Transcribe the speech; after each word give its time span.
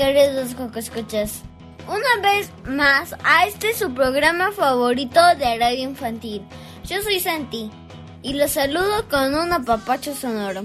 Queridos 0.00 0.54
Coco 0.54 0.78
Escuchas. 0.78 1.42
Una 1.86 2.30
vez 2.30 2.50
más 2.64 3.14
a 3.22 3.44
este 3.46 3.74
su 3.74 3.92
programa 3.92 4.50
favorito 4.50 5.20
de 5.36 5.58
radio 5.58 5.84
infantil. 5.84 6.40
Yo 6.86 7.02
soy 7.02 7.20
Santi 7.20 7.70
y 8.22 8.32
los 8.32 8.52
saludo 8.52 9.06
con 9.10 9.34
un 9.34 9.52
apapacho 9.52 10.14
sonoro. 10.14 10.62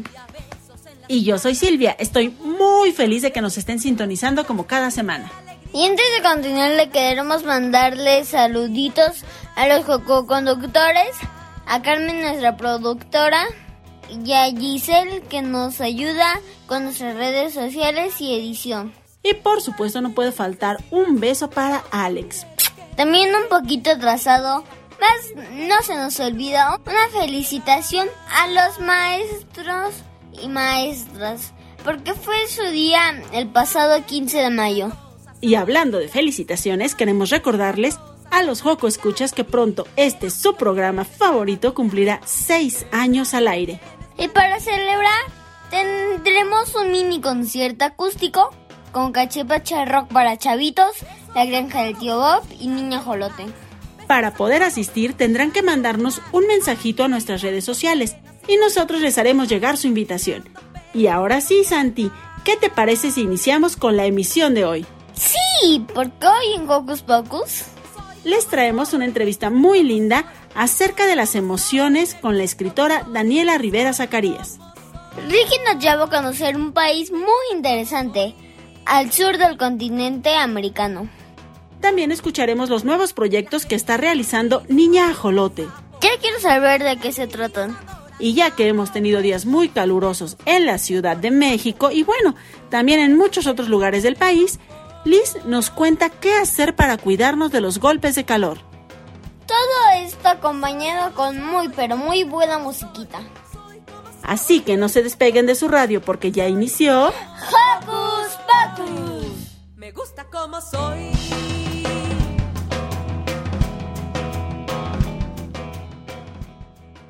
Y 1.09 1.25
yo 1.25 1.37
soy 1.37 1.53
Silvia. 1.53 1.97
Estoy 1.99 2.29
muy 2.29 2.93
feliz 2.93 3.23
de 3.23 3.33
que 3.33 3.41
nos 3.41 3.57
estén 3.57 3.81
sintonizando 3.81 4.45
como 4.45 4.67
cada 4.67 4.89
semana. 4.89 5.29
Y 5.73 5.85
antes 5.85 6.05
de 6.15 6.23
continuar, 6.23 6.71
le 6.71 6.89
queremos 6.89 7.43
mandarle 7.43 8.23
saluditos 8.23 9.25
a 9.57 9.67
los 9.67 9.83
coco-conductores, 9.83 11.11
a 11.67 11.81
Carmen, 11.81 12.21
nuestra 12.21 12.55
productora, 12.55 13.43
y 14.09 14.31
a 14.31 14.45
Giselle, 14.45 15.23
que 15.23 15.41
nos 15.41 15.81
ayuda 15.81 16.39
con 16.67 16.85
nuestras 16.85 17.17
redes 17.17 17.53
sociales 17.53 18.21
y 18.21 18.33
edición. 18.33 18.93
Y 19.25 19.33
por 19.33 19.59
supuesto 19.59 20.01
no 20.01 20.11
puede 20.11 20.31
faltar 20.31 20.77
un 20.91 21.19
beso 21.19 21.49
para 21.49 21.83
Alex. 21.89 22.45
También 22.95 23.33
un 23.33 23.49
poquito 23.49 23.89
atrasado, 23.89 24.63
más 25.01 25.45
no 25.51 25.81
se 25.81 25.95
nos 25.95 26.19
olvida 26.19 26.79
una 26.85 27.07
felicitación 27.19 28.07
a 28.31 28.47
los 28.49 28.79
maestros 28.79 29.95
y 30.43 30.47
maestras, 30.47 31.53
porque 31.83 32.13
fue 32.13 32.35
su 32.47 32.65
día 32.67 33.19
el 33.33 33.47
pasado 33.47 34.05
15 34.05 34.37
de 34.37 34.49
mayo. 34.51 34.91
Y 35.41 35.55
hablando 35.55 35.97
de 35.97 36.07
felicitaciones, 36.07 36.93
queremos 36.93 37.31
recordarles 37.31 37.97
a 38.29 38.43
los 38.43 38.61
Joco 38.61 38.87
Escuchas 38.87 39.31
que 39.33 39.43
pronto 39.43 39.87
este 39.95 40.29
su 40.29 40.55
programa 40.55 41.03
favorito 41.03 41.73
cumplirá 41.73 42.21
6 42.25 42.85
años 42.91 43.33
al 43.33 43.47
aire. 43.47 43.81
Y 44.19 44.27
para 44.27 44.59
celebrar, 44.59 45.23
tendremos 45.71 46.75
un 46.75 46.91
mini 46.91 47.21
concierto 47.21 47.85
acústico 47.85 48.51
con 48.95 49.11
cachipacha 49.11 49.83
rock 49.83 50.07
para 50.07 50.37
chavitos, 50.37 50.95
la 51.35 51.43
granja 51.43 51.83
del 51.83 51.97
tío 51.97 52.17
Bob 52.17 52.43
y 52.61 52.69
Niña 52.69 53.01
Jolote. 53.01 53.43
Para 54.07 54.35
poder 54.35 54.63
asistir 54.63 55.15
tendrán 55.15 55.51
que 55.51 55.61
mandarnos 55.61 56.21
un 56.31 56.47
mensajito 56.47 57.03
a 57.03 57.09
nuestras 57.09 57.41
redes 57.41 57.65
sociales 57.65 58.15
y 58.47 58.55
nosotros 58.55 59.01
les 59.01 59.17
haremos 59.17 59.49
llegar 59.49 59.75
su 59.75 59.87
invitación. 59.87 60.47
Y 60.93 61.07
ahora 61.07 61.41
sí, 61.41 61.65
Santi, 61.65 62.09
¿qué 62.45 62.55
te 62.55 62.69
parece 62.69 63.11
si 63.11 63.23
iniciamos 63.23 63.75
con 63.75 63.97
la 63.97 64.05
emisión 64.05 64.53
de 64.53 64.63
hoy? 64.63 64.85
Sí, 65.13 65.85
porque 65.93 66.27
hoy 66.27 66.53
en 66.55 66.69
Hocus 66.69 67.01
Pocus 67.01 67.63
les 68.23 68.47
traemos 68.47 68.93
una 68.93 69.03
entrevista 69.03 69.49
muy 69.49 69.83
linda 69.83 70.23
acerca 70.55 71.05
de 71.05 71.17
las 71.17 71.35
emociones 71.35 72.15
con 72.15 72.37
la 72.37 72.45
escritora 72.45 73.05
Daniela 73.11 73.57
Rivera 73.57 73.91
Zacarías. 73.91 74.57
Ricky 75.27 75.57
nos 75.65 75.83
lleva 75.83 76.05
a 76.05 76.09
conocer 76.09 76.55
un 76.55 76.71
país 76.71 77.11
muy 77.11 77.25
interesante, 77.53 78.35
al 78.85 79.11
sur 79.11 79.37
del 79.37 79.57
continente 79.57 80.35
americano. 80.35 81.09
También 81.81 82.11
escucharemos 82.11 82.69
los 82.69 82.83
nuevos 82.83 83.13
proyectos 83.13 83.65
que 83.65 83.75
está 83.75 83.97
realizando 83.97 84.63
Niña 84.69 85.09
Ajolote. 85.09 85.67
Ya 86.01 86.09
quiero 86.21 86.39
saber 86.39 86.83
de 86.83 86.97
qué 86.97 87.11
se 87.11 87.27
tratan. 87.27 87.77
Y 88.17 88.33
ya 88.33 88.51
que 88.51 88.67
hemos 88.67 88.93
tenido 88.93 89.21
días 89.21 89.45
muy 89.45 89.69
calurosos 89.69 90.37
en 90.45 90.65
la 90.65 90.77
Ciudad 90.77 91.17
de 91.17 91.31
México 91.31 91.91
y 91.91 92.03
bueno, 92.03 92.35
también 92.69 92.99
en 93.01 93.17
muchos 93.17 93.45
otros 93.45 93.67
lugares 93.67 94.03
del 94.03 94.15
país, 94.15 94.59
Liz 95.03 95.37
nos 95.45 95.69
cuenta 95.69 96.09
qué 96.09 96.33
hacer 96.33 96.75
para 96.75 96.97
cuidarnos 96.97 97.51
de 97.51 97.61
los 97.61 97.79
golpes 97.79 98.15
de 98.15 98.23
calor. 98.23 98.57
Todo 99.45 100.03
esto 100.03 100.29
acompañado 100.29 101.13
con 101.13 101.43
muy 101.43 101.69
pero 101.69 101.97
muy 101.97 102.23
buena 102.23 102.57
musiquita. 102.57 103.19
Así 104.23 104.61
que 104.61 104.77
no 104.77 104.89
se 104.89 105.03
despeguen 105.03 105.45
de 105.45 105.53
su 105.53 105.67
radio 105.67 106.01
porque 106.01 106.31
ya 106.31 106.47
inició 106.47 107.09
Hocus 107.09 108.24
Me 109.75 109.91
gusta 109.91 110.25
como 110.31 110.59
soy. 110.61 111.11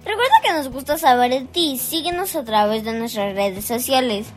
Recuerda 0.03 0.35
que 0.43 0.53
nos 0.53 0.69
gusta 0.69 0.97
saber 0.97 1.31
de 1.31 1.41
ti. 1.45 1.77
Síguenos 1.77 2.35
a 2.35 2.43
través 2.43 2.83
de 2.83 2.93
nuestras 2.93 3.33
redes 3.33 3.65
sociales. 3.65 4.27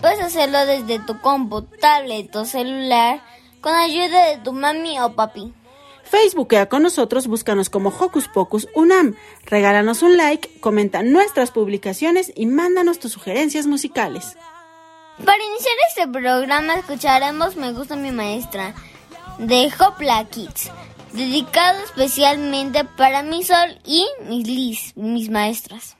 Puedes 0.00 0.20
hacerlo 0.20 0.64
desde 0.64 1.00
tu 1.00 1.20
compu, 1.20 1.62
tablet 1.62 2.34
o 2.36 2.44
celular 2.44 3.20
con 3.60 3.74
ayuda 3.74 4.26
de 4.26 4.38
tu 4.38 4.52
mami 4.52 4.98
o 5.00 5.14
papi. 5.14 5.52
Facebookea 6.04 6.68
con 6.68 6.82
nosotros, 6.82 7.26
búscanos 7.26 7.68
como 7.68 7.90
Hocus 7.90 8.28
Pocus 8.28 8.68
Unam. 8.74 9.14
Regálanos 9.44 10.02
un 10.02 10.16
like, 10.16 10.60
comenta 10.60 11.02
nuestras 11.02 11.50
publicaciones 11.50 12.32
y 12.34 12.46
mándanos 12.46 12.98
tus 12.98 13.12
sugerencias 13.12 13.66
musicales. 13.66 14.36
Para 15.24 15.44
iniciar 15.44 15.74
este 15.88 16.08
programa 16.08 16.74
escucharemos 16.74 17.56
Me 17.56 17.72
gusta 17.72 17.96
mi 17.96 18.12
maestra 18.12 18.74
de 19.38 19.70
Hopla 19.78 20.24
Kids, 20.24 20.70
dedicado 21.12 21.78
especialmente 21.84 22.84
para 22.84 23.22
mi 23.22 23.42
Sol 23.44 23.78
y 23.84 24.06
mis 24.28 24.46
Liz, 24.46 24.92
mis 24.96 25.28
maestras. 25.28 25.97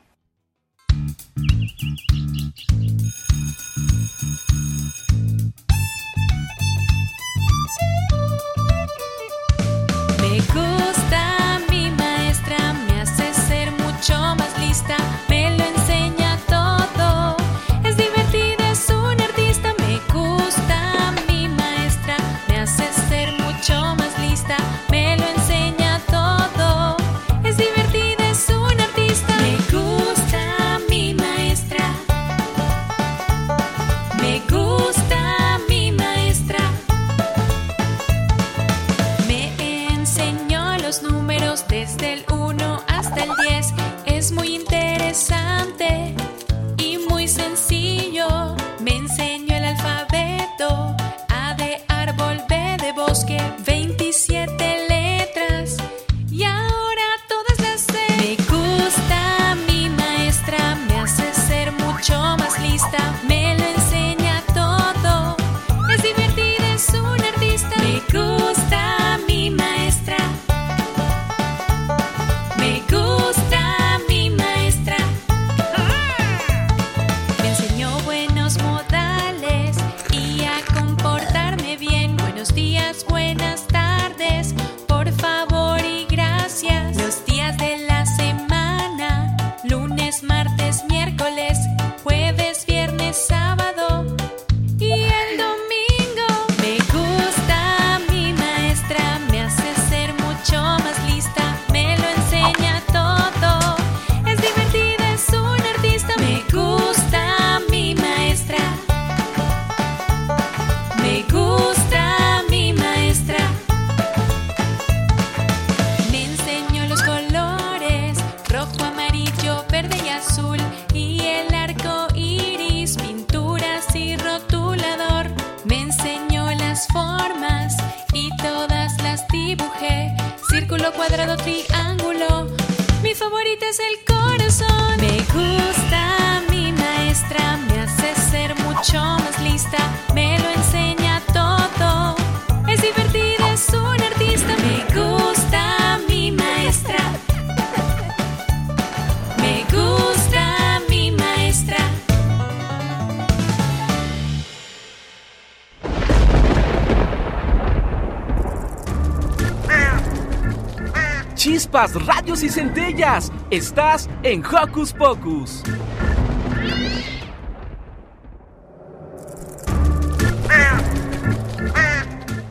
Y 162.41 162.49
centellas. 162.49 163.33
Estás 163.51 164.09
en 164.23 164.45
Hocus 164.47 164.93
Pocus. 164.93 165.65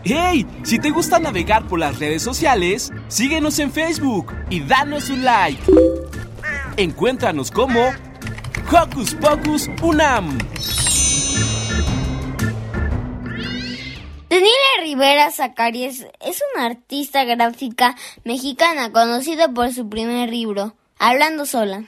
¡Hey! 0.04 0.46
Si 0.64 0.78
te 0.80 0.90
gusta 0.90 1.20
navegar 1.20 1.68
por 1.68 1.80
las 1.80 2.00
redes 2.00 2.22
sociales, 2.22 2.92
síguenos 3.08 3.60
en 3.60 3.72
Facebook 3.72 4.34
y 4.50 4.60
danos 4.60 5.10
un 5.10 5.24
like. 5.24 5.64
Encuéntranos 6.76 7.50
como 7.50 7.80
Hocus 8.70 9.16
Pocus 9.16 9.70
Unam. 9.82 10.38
Rivera 14.98 15.30
Zacarías 15.30 16.08
es 16.20 16.44
una 16.56 16.66
artista 16.66 17.24
gráfica 17.24 17.96
mexicana 18.24 18.92
conocida 18.92 19.48
por 19.48 19.72
su 19.72 19.88
primer 19.88 20.32
libro, 20.32 20.74
Hablando 20.98 21.46
sola. 21.46 21.84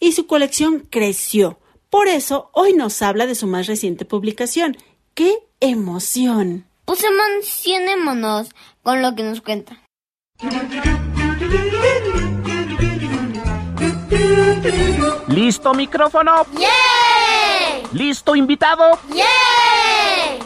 Y 0.00 0.12
su 0.12 0.26
colección 0.26 0.88
creció. 0.88 1.58
Por 1.90 2.08
eso 2.08 2.48
hoy 2.52 2.72
nos 2.72 3.02
habla 3.02 3.26
de 3.26 3.34
su 3.34 3.46
más 3.46 3.66
reciente 3.66 4.06
publicación. 4.06 4.74
¡Qué 5.12 5.36
emoción! 5.60 6.64
Pues 6.86 7.04
emocionémonos 7.04 8.48
con 8.82 9.02
lo 9.02 9.14
que 9.14 9.22
nos 9.22 9.42
cuenta. 9.42 9.82
¿Listo 15.28 15.74
micrófono? 15.74 16.46
¡Yay! 16.54 17.82
¿Listo 17.92 18.34
invitado? 18.34 18.98
¡Yay! 19.10 19.53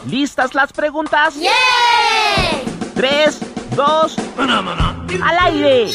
¿Listas 0.09 0.55
las 0.55 0.73
preguntas? 0.73 1.35
¡Yay! 1.35 2.63
Tres, 2.95 3.39
dos, 3.75 4.15
al 4.37 5.37
aire. 5.39 5.91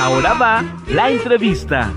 Ahora 0.00 0.34
va 0.34 0.64
la 0.88 1.10
entrevista. 1.10 1.92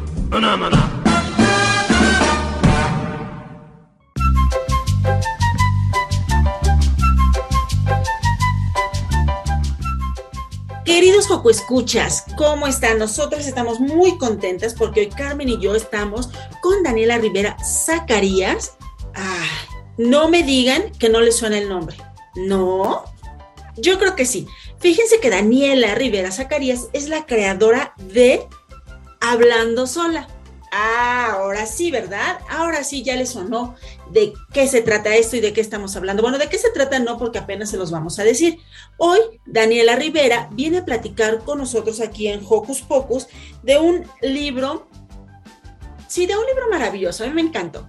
Queridos 10.85 11.27
Joco 11.27 11.49
Escuchas, 11.49 12.25
¿cómo 12.37 12.67
están? 12.67 12.99
Nosotros 12.99 13.47
estamos 13.47 13.79
muy 13.79 14.19
contentas 14.19 14.75
porque 14.75 14.99
hoy 14.99 15.09
Carmen 15.09 15.49
y 15.49 15.59
yo 15.59 15.73
estamos 15.73 16.29
con 16.61 16.83
Daniela 16.83 17.17
Rivera 17.17 17.57
Zacarías. 17.63 18.78
No 19.99 20.29
me 20.29 20.43
digan 20.43 20.93
que 20.97 21.09
no 21.09 21.19
les 21.19 21.35
suena 21.35 21.57
el 21.57 21.67
nombre. 21.67 21.97
¿No? 22.35 23.03
Yo 23.75 23.99
creo 23.99 24.15
que 24.15 24.25
sí. 24.25 24.47
Fíjense 24.79 25.19
que 25.19 25.29
Daniela 25.29 25.93
Rivera 25.93 26.31
Zacarías 26.31 26.87
es 26.93 27.09
la 27.09 27.25
creadora 27.25 27.93
de 27.97 28.47
Hablando 29.19 29.87
Sola. 29.87 30.29
Ah, 30.71 31.31
ahora 31.33 31.65
sí, 31.65 31.91
¿verdad? 31.91 32.39
Ahora 32.49 32.85
sí 32.85 33.03
ya 33.03 33.17
les 33.17 33.31
sonó 33.31 33.75
de 34.09 34.31
qué 34.53 34.69
se 34.69 34.81
trata 34.81 35.17
esto 35.17 35.35
y 35.35 35.41
de 35.41 35.51
qué 35.51 35.59
estamos 35.59 35.93
hablando. 35.97 36.21
Bueno, 36.21 36.37
de 36.37 36.47
qué 36.47 36.57
se 36.57 36.71
trata 36.71 36.99
no, 36.99 37.17
porque 37.17 37.39
apenas 37.39 37.69
se 37.69 37.75
los 37.75 37.91
vamos 37.91 38.19
a 38.19 38.23
decir. 38.23 38.57
Hoy, 38.97 39.19
Daniela 39.45 39.97
Rivera 39.97 40.47
viene 40.53 40.77
a 40.77 40.85
platicar 40.85 41.39
con 41.39 41.57
nosotros 41.57 41.99
aquí 41.99 42.29
en 42.29 42.41
Hocus 42.47 42.83
Pocus 42.83 43.27
de 43.63 43.79
un 43.79 44.05
libro, 44.21 44.87
sí, 46.07 46.25
de 46.25 46.37
un 46.37 46.45
libro 46.45 46.69
maravilloso, 46.69 47.25
a 47.25 47.27
mí 47.27 47.33
me 47.33 47.41
encantó. 47.41 47.85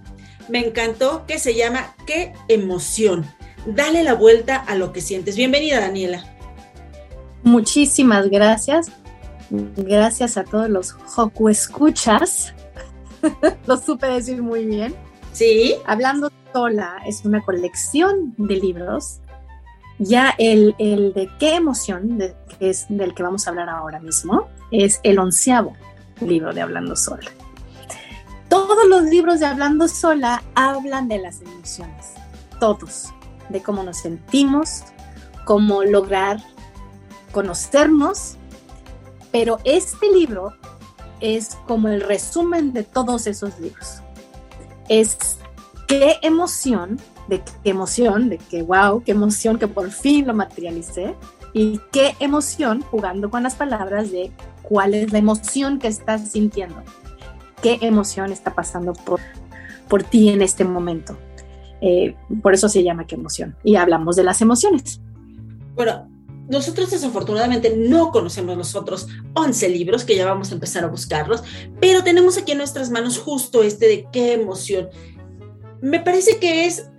Me 0.49 0.59
encantó 0.59 1.25
que 1.27 1.39
se 1.39 1.55
llama 1.55 1.95
Qué 2.05 2.33
emoción. 2.47 3.25
Dale 3.65 4.03
la 4.03 4.13
vuelta 4.13 4.57
a 4.57 4.75
lo 4.75 4.91
que 4.91 5.01
sientes. 5.01 5.35
Bienvenida, 5.35 5.79
Daniela. 5.79 6.25
Muchísimas 7.43 8.29
gracias. 8.29 8.91
Gracias 9.49 10.37
a 10.37 10.43
todos 10.43 10.69
los 10.69 10.95
Hoku 11.15 11.49
escuchas. 11.49 12.53
Lo 13.67 13.77
supe 13.77 14.07
decir 14.07 14.41
muy 14.41 14.65
bien. 14.65 14.95
Sí. 15.33 15.75
Hablando 15.85 16.31
sola 16.53 16.97
es 17.05 17.23
una 17.25 17.41
colección 17.41 18.33
de 18.37 18.55
libros. 18.55 19.19
Ya 19.99 20.33
el, 20.39 20.75
el 20.79 21.13
de 21.13 21.29
qué 21.39 21.55
emoción, 21.55 22.17
de, 22.17 22.33
que 22.57 22.71
es 22.71 22.87
del 22.89 23.13
que 23.13 23.23
vamos 23.23 23.45
a 23.45 23.51
hablar 23.51 23.69
ahora 23.69 23.99
mismo, 23.99 24.47
es 24.71 24.99
el 25.03 25.19
onceavo 25.19 25.73
libro 26.21 26.53
de 26.53 26.61
Hablando 26.61 26.95
sola. 26.95 27.29
Todos 28.51 28.85
los 28.89 29.03
libros 29.03 29.39
de 29.39 29.45
Hablando 29.45 29.87
sola 29.87 30.43
hablan 30.55 31.07
de 31.07 31.19
las 31.19 31.39
emociones. 31.39 32.07
Todos. 32.59 33.13
De 33.47 33.63
cómo 33.63 33.81
nos 33.81 33.99
sentimos, 33.99 34.83
cómo 35.45 35.85
lograr 35.85 36.43
conocernos. 37.31 38.35
Pero 39.31 39.59
este 39.63 40.11
libro 40.11 40.51
es 41.21 41.57
como 41.65 41.87
el 41.87 42.01
resumen 42.01 42.73
de 42.73 42.83
todos 42.83 43.25
esos 43.25 43.57
libros. 43.57 44.01
Es 44.89 45.37
qué 45.87 46.17
emoción, 46.21 46.99
de 47.29 47.41
qué 47.63 47.69
emoción, 47.69 48.27
de 48.27 48.37
que 48.37 48.63
wow, 48.63 49.01
qué 49.01 49.13
emoción 49.13 49.59
que 49.59 49.69
por 49.69 49.91
fin 49.91 50.27
lo 50.27 50.33
materialicé. 50.33 51.15
Y 51.53 51.79
qué 51.93 52.17
emoción, 52.19 52.81
jugando 52.81 53.29
con 53.29 53.43
las 53.43 53.55
palabras 53.55 54.11
de 54.11 54.29
cuál 54.61 54.93
es 54.93 55.13
la 55.13 55.19
emoción 55.19 55.79
que 55.79 55.87
estás 55.87 56.31
sintiendo. 56.31 56.83
Qué 57.61 57.79
emoción 57.81 58.31
está 58.31 58.53
pasando 58.53 58.93
por, 58.93 59.19
por 59.87 60.03
ti 60.03 60.29
en 60.29 60.41
este 60.41 60.63
momento. 60.63 61.17
Eh, 61.81 62.15
por 62.41 62.53
eso 62.53 62.69
se 62.69 62.83
llama 62.83 63.07
qué 63.07 63.15
emoción. 63.15 63.55
Y 63.63 63.75
hablamos 63.75 64.15
de 64.15 64.23
las 64.23 64.41
emociones. 64.41 65.01
Bueno, 65.75 66.07
nosotros 66.51 66.91
desafortunadamente 66.91 67.75
no 67.77 68.11
conocemos 68.11 68.57
los 68.57 68.75
otros 68.75 69.07
11 69.33 69.69
libros 69.69 70.03
que 70.03 70.15
ya 70.15 70.25
vamos 70.25 70.51
a 70.51 70.55
empezar 70.55 70.83
a 70.83 70.87
buscarlos, 70.87 71.43
pero 71.79 72.03
tenemos 72.03 72.37
aquí 72.37 72.51
en 72.51 72.57
nuestras 72.57 72.91
manos 72.91 73.17
justo 73.17 73.63
este 73.63 73.87
de 73.87 74.07
qué 74.11 74.33
emoción. 74.33 74.89
Me 75.81 75.99
parece 75.99 76.37
que 76.39 76.65
es 76.65 76.90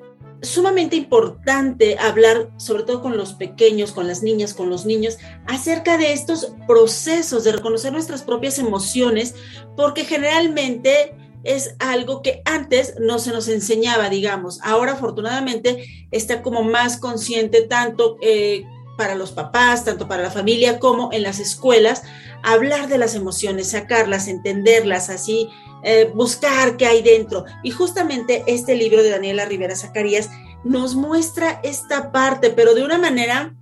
sumamente 0.42 0.96
importante 0.96 1.96
hablar, 1.98 2.50
sobre 2.56 2.82
todo 2.82 3.00
con 3.00 3.16
los 3.16 3.34
pequeños, 3.34 3.92
con 3.92 4.08
las 4.08 4.22
niñas, 4.22 4.54
con 4.54 4.68
los 4.68 4.84
niños, 4.84 5.18
acerca 5.46 5.96
de 5.96 6.12
estos 6.12 6.54
procesos 6.66 7.44
de 7.44 7.52
reconocer 7.52 7.92
nuestras 7.92 8.22
propias 8.22 8.58
emociones, 8.58 9.34
porque 9.76 10.04
generalmente 10.04 11.14
es 11.44 11.74
algo 11.78 12.22
que 12.22 12.42
antes 12.44 12.94
no 13.00 13.18
se 13.18 13.32
nos 13.32 13.48
enseñaba, 13.48 14.08
digamos. 14.08 14.60
Ahora 14.62 14.92
afortunadamente 14.92 16.06
está 16.10 16.42
como 16.42 16.62
más 16.62 16.98
consciente 16.98 17.62
tanto 17.62 18.16
eh, 18.20 18.64
para 19.02 19.16
los 19.16 19.32
papás, 19.32 19.84
tanto 19.84 20.06
para 20.06 20.22
la 20.22 20.30
familia 20.30 20.78
como 20.78 21.12
en 21.12 21.24
las 21.24 21.40
escuelas, 21.40 22.04
hablar 22.44 22.88
de 22.88 22.98
las 22.98 23.16
emociones, 23.16 23.70
sacarlas, 23.70 24.28
entenderlas, 24.28 25.10
así 25.10 25.48
eh, 25.82 26.12
buscar 26.14 26.76
qué 26.76 26.86
hay 26.86 27.02
dentro. 27.02 27.44
Y 27.64 27.72
justamente 27.72 28.44
este 28.46 28.76
libro 28.76 29.02
de 29.02 29.10
Daniela 29.10 29.44
Rivera 29.44 29.74
Zacarías 29.74 30.30
nos 30.62 30.94
muestra 30.94 31.58
esta 31.64 32.12
parte, 32.12 32.50
pero 32.50 32.74
de 32.74 32.84
una 32.84 32.96
manera 32.96 33.56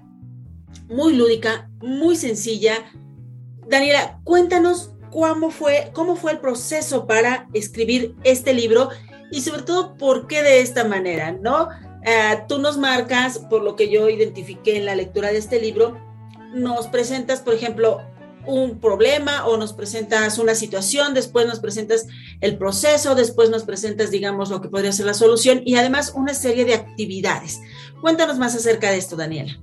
muy 0.91 1.17
lúdica, 1.17 1.71
muy 1.81 2.17
sencilla. 2.17 2.93
Daniela, 3.67 4.21
cuéntanos 4.25 4.91
cómo 5.11 5.51
fue, 5.51 5.91
cómo 5.95 6.17
fue 6.17 6.33
el 6.33 6.41
proceso 6.41 7.07
para 7.07 7.49
escribir 7.55 8.15
este 8.25 8.53
libro 8.53 8.91
y 9.33 9.41
sobre 9.41 9.63
todo 9.63 9.95
por 9.95 10.27
qué 10.27 10.43
de 10.43 10.61
esta 10.61 10.85
manera, 10.85 11.33
¿no? 11.33 11.71
Eh, 12.05 12.43
tú 12.49 12.59
nos 12.59 12.79
marcas, 12.79 13.39
por 13.39 13.63
lo 13.63 13.77
que 13.77 13.91
yo 13.91 14.09
identifiqué 14.09 14.77
en 14.77 14.87
la 14.87 14.95
lectura 14.95 15.29
de 15.29 15.39
este 15.39 15.61
libro, 15.61 15.99
nos 16.55 16.89
presentas, 16.89 17.41
por 17.41 17.55
ejemplo, 17.55 18.01
un 18.47 18.81
problema 18.81 19.47
o 19.47 19.57
nos 19.57 19.73
presentas 19.73 20.39
una 20.39 20.55
situación, 20.55 21.15
después 21.15 21.47
nos 21.47 21.61
presentas 21.61 22.07
el 22.41 22.57
proceso, 22.57 23.15
después 23.15 23.51
nos 23.51 23.65
presentas, 23.65 24.11
digamos, 24.11 24.51
lo 24.51 24.61
que 24.61 24.69
podría 24.69 24.93
ser 24.93 25.07
la 25.07 25.15
solución 25.15 25.63
y 25.65 25.77
además 25.77 26.13
una 26.17 26.35
serie 26.35 26.65
de 26.65 26.75
actividades. 26.75 27.61
Cuéntanos 28.01 28.39
más 28.39 28.55
acerca 28.55 28.91
de 28.91 28.99
esto, 28.99 29.17
Daniela. 29.17 29.59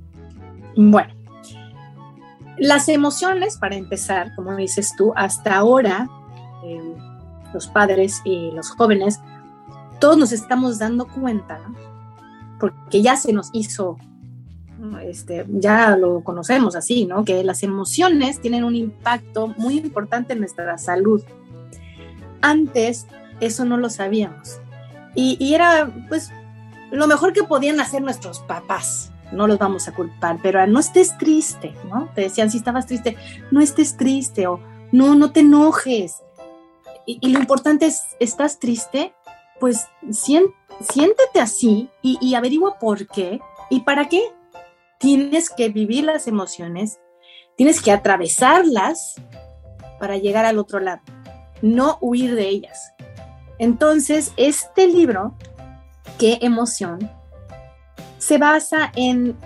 Bueno, 0.75 1.13
las 2.57 2.87
emociones, 2.89 3.57
para 3.57 3.75
empezar, 3.75 4.33
como 4.35 4.55
dices 4.55 4.91
tú, 4.97 5.11
hasta 5.15 5.55
ahora, 5.55 6.07
eh, 6.63 6.95
los 7.53 7.67
padres 7.67 8.21
y 8.25 8.51
los 8.51 8.69
jóvenes, 8.71 9.19
todos 9.99 10.17
nos 10.17 10.31
estamos 10.31 10.77
dando 10.77 11.07
cuenta, 11.07 11.59
porque 12.59 13.01
ya 13.01 13.15
se 13.15 13.33
nos 13.33 13.49
hizo, 13.53 13.97
este, 15.03 15.45
ya 15.49 15.97
lo 15.97 16.23
conocemos 16.23 16.75
así, 16.75 17.05
¿no? 17.05 17.25
Que 17.25 17.43
las 17.43 17.63
emociones 17.63 18.41
tienen 18.41 18.63
un 18.63 18.75
impacto 18.75 19.53
muy 19.57 19.77
importante 19.77 20.33
en 20.33 20.39
nuestra 20.39 20.77
salud. 20.77 21.23
Antes 22.41 23.07
eso 23.39 23.65
no 23.65 23.77
lo 23.77 23.89
sabíamos. 23.89 24.59
Y, 25.15 25.37
y 25.39 25.55
era, 25.55 25.91
pues, 26.09 26.31
lo 26.91 27.07
mejor 27.07 27.33
que 27.33 27.43
podían 27.43 27.79
hacer 27.79 28.01
nuestros 28.01 28.39
papás, 28.39 29.11
no 29.31 29.47
los 29.47 29.57
vamos 29.57 29.87
a 29.87 29.93
culpar, 29.93 30.39
pero 30.41 30.65
no 30.67 30.79
estés 30.79 31.17
triste, 31.17 31.73
¿no? 31.89 32.09
Te 32.15 32.21
decían, 32.21 32.49
si 32.49 32.57
estabas 32.57 32.85
triste, 32.85 33.17
no 33.51 33.61
estés 33.61 33.97
triste 33.97 34.47
o 34.47 34.59
no, 34.91 35.15
no 35.15 35.31
te 35.31 35.41
enojes. 35.41 36.23
Y, 37.05 37.29
lo 37.29 37.39
importante 37.39 37.85
es, 37.85 38.01
¿estás 38.19 38.59
triste? 38.59 39.13
Pues 39.59 39.87
siéntete 40.81 41.39
así 41.39 41.89
y, 42.01 42.17
y 42.21 42.35
averigua 42.35 42.79
por 42.79 43.07
qué 43.07 43.39
y 43.69 43.81
para 43.81 44.09
qué. 44.09 44.21
Tienes 44.99 45.49
que 45.49 45.69
vivir 45.69 46.05
las 46.05 46.27
emociones, 46.27 46.99
tienes 47.55 47.81
que 47.81 47.91
atravesarlas 47.91 49.21
para 49.99 50.17
llegar 50.17 50.45
al 50.45 50.57
otro 50.57 50.79
lado, 50.79 51.01
no 51.61 51.97
huir 52.01 52.35
de 52.35 52.49
ellas. 52.49 52.93
Entonces, 53.59 54.33
este 54.37 54.87
libro, 54.87 55.35
¿Qué 56.17 56.39
emoción? 56.41 57.11
se 58.17 58.37
basa 58.39 58.91
en 58.95 59.37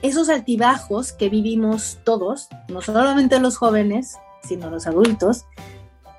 esos 0.00 0.28
altibajos 0.28 1.12
que 1.12 1.28
vivimos 1.28 1.98
todos, 2.04 2.48
no 2.68 2.80
solamente 2.80 3.38
los 3.38 3.58
jóvenes, 3.58 4.16
sino 4.42 4.70
los 4.70 4.86
adultos, 4.86 5.44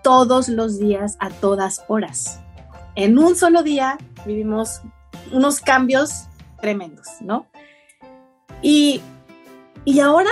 todos 0.03 0.49
los 0.49 0.77
días, 0.77 1.17
a 1.19 1.29
todas 1.29 1.83
horas. 1.87 2.39
En 2.95 3.17
un 3.17 3.35
solo 3.35 3.63
día 3.63 3.97
vivimos 4.25 4.81
unos 5.31 5.59
cambios 5.59 6.27
tremendos, 6.61 7.07
¿no? 7.21 7.47
Y, 8.61 9.01
ahora 10.03 10.29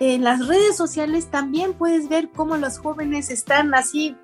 en 0.00 0.24
las 0.24 0.46
redes 0.46 0.76
sociales 0.76 1.30
también 1.30 1.74
puedes 1.74 2.08
ver 2.08 2.30
cómo 2.30 2.56
los 2.56 2.78
jóvenes 2.78 3.30
están 3.30 3.74
así 3.74 4.16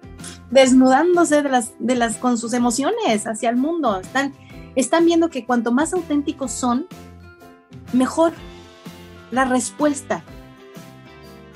desnudándose 0.51 1.43
de 1.43 1.49
las, 1.49 1.73
de 1.79 1.95
las, 1.95 2.17
con 2.17 2.39
sus 2.39 2.53
emociones 2.53 3.27
hacia 3.27 3.51
el 3.51 3.57
mundo, 3.57 4.01
están 4.01 4.35
están 4.75 5.05
viendo 5.05 5.31
que 5.31 5.45
cuanto 5.45 5.73
más 5.73 5.93
auténticos 5.93 6.53
son, 6.53 6.87
mejor 7.93 8.33
la 9.31 9.45
respuesta. 9.45 10.23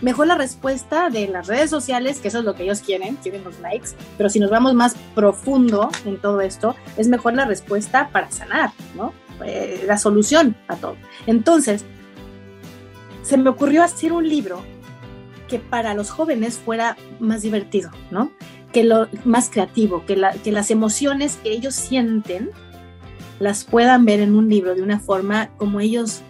Mejor 0.04 0.26
la 0.26 0.34
respuesta 0.34 1.08
de 1.08 1.28
las 1.28 1.46
redes 1.46 1.70
sociales, 1.70 2.18
que 2.18 2.28
eso 2.28 2.40
es 2.40 2.44
lo 2.44 2.54
que 2.54 2.64
ellos 2.64 2.82
quieren, 2.82 3.16
quieren 3.16 3.42
los 3.42 3.58
likes, 3.60 3.92
pero 4.18 4.28
si 4.28 4.38
nos 4.38 4.50
vamos 4.50 4.74
más 4.74 4.96
profundo 5.14 5.88
en 6.04 6.20
todo 6.20 6.42
esto, 6.42 6.76
es 6.98 7.08
mejor 7.08 7.32
la 7.32 7.46
respuesta 7.46 8.10
para 8.12 8.30
sanar, 8.30 8.72
¿no? 8.94 9.14
Eh, 9.42 9.82
la 9.86 9.96
solución 9.96 10.56
a 10.68 10.76
todo. 10.76 10.96
Entonces, 11.26 11.86
se 13.22 13.38
me 13.38 13.48
ocurrió 13.48 13.82
hacer 13.82 14.12
un 14.12 14.28
libro 14.28 14.62
que 15.48 15.58
para 15.58 15.94
los 15.94 16.10
jóvenes 16.10 16.58
fuera 16.58 16.98
más 17.18 17.40
divertido, 17.40 17.90
¿no? 18.10 18.30
Que 18.74 18.84
lo 18.84 19.08
más 19.24 19.48
creativo, 19.48 20.04
que, 20.04 20.20
que 20.42 20.52
las 20.52 20.70
emociones 20.70 21.38
que 21.42 21.50
ellos 21.50 21.74
sienten 21.74 22.50
las 23.40 23.64
puedan 23.64 24.04
ver 24.04 24.20
en 24.20 24.34
un 24.34 24.50
libro 24.50 24.74
de 24.74 24.82
una 24.82 25.00
forma 25.00 25.48
como 25.56 25.80
ellos 25.80 26.20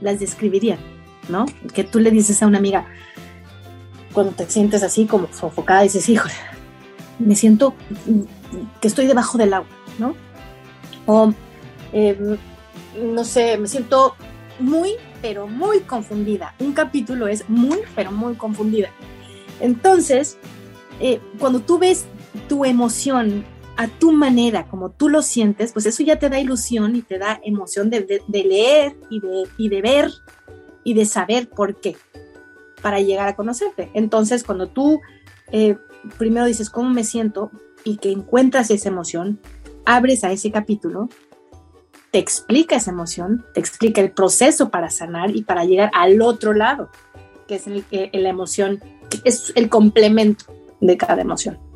las 0.00 0.18
describirían, 0.18 0.78
¿no? 1.28 1.44
Que 1.74 1.84
tú 1.84 2.00
le 2.00 2.10
dices 2.10 2.42
a 2.42 2.46
una 2.46 2.56
amiga, 2.56 2.86
cuando 4.12 4.32
te 4.32 4.48
sientes 4.48 4.82
así 4.82 5.06
como 5.06 5.28
sofocada, 5.32 5.82
dices, 5.82 6.08
híjole, 6.08 6.34
me 7.18 7.34
siento 7.34 7.74
que 8.80 8.88
estoy 8.88 9.06
debajo 9.06 9.38
del 9.38 9.54
agua, 9.54 9.68
¿no? 9.98 10.14
O, 11.06 11.32
em, 11.92 12.36
no 12.96 13.24
sé, 13.24 13.58
me 13.58 13.68
siento 13.68 14.14
muy, 14.58 14.92
pero 15.22 15.46
muy 15.46 15.80
confundida. 15.80 16.54
Un 16.58 16.72
capítulo 16.72 17.28
es 17.28 17.48
muy, 17.48 17.78
pero 17.94 18.12
muy 18.12 18.34
confundida. 18.34 18.90
Entonces, 19.60 20.38
eh, 21.00 21.20
cuando 21.38 21.60
tú 21.60 21.78
ves 21.78 22.06
tu 22.48 22.64
emoción 22.64 23.44
a 23.76 23.86
tu 23.86 24.12
manera, 24.12 24.66
como 24.66 24.90
tú 24.90 25.08
lo 25.08 25.22
sientes, 25.22 25.72
pues 25.72 25.86
eso 25.86 26.02
ya 26.02 26.18
te 26.18 26.28
da 26.28 26.40
ilusión 26.40 26.96
y 26.96 27.02
te 27.02 27.18
da 27.18 27.40
emoción 27.44 27.90
de, 27.90 28.22
leer 28.28 28.96
y 29.08 29.20
de, 29.20 29.44
y 29.56 29.68
de 29.68 29.82
ver 29.82 30.10
y 30.82 30.94
de 30.94 31.04
saber 31.04 31.48
por 31.48 31.76
qué, 31.80 31.96
para 32.82 33.00
llegar 33.00 33.28
a 33.28 33.36
conocerte. 33.36 33.90
Entonces, 33.94 34.44
cuando 34.44 34.68
tú 34.68 35.00
eh, 35.50 35.76
primero 36.16 36.46
dices 36.46 36.70
cómo 36.70 36.90
me 36.90 37.04
siento 37.04 37.50
y 37.84 37.96
que 37.96 38.10
encuentras 38.10 38.70
esa 38.70 38.88
emoción, 38.88 39.40
abres 39.84 40.24
a 40.24 40.32
ese 40.32 40.50
capítulo, 40.50 41.08
te 42.10 42.18
explica 42.18 42.76
esa 42.76 42.90
emoción, 42.90 43.44
te 43.54 43.60
explica 43.60 44.00
el 44.00 44.12
proceso 44.12 44.70
para 44.70 44.90
sanar 44.90 45.34
y 45.34 45.42
para 45.42 45.64
llegar 45.64 45.90
al 45.94 46.22
otro 46.22 46.54
lado, 46.54 46.90
que 47.46 47.56
es 47.56 47.66
el, 47.66 47.84
la 47.90 48.28
emoción, 48.28 48.80
es 49.24 49.52
el 49.54 49.68
complemento 49.68 50.46
de 50.80 50.96
cada 50.96 51.22
emoción 51.22 51.67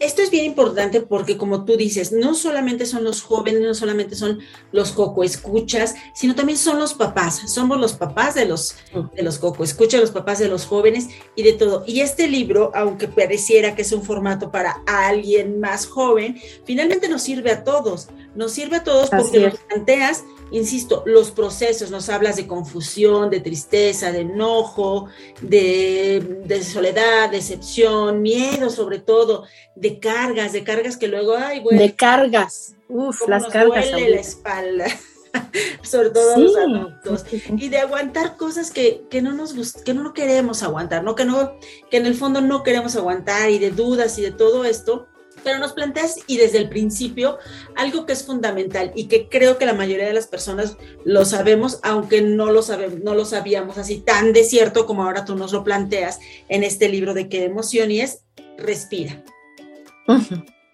esto 0.00 0.22
es 0.22 0.30
bien 0.30 0.44
importante 0.44 1.00
porque 1.00 1.36
como 1.36 1.64
tú 1.64 1.76
dices, 1.76 2.12
no 2.12 2.34
solamente 2.34 2.86
son 2.86 3.04
los 3.04 3.22
jóvenes, 3.22 3.62
no 3.62 3.74
solamente 3.74 4.14
son 4.16 4.40
los 4.72 4.92
coco 4.92 5.24
escuchas, 5.24 5.94
sino 6.14 6.34
también 6.34 6.58
son 6.58 6.78
los 6.78 6.94
papás. 6.94 7.42
Somos 7.52 7.78
los 7.78 7.94
papás 7.94 8.34
de 8.34 8.46
los, 8.46 8.76
de 9.14 9.22
los 9.22 9.38
coco 9.38 9.64
escuchas, 9.64 10.00
los 10.00 10.10
papás 10.10 10.38
de 10.38 10.48
los 10.48 10.66
jóvenes 10.66 11.08
y 11.34 11.42
de 11.42 11.52
todo. 11.52 11.84
Y 11.86 12.00
este 12.00 12.28
libro, 12.28 12.70
aunque 12.74 13.08
pareciera 13.08 13.74
que 13.74 13.82
es 13.82 13.92
un 13.92 14.02
formato 14.02 14.50
para 14.50 14.82
alguien 14.86 15.60
más 15.60 15.86
joven, 15.86 16.38
finalmente 16.64 17.08
nos 17.08 17.22
sirve 17.22 17.50
a 17.50 17.64
todos. 17.64 18.08
Nos 18.38 18.52
sirve 18.52 18.76
a 18.76 18.84
todos 18.84 19.10
porque 19.10 19.40
nos 19.40 19.58
planteas 19.58 20.22
insisto, 20.52 21.02
los 21.06 21.32
procesos, 21.32 21.90
nos 21.90 22.08
hablas 22.08 22.36
de 22.36 22.46
confusión, 22.46 23.30
de 23.30 23.40
tristeza, 23.40 24.12
de 24.12 24.20
enojo, 24.20 25.08
de, 25.42 26.62
soledad, 26.62 27.30
decepción, 27.30 28.22
miedo 28.22 28.70
sobre 28.70 29.00
todo, 29.00 29.44
de 29.74 29.98
cargas, 29.98 30.52
de 30.52 30.62
cargas 30.62 30.96
que 30.96 31.08
luego, 31.08 31.34
ay, 31.36 31.58
bueno. 31.60 31.80
De 31.80 31.96
cargas, 31.96 32.76
uff, 32.88 33.26
las 33.26 33.42
nos 33.42 33.52
cargas. 33.52 33.90
Duele 33.90 34.10
la 34.10 34.20
espalda. 34.20 34.86
sobre 35.82 36.10
todo 36.10 36.34
a 36.34 36.38
los 36.38 36.56
adultos, 36.56 37.26
y 37.58 37.68
de 37.68 37.78
aguantar 37.78 38.36
cosas 38.36 38.70
que, 38.70 39.02
que 39.10 39.20
no 39.20 39.32
nos 39.32 39.74
que 39.74 39.92
no 39.92 40.14
queremos 40.14 40.62
aguantar, 40.62 41.02
¿no? 41.02 41.16
Que 41.16 41.24
no, 41.26 41.58
que 41.90 41.96
en 41.96 42.06
el 42.06 42.14
fondo 42.14 42.40
no 42.40 42.62
queremos 42.62 42.94
aguantar, 42.94 43.50
y 43.50 43.58
de 43.58 43.72
dudas 43.72 44.16
y 44.18 44.22
de 44.22 44.30
todo 44.30 44.64
esto, 44.64 45.08
pero 45.44 45.58
nos 45.58 45.72
planteas 45.72 46.16
y 46.26 46.36
desde 46.36 46.58
el 46.58 46.68
principio 46.68 47.38
algo 47.76 48.06
que 48.06 48.12
es 48.12 48.24
fundamental 48.24 48.92
y 48.94 49.06
que 49.08 49.28
creo 49.28 49.58
que 49.58 49.66
la 49.66 49.74
mayoría 49.74 50.06
de 50.06 50.12
las 50.12 50.26
personas 50.26 50.76
lo 51.04 51.24
sabemos, 51.24 51.80
aunque 51.82 52.22
no 52.22 52.50
lo, 52.50 52.62
sabemos, 52.62 53.00
no 53.00 53.14
lo 53.14 53.24
sabíamos 53.24 53.78
así 53.78 53.98
tan 53.98 54.32
de 54.32 54.44
cierto 54.44 54.86
como 54.86 55.04
ahora 55.04 55.24
tú 55.24 55.36
nos 55.36 55.52
lo 55.52 55.64
planteas 55.64 56.18
en 56.48 56.64
este 56.64 56.88
libro 56.88 57.14
de 57.14 57.28
qué 57.28 57.44
emoción 57.44 57.90
y 57.90 58.00
es 58.00 58.24
respira. 58.58 59.22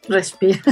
respira. 0.09 0.63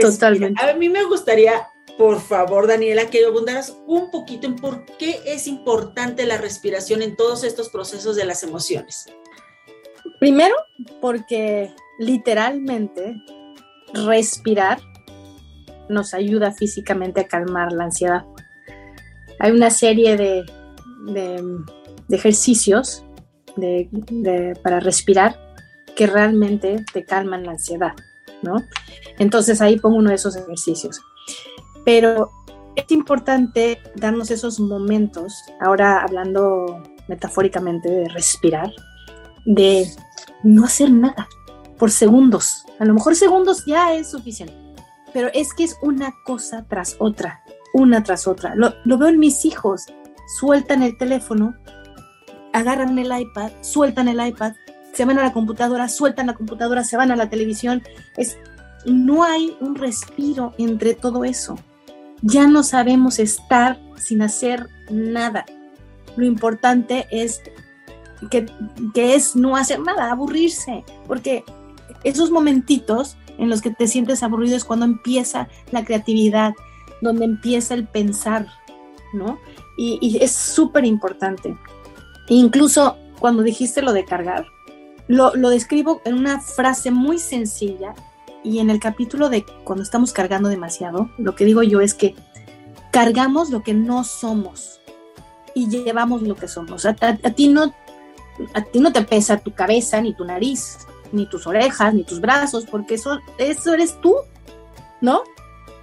Totalmente. 0.00 0.62
A 0.64 0.74
mí 0.74 0.88
me 0.88 1.04
gustaría, 1.04 1.68
por 1.96 2.20
favor, 2.20 2.66
Daniela, 2.66 3.10
que 3.10 3.24
abundaras 3.24 3.76
un 3.86 4.10
poquito 4.10 4.46
en 4.46 4.56
por 4.56 4.84
qué 4.98 5.20
es 5.24 5.46
importante 5.46 6.26
la 6.26 6.38
respiración 6.38 7.02
en 7.02 7.16
todos 7.16 7.44
estos 7.44 7.68
procesos 7.68 8.16
de 8.16 8.24
las 8.24 8.42
emociones. 8.42 9.06
Primero, 10.18 10.54
porque 11.00 11.72
literalmente 11.98 13.14
respirar 13.94 14.78
nos 15.88 16.14
ayuda 16.14 16.52
físicamente 16.52 17.20
a 17.20 17.28
calmar 17.28 17.72
la 17.72 17.84
ansiedad. 17.84 18.24
Hay 19.38 19.52
una 19.52 19.70
serie 19.70 20.16
de, 20.16 20.44
de, 21.06 22.16
ejercicios 22.16 23.04
para 24.62 24.80
respirar 24.80 25.38
que 25.96 26.06
realmente 26.06 26.84
te 26.92 27.04
calman 27.04 27.44
la 27.44 27.52
ansiedad, 27.52 27.92
¿no? 28.42 28.62
Entonces 29.18 29.60
ahí 29.60 29.78
pongo 29.78 29.96
uno 29.96 30.10
de 30.10 30.16
esos 30.16 30.36
ejercicios. 30.36 31.00
Pero 31.84 32.30
es 32.76 32.90
importante 32.92 33.80
darnos 33.96 34.30
esos 34.30 34.60
momentos, 34.60 35.42
ahora 35.60 36.02
hablando 36.02 36.82
metafóricamente 37.08 37.90
de 37.90 38.08
respirar, 38.08 38.70
de 39.44 39.86
no 40.44 40.64
hacer 40.64 40.90
nada 40.92 41.28
por 41.78 41.90
segundos. 41.90 42.64
A 42.78 42.84
lo 42.84 42.94
mejor 42.94 43.16
segundos 43.16 43.64
ya 43.66 43.92
es 43.94 44.10
suficiente, 44.10 44.54
pero 45.12 45.28
es 45.34 45.52
que 45.52 45.64
es 45.64 45.76
una 45.82 46.14
cosa 46.24 46.64
tras 46.68 46.96
otra, 47.00 47.42
una 47.74 48.02
tras 48.02 48.28
otra. 48.28 48.54
Lo, 48.54 48.98
veo 48.98 49.08
en 49.08 49.18
mis 49.18 49.44
hijos, 49.44 49.86
sueltan 50.38 50.82
el 50.82 50.96
teléfono, 50.96 51.56
agarran 52.52 52.98
el 52.98 53.20
iPad, 53.20 53.50
sueltan 53.62 54.06
el 54.08 54.24
iPad, 54.24 54.52
se 54.92 55.04
van 55.04 55.18
a 55.18 55.24
la 55.24 55.32
computadora, 55.32 55.88
sueltan 55.88 56.28
la 56.28 56.34
computadora, 56.34 56.84
se 56.84 56.96
van 56.96 57.10
a 57.10 57.16
la 57.16 57.28
televisión. 57.28 57.82
Es, 58.16 58.38
no 58.86 59.24
hay 59.24 59.56
un 59.60 59.74
respiro 59.74 60.54
entre 60.56 60.94
todo 60.94 61.24
eso. 61.24 61.58
Ya 62.22 62.46
no 62.46 62.62
sabemos 62.62 63.18
estar 63.18 63.78
sin 63.96 64.22
hacer 64.22 64.68
nada. 64.90 65.46
Lo 66.16 66.26
importante 66.26 67.06
es 67.10 67.40
que, 68.30 68.46
que 68.94 69.14
es 69.14 69.36
no 69.36 69.56
hacer 69.56 69.80
nada, 69.80 70.10
aburrirse, 70.10 70.84
porque 71.06 71.44
esos 72.04 72.30
momentitos 72.30 73.16
en 73.38 73.48
los 73.48 73.62
que 73.62 73.70
te 73.70 73.86
sientes 73.86 74.22
aburrido 74.22 74.56
es 74.56 74.64
cuando 74.64 74.84
empieza 74.84 75.48
la 75.70 75.84
creatividad, 75.84 76.54
donde 77.00 77.24
empieza 77.24 77.74
el 77.74 77.86
pensar, 77.86 78.46
¿no? 79.12 79.38
Y, 79.76 80.18
es 80.20 80.32
súper 80.32 80.84
importante. 80.84 81.56
Incluso 82.28 82.96
cuando 83.20 83.42
dijiste 83.42 83.80
lo 83.80 83.92
de 83.92 84.04
cargar, 84.04 84.46
lo, 85.06 85.34
lo, 85.36 85.50
describo 85.50 86.02
en 86.04 86.14
una 86.14 86.40
frase 86.40 86.90
muy 86.90 87.18
sencilla 87.18 87.94
y 88.42 88.58
en 88.58 88.70
el 88.70 88.80
capítulo 88.80 89.28
de 89.28 89.46
cuando 89.64 89.82
estamos 89.82 90.12
cargando 90.12 90.48
demasiado, 90.48 91.10
lo 91.16 91.34
que 91.34 91.44
digo 91.44 91.62
yo 91.62 91.80
es 91.80 91.94
que 91.94 92.14
cargamos 92.90 93.50
lo 93.50 93.62
que 93.62 93.74
no 93.74 94.04
somos 94.04 94.80
y 95.54 95.68
llevamos 95.68 96.22
lo 96.22 96.34
que 96.34 96.48
somos. 96.48 96.84
A, 96.86 96.94
ti, 96.94 97.48
no, 97.48 97.74
a 98.54 98.62
ti 98.62 98.80
no 98.80 98.92
te 98.92 99.02
pesa 99.02 99.38
tu 99.38 99.52
cabeza 99.52 100.00
ni 100.00 100.14
tu 100.14 100.24
nariz, 100.24 100.78
ni 101.12 101.26
tus 101.26 101.46
orejas, 101.46 101.94
ni 101.94 102.04
tus 102.04 102.20
brazos, 102.20 102.66
porque 102.66 102.94
eso, 102.94 103.18
eso 103.38 103.74
eres 103.74 104.00
tú, 104.00 104.14
¿no? 105.00 105.22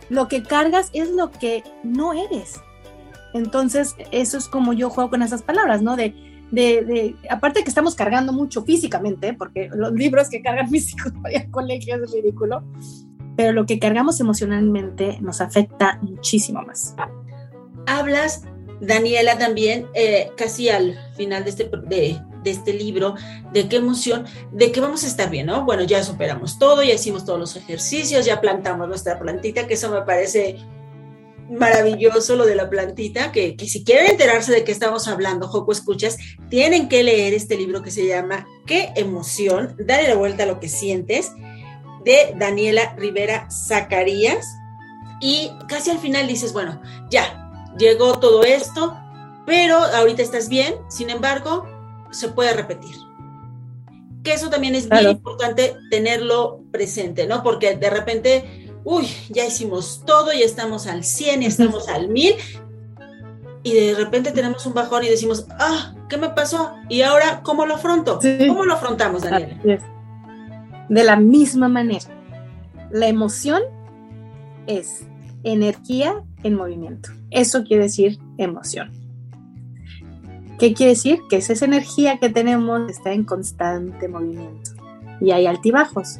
Lo 0.09 0.27
que 0.27 0.43
cargas 0.43 0.89
es 0.93 1.09
lo 1.09 1.31
que 1.31 1.63
no 1.83 2.13
eres. 2.13 2.61
Entonces, 3.33 3.95
eso 4.11 4.37
es 4.37 4.47
como 4.47 4.73
yo 4.73 4.89
juego 4.89 5.09
con 5.09 5.21
esas 5.21 5.41
palabras, 5.41 5.81
¿no? 5.81 5.95
De, 5.95 6.15
de, 6.51 7.15
aparte 7.29 7.63
que 7.63 7.69
estamos 7.69 7.95
cargando 7.95 8.31
mucho 8.31 8.63
físicamente, 8.63 9.33
porque 9.33 9.69
los 9.73 9.91
libros 9.93 10.29
que 10.29 10.41
cargan 10.41 10.69
físicos 10.71 11.11
para 11.21 11.45
colegios 11.51 11.99
es 12.01 12.11
ridículo, 12.11 12.63
pero 13.35 13.51
lo 13.51 13.65
que 13.65 13.79
cargamos 13.79 14.19
emocionalmente 14.19 15.17
nos 15.21 15.41
afecta 15.41 15.99
muchísimo 16.01 16.61
más. 16.61 16.95
Hablas, 17.87 18.43
Daniela, 18.79 19.37
también, 19.37 19.87
eh, 19.93 20.31
casi 20.37 20.69
al 20.69 20.97
final 21.15 21.43
de 21.43 21.49
este, 21.49 21.69
de, 21.87 22.21
de 22.45 22.51
este 22.51 22.71
libro, 22.71 23.15
de 23.51 23.67
qué 23.67 23.77
emoción, 23.77 24.25
de 24.53 24.71
que 24.71 24.79
vamos 24.79 25.03
a 25.03 25.07
estar 25.07 25.29
bien, 25.29 25.47
¿no? 25.47 25.65
Bueno, 25.65 25.83
ya 25.83 26.01
superamos 26.03 26.57
todo, 26.57 26.81
ya 26.83 26.93
hicimos 26.93 27.25
todos 27.25 27.39
los 27.39 27.55
ejercicios, 27.57 28.25
ya 28.25 28.39
plantamos 28.39 28.87
nuestra 28.87 29.19
plantita, 29.19 29.67
que 29.67 29.73
eso 29.73 29.89
me 29.89 30.03
parece 30.03 30.57
maravilloso 31.49 32.35
lo 32.35 32.45
de 32.45 32.55
la 32.55 32.69
plantita, 32.69 33.31
que, 33.31 33.55
si 33.67 33.83
quieren 33.83 34.11
enterarse 34.11 34.51
de 34.51 34.63
qué 34.63 34.71
estamos 34.71 35.07
hablando, 35.07 35.47
Joco 35.47 35.71
Escuchas, 35.71 36.17
tienen 36.49 36.87
que 36.87 37.03
leer 37.03 37.33
este 37.33 37.57
libro 37.57 37.81
que 37.81 37.91
se 37.91 38.07
llama 38.07 38.47
¿Qué 38.65 38.91
emoción? 38.95 39.75
Dale 39.77 40.07
la 40.07 40.15
vuelta 40.15 40.43
a 40.43 40.47
lo 40.47 40.59
que 40.59 40.69
sientes, 40.69 41.31
de 42.03 42.35
Daniela 42.37 42.95
Rivera 42.95 43.47
Zacarías. 43.49 44.45
Y 45.19 45.51
casi 45.67 45.89
al 45.89 45.99
final 45.99 46.27
dices, 46.27 46.53
bueno, 46.53 46.81
ya, 47.09 47.73
llegó 47.77 48.19
todo 48.19 48.43
esto, 48.43 48.95
pero 49.45 49.77
ahorita 49.77 50.21
estás 50.21 50.49
bien, 50.49 50.75
sin 50.89 51.09
embargo, 51.09 51.65
se 52.15 52.29
puede 52.29 52.53
repetir. 52.53 52.95
Que 54.23 54.33
eso 54.33 54.49
también 54.49 54.73
es 54.73 54.89
bien 54.89 55.09
importante 55.09 55.75
tenerlo 55.91 56.61
presente, 56.71 57.27
¿no? 57.27 57.43
Porque 57.43 57.75
de 57.75 57.89
repente, 57.89 58.71
uy, 58.83 59.07
ya 59.29 59.45
hicimos 59.45 60.03
todo, 60.05 60.33
y 60.33 60.41
estamos 60.41 60.87
al 60.87 61.03
100, 61.03 61.43
y 61.43 61.45
estamos 61.45 61.87
al 61.89 62.09
1000, 62.09 62.35
y 63.63 63.73
de 63.73 63.95
repente 63.95 64.31
tenemos 64.31 64.65
un 64.65 64.73
bajón 64.73 65.03
y 65.03 65.09
decimos, 65.09 65.47
ah, 65.59 65.93
¿qué 66.09 66.17
me 66.17 66.29
pasó? 66.29 66.75
Y 66.87 67.01
ahora, 67.01 67.41
¿cómo 67.43 67.65
lo 67.65 67.75
afronto? 67.75 68.19
¿Cómo 68.47 68.63
lo 68.63 68.73
afrontamos, 68.73 69.23
Daniela? 69.23 69.59
De 70.87 71.03
la 71.03 71.15
misma 71.15 71.67
manera, 71.67 72.05
la 72.91 73.07
emoción 73.07 73.63
es 74.67 75.07
energía 75.43 76.23
en 76.43 76.55
movimiento. 76.55 77.09
Eso 77.31 77.63
quiere 77.63 77.83
decir 77.83 78.19
emoción. 78.37 79.04
¿Qué 80.59 80.73
quiere 80.73 80.91
decir? 80.91 81.21
Que 81.29 81.37
esa 81.37 81.65
energía 81.65 82.17
que 82.17 82.29
tenemos 82.29 82.89
está 82.89 83.11
en 83.11 83.23
constante 83.23 84.07
movimiento 84.07 84.71
y 85.19 85.31
hay 85.31 85.47
altibajos. 85.47 86.19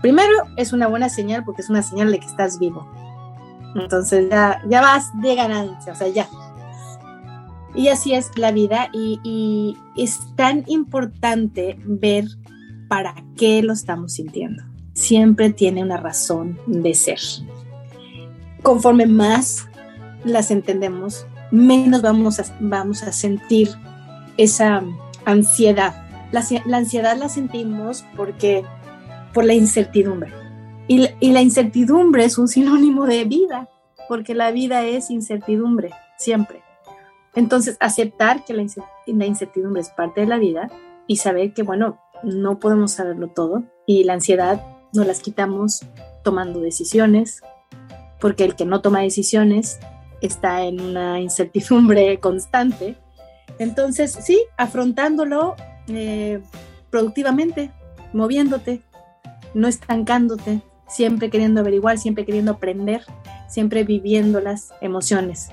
Primero 0.00 0.32
es 0.56 0.72
una 0.72 0.86
buena 0.86 1.08
señal 1.08 1.44
porque 1.44 1.62
es 1.62 1.70
una 1.70 1.82
señal 1.82 2.10
de 2.10 2.20
que 2.20 2.26
estás 2.26 2.58
vivo. 2.58 2.86
Entonces 3.74 4.28
ya, 4.30 4.62
ya 4.68 4.80
vas 4.80 5.10
de 5.20 5.34
ganancia, 5.34 5.92
o 5.92 5.96
sea, 5.96 6.08
ya. 6.08 6.28
Y 7.74 7.88
así 7.88 8.14
es 8.14 8.30
la 8.36 8.50
vida 8.52 8.88
y 8.92 9.76
es 9.96 10.18
tan 10.34 10.64
importante 10.66 11.78
ver 11.84 12.24
para 12.88 13.14
qué 13.36 13.62
lo 13.62 13.74
estamos 13.74 14.14
sintiendo. 14.14 14.62
Siempre 14.94 15.52
tiene 15.52 15.82
una 15.82 15.98
razón 15.98 16.58
de 16.66 16.94
ser. 16.94 17.20
Conforme 18.62 19.06
más 19.06 19.68
las 20.24 20.50
entendemos, 20.50 21.26
menos 21.50 22.02
vamos 22.02 22.40
a, 22.40 22.44
vamos 22.60 23.02
a 23.02 23.12
sentir 23.12 23.68
esa 24.36 24.82
ansiedad. 25.24 26.04
La, 26.32 26.44
ansiedad 26.76 27.16
la 27.16 27.28
sentimos 27.28 28.04
porque 28.16 28.64
por 29.32 29.44
la 29.44 29.54
incertidumbre. 29.54 30.32
Y 30.86 30.98
la, 30.98 31.10
y 31.20 31.32
la 31.32 31.42
incertidumbre 31.42 32.24
es 32.24 32.38
un 32.38 32.48
sinónimo 32.48 33.06
de 33.06 33.24
vida, 33.24 33.68
porque 34.08 34.34
la 34.34 34.50
vida 34.50 34.84
es 34.84 35.10
incertidumbre, 35.10 35.90
siempre. 36.16 36.62
Entonces, 37.34 37.76
aceptar 37.78 38.44
que 38.44 38.54
la, 38.54 39.26
incertidumbre 39.26 39.80
es 39.80 39.90
parte 39.90 40.22
de 40.22 40.26
la 40.26 40.38
vida 40.38 40.70
y 41.06 41.16
saber 41.16 41.52
que, 41.52 41.62
bueno, 41.62 41.98
no 42.24 42.58
podemos 42.58 42.92
saberlo 42.92 43.28
todo 43.28 43.62
y 43.86 44.02
la 44.02 44.14
ansiedad 44.14 44.60
nos 44.92 45.06
las 45.06 45.20
quitamos 45.20 45.86
tomando 46.24 46.58
decisiones, 46.58 47.42
porque 48.20 48.44
el 48.44 48.56
que 48.56 48.64
no 48.64 48.80
toma 48.80 49.02
decisiones 49.02 49.78
está 50.20 50.62
en 50.64 50.80
una 50.80 51.20
incertidumbre 51.20 52.18
constante. 52.20 52.96
Entonces, 53.58 54.16
sí, 54.20 54.40
afrontándolo 54.56 55.56
eh, 55.88 56.40
productivamente, 56.90 57.70
moviéndote, 58.12 58.82
no 59.54 59.68
estancándote, 59.68 60.60
siempre 60.86 61.30
queriendo 61.30 61.60
averiguar, 61.60 61.98
siempre 61.98 62.24
queriendo 62.24 62.52
aprender, 62.52 63.02
siempre 63.48 63.84
viviendo 63.84 64.40
las 64.40 64.70
emociones, 64.80 65.50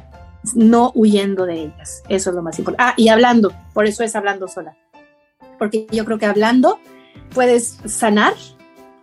no 0.53 0.91
huyendo 0.95 1.45
de 1.45 1.63
ellas. 1.63 2.03
Eso 2.09 2.29
es 2.29 2.35
lo 2.35 2.41
más 2.41 2.59
importante. 2.59 2.91
Ah, 2.91 2.93
y 2.97 3.09
hablando, 3.09 3.53
por 3.73 3.85
eso 3.85 4.03
es 4.03 4.15
hablando 4.15 4.47
sola. 4.47 4.75
Porque 5.57 5.87
yo 5.91 6.05
creo 6.05 6.17
que 6.17 6.25
hablando 6.25 6.79
puedes 7.33 7.77
sanar 7.85 8.33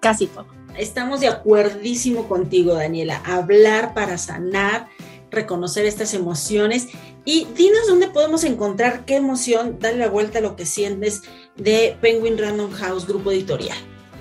casi 0.01 0.27
todo. 0.27 0.47
Estamos 0.77 1.21
de 1.21 1.29
acuerdísimo 1.29 2.29
contigo, 2.29 2.75
Daniela. 2.75 3.21
Hablar 3.27 3.93
para 3.95 4.17
sanar 4.17 4.89
reconocer 5.33 5.87
estas 5.87 6.15
emociones 6.15 6.89
y 7.25 7.47
dinos 7.57 7.89
dónde 7.89 8.09
podemos 8.09 8.45
encontrar 8.45 9.05
qué 9.05 9.17
emoción, 9.17 9.79
dale 9.81 9.99
la 9.99 10.09
vuelta 10.09 10.39
a 10.39 10.43
lo 10.43 10.55
que 10.55 10.67
sientes 10.67 11.23
de 11.57 11.97
Penguin 12.01 12.39
Random 12.39 12.71
House 12.71 13.07
Grupo 13.07 13.33
Editorial. 13.33 13.77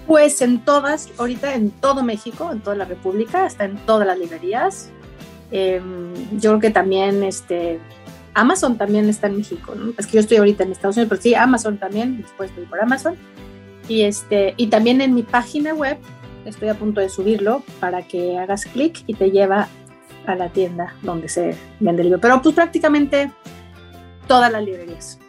Pues 0.07 0.41
en 0.41 0.63
todas, 0.63 1.09
ahorita 1.17 1.53
en 1.53 1.69
todo 1.69 2.01
México, 2.03 2.51
en 2.51 2.61
toda 2.61 2.75
la 2.75 2.85
República, 2.85 3.45
está 3.45 3.65
en 3.65 3.77
todas 3.85 4.07
las 4.07 4.17
librerías. 4.17 4.89
Em, 5.51 6.13
yo 6.39 6.51
creo 6.51 6.59
que 6.59 6.69
también 6.71 7.23
este, 7.23 7.79
Amazon 8.33 8.77
también 8.77 9.09
está 9.09 9.27
en 9.27 9.37
México, 9.37 9.75
¿no? 9.75 9.93
Es 9.97 10.07
que 10.07 10.13
yo 10.13 10.19
estoy 10.21 10.37
ahorita 10.37 10.63
en 10.63 10.71
Estados 10.71 10.95
Unidos, 10.95 11.09
pero 11.09 11.21
sí, 11.21 11.35
Amazon 11.35 11.77
también, 11.77 12.21
después 12.21 12.49
estoy 12.49 12.65
por 12.65 12.79
Amazon. 12.79 13.15
Y, 13.87 14.01
este, 14.03 14.53
y 14.57 14.67
también 14.67 15.01
en 15.01 15.13
mi 15.13 15.23
página 15.23 15.73
web, 15.73 15.97
estoy 16.45 16.69
a 16.69 16.75
punto 16.75 17.01
de 17.01 17.09
subirlo 17.09 17.63
para 17.79 18.07
que 18.07 18.37
hagas 18.37 18.65
clic 18.65 19.03
y 19.07 19.13
te 19.13 19.31
lleva 19.31 19.67
a 20.25 20.35
la 20.35 20.49
tienda 20.49 20.95
donde 21.01 21.29
se 21.29 21.55
vende 21.79 22.01
el 22.01 22.09
libro. 22.09 22.19
Pero 22.21 22.41
pues 22.41 22.55
prácticamente 22.55 23.31
todas 24.27 24.51
las 24.51 24.63
librerías. 24.63 25.19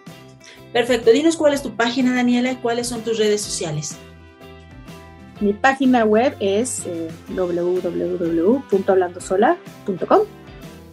Perfecto. 0.72 1.10
Dinos 1.10 1.36
cuál 1.36 1.52
es 1.54 1.62
tu 1.62 1.76
página, 1.76 2.14
Daniela, 2.14 2.52
y 2.52 2.56
cuáles 2.56 2.86
son 2.86 3.02
tus 3.02 3.18
redes 3.18 3.42
sociales. 3.42 3.96
Mi 5.40 5.52
página 5.52 6.04
web 6.04 6.36
es 6.40 6.86
eh, 6.86 7.10
www.hablandosola.com 7.34 10.20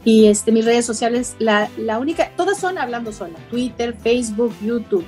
y 0.06 0.28
este, 0.28 0.52
mis 0.52 0.66
redes 0.66 0.86
sociales, 0.86 1.36
la, 1.40 1.70
la, 1.78 2.00
única, 2.00 2.32
todas 2.36 2.58
son 2.58 2.78
Hablando 2.78 3.12
Sola, 3.12 3.38
Twitter, 3.50 3.96
Facebook, 4.02 4.54
YouTube. 4.62 5.06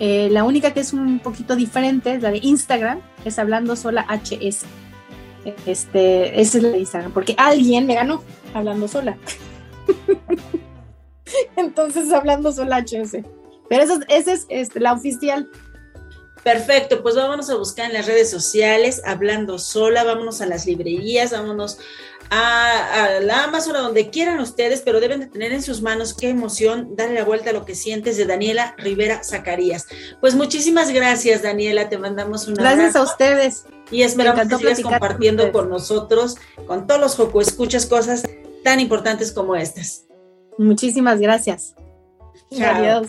Eh, 0.00 0.28
la 0.30 0.44
única 0.44 0.72
que 0.72 0.80
es 0.80 0.92
un 0.92 1.20
poquito 1.20 1.54
diferente 1.54 2.14
es 2.14 2.22
la 2.22 2.30
de 2.30 2.40
Instagram, 2.42 3.00
es 3.24 3.38
Hablando 3.38 3.76
Sola 3.76 4.04
HS. 4.08 4.64
Este, 5.66 6.40
esa 6.40 6.58
es 6.58 6.64
la 6.64 6.70
de 6.70 6.78
Instagram, 6.78 7.12
porque 7.12 7.34
alguien 7.36 7.86
me 7.86 7.94
ganó 7.94 8.22
Hablando 8.54 8.88
Sola. 8.88 9.18
Entonces, 11.56 12.12
Hablando 12.12 12.52
Sola 12.52 12.80
HS. 12.80 13.18
Pero 13.68 13.82
esa, 13.82 14.00
esa 14.08 14.32
es 14.32 14.46
este, 14.48 14.80
la 14.80 14.92
oficial. 14.92 15.50
Perfecto, 16.42 17.02
pues 17.02 17.16
vámonos 17.16 17.48
a 17.48 17.56
buscar 17.56 17.86
en 17.86 17.94
las 17.94 18.06
redes 18.06 18.30
sociales, 18.30 19.00
hablando 19.06 19.58
sola, 19.58 20.04
vámonos 20.04 20.42
a 20.42 20.46
las 20.46 20.66
librerías, 20.66 21.32
vámonos 21.32 21.78
a, 22.30 23.04
a, 23.04 23.20
la 23.20 23.44
Amazon, 23.44 23.76
a 23.76 23.80
donde 23.80 24.10
quieran 24.10 24.40
ustedes, 24.40 24.82
pero 24.82 25.00
deben 25.00 25.20
de 25.20 25.26
tener 25.26 25.52
en 25.52 25.62
sus 25.62 25.82
manos 25.82 26.14
qué 26.14 26.28
emoción, 26.28 26.96
darle 26.96 27.14
la 27.14 27.24
vuelta 27.24 27.50
a 27.50 27.52
lo 27.52 27.64
que 27.64 27.74
sientes 27.74 28.16
de 28.16 28.26
Daniela 28.26 28.74
Rivera 28.78 29.22
Zacarías. 29.22 29.86
Pues 30.20 30.34
muchísimas 30.34 30.90
gracias, 30.90 31.42
Daniela, 31.42 31.88
te 31.88 31.98
mandamos 31.98 32.48
un 32.48 32.54
Gracias 32.54 32.96
a 32.96 33.02
ustedes. 33.02 33.64
Y 33.90 34.02
esperamos 34.02 34.48
que 34.48 34.56
sigas 34.56 34.80
compartiendo 34.80 35.52
con 35.52 35.68
nosotros, 35.68 36.36
con 36.66 36.86
todos 36.86 37.00
los 37.00 37.16
Joco 37.16 37.40
Escuchas, 37.40 37.86
cosas 37.86 38.22
tan 38.62 38.80
importantes 38.80 39.30
como 39.30 39.54
estas. 39.54 40.06
Muchísimas 40.58 41.20
gracias. 41.20 41.74
Chao. 42.50 42.74
Adiós. 42.74 43.08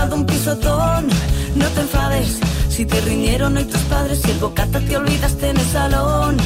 Dado 0.00 0.16
un 0.16 0.24
pisotón. 0.24 1.08
No 1.54 1.66
te 1.74 1.80
enfades 1.80 2.38
si 2.68 2.86
te 2.86 3.00
riñeron 3.02 3.56
hoy 3.56 3.64
tus 3.64 3.82
padres, 3.92 4.20
si 4.22 4.30
el 4.30 4.38
bocata 4.38 4.80
te 4.80 4.96
olvidaste 4.96 5.50
en 5.50 5.56
el 5.58 5.66
salón. 5.66 6.36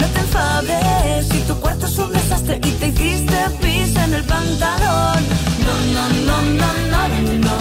No 0.00 0.06
te 0.14 0.20
enfades 0.20 1.28
si 1.30 1.38
tu 1.48 1.54
cuarto 1.60 1.86
es 1.86 1.98
un 1.98 2.10
desastre 2.12 2.56
y 2.56 2.70
te 2.80 2.88
hiciste 2.88 3.38
pis 3.60 3.94
en 4.04 4.14
el 4.14 4.24
pantalón. 4.24 5.20
No, 5.66 5.74
no, 5.94 6.04
no, 6.28 6.36
no, 6.60 6.70
no, 6.92 7.02
no. 7.46 7.56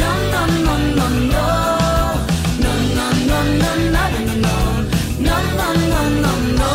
No, 0.00 0.10
no, 0.32 0.42
no, 0.66 0.74
no, 0.98 1.06
no, 1.32 1.46
no, 2.62 2.72
no, 2.88 3.06
no, 3.28 3.38
no, 5.58 5.68
no, 5.92 6.00
no, 6.22 6.32
no. 6.60 6.72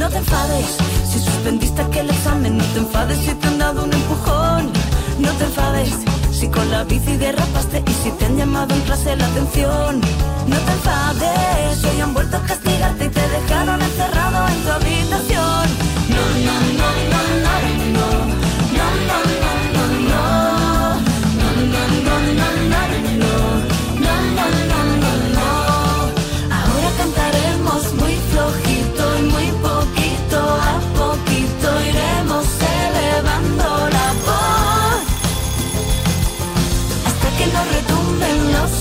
No 0.00 0.08
te 0.10 0.18
enfades 0.18 0.68
si 1.10 1.18
suspendiste 1.18 1.82
aquel 1.82 2.08
examen, 2.10 2.58
no 2.58 2.64
te 2.72 2.78
enfades 2.78 3.18
si 3.18 3.34
te 3.34 3.46
han 3.48 3.58
dado 3.58 3.84
un 3.84 3.92
empujón. 3.92 4.70
No 5.18 5.32
te 5.38 5.44
enfades 5.44 5.90
si 6.36 6.48
con 6.48 6.70
la 6.70 6.84
bici 6.84 7.16
derrapaste 7.16 7.82
y 7.86 7.92
si 8.02 8.10
te 8.10 8.26
han 8.26 8.36
llamado 8.36 8.74
en 8.74 8.80
clase 8.82 9.16
la 9.16 9.26
atención. 9.26 10.00
No 10.46 10.56
te 10.66 10.72
enfades 10.72 11.84
hoy 11.84 12.00
han 12.00 12.12
vuelto 12.12 12.36
a 12.36 12.40
castigarte 12.40 13.06
y 13.06 13.08
te 13.08 13.24
dejaron 13.36 13.80
encerrado 13.80 14.48
en 14.48 14.62
tu 14.64 14.70
habitación. 14.70 15.66
No, 16.14 16.22
no, 16.46 16.56
no, 16.80 16.85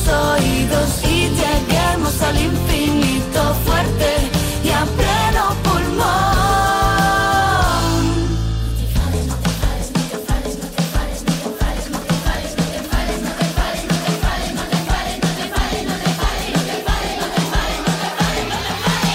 y 0.07 1.29
lleguemos 1.29 2.21
al 2.21 2.39
infinito 2.39 3.55
fuerte 3.65 4.29
y 4.63 4.69
a 4.69 4.85
pleno 4.85 5.55
pulmón. 5.63 6.05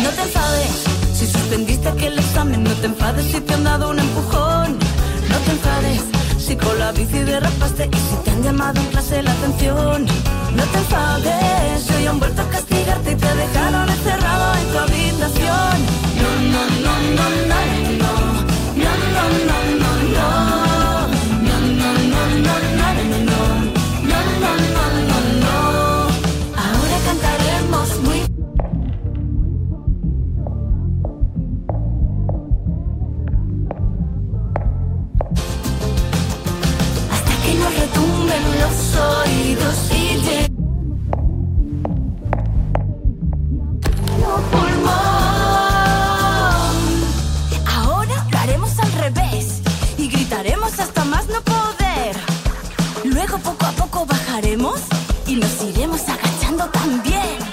No 0.03 0.11
te 0.11 0.23
enfades 0.23 0.71
si 1.15 1.27
suspendiste 1.27 1.89
aquel 1.89 2.19
examen, 2.19 2.65
no 2.65 2.71
te 2.71 2.87
enfades 2.87 3.27
si 3.27 3.41
te 3.41 3.55
han 3.55 3.65
dado 3.65 3.91
un 3.91 3.99
empujón. 4.01 4.79
No 5.29 5.39
te 5.45 5.51
enfades 5.53 6.03
si 6.39 6.57
con 6.57 6.79
la 6.81 6.91
bici 6.91 7.19
derrapaste 7.21 7.89
y 7.93 7.97
si 7.97 8.17
te 8.25 8.31
han 8.31 8.43
llamado 8.43 8.81
en 8.81 8.87
clase 8.87 9.23
la 9.23 9.33
atención. 9.33 10.40
No 10.57 10.65
te 10.65 10.79
enfades 10.79 11.91
hoy 11.91 12.07
han 12.07 12.19
vuelto 12.19 12.43
a 12.43 12.49
castigarte 12.51 13.13
y 13.13 13.15
te 13.15 13.35
dejaron 13.35 13.89
encerrado 13.89 14.55
en 14.61 14.73
tu 14.73 14.79
habitación. 14.79 15.75
No, 16.21 16.31
no, 16.53 16.63
no, 16.85 16.95
no, 17.17 17.27
no, 17.47 17.61
no, 18.01 18.13
no, 18.77 19.23
no, 19.47 19.59
no. 19.79 19.91
No, 20.13 20.60
같이 56.21 56.45
한다고 56.45 56.79
하면 56.79 57.50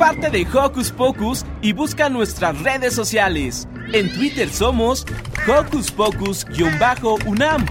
parte 0.00 0.30
de 0.30 0.46
Hocus 0.50 0.90
Pocus 0.92 1.44
y 1.60 1.74
busca 1.74 2.08
nuestras 2.08 2.58
redes 2.62 2.94
sociales. 2.94 3.68
En 3.92 4.10
Twitter 4.10 4.48
somos 4.48 5.04
Hocus 5.46 5.92
Pocus-UNAM 5.92 7.66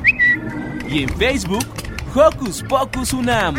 y 0.87 1.01
en 1.01 1.09
Facebook 1.17 1.65
Hocus 2.13 2.63
Pocus 2.69 3.13
UNAM. 3.13 3.55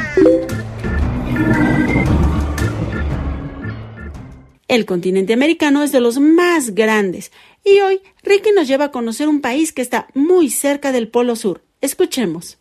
El 4.69 4.87
continente 4.87 5.33
americano 5.33 5.83
es 5.83 5.91
de 5.91 5.99
los 5.99 6.21
más 6.21 6.73
grandes 6.73 7.33
y 7.65 7.81
hoy 7.81 8.01
Ricky 8.23 8.53
nos 8.53 8.69
lleva 8.69 8.85
a 8.85 8.91
conocer 8.93 9.27
un 9.27 9.41
país 9.41 9.73
que 9.73 9.83
está 9.83 10.07
muy 10.15 10.49
cerca 10.49 10.93
del 10.93 11.09
Polo 11.09 11.35
Sur. 11.35 11.65
Escuchemos. 11.81 12.60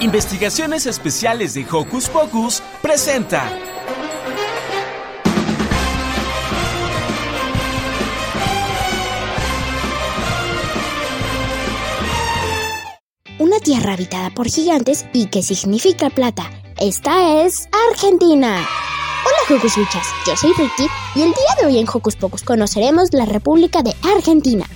Investigaciones 0.00 0.84
Especiales 0.84 1.54
de 1.54 1.66
Hocus 1.70 2.10
Pocus 2.10 2.62
presenta. 2.82 3.50
Una 13.38 13.58
tierra 13.60 13.94
habitada 13.94 14.28
por 14.30 14.48
gigantes 14.48 15.06
y 15.14 15.28
que 15.28 15.42
significa 15.42 16.10
plata. 16.10 16.50
Esta 16.78 17.42
es 17.42 17.66
Argentina. 17.90 18.68
Hola 19.24 19.58
Hocus 19.58 19.78
Luchas, 19.78 20.06
yo 20.26 20.36
soy 20.36 20.52
Ricky 20.58 20.90
y 21.14 21.22
el 21.22 21.30
día 21.30 21.54
de 21.58 21.66
hoy 21.66 21.78
en 21.78 21.86
Hocus 21.88 22.16
Pocus 22.16 22.42
conoceremos 22.42 23.14
la 23.14 23.24
República 23.24 23.82
de 23.82 23.94
Argentina. 24.14 24.66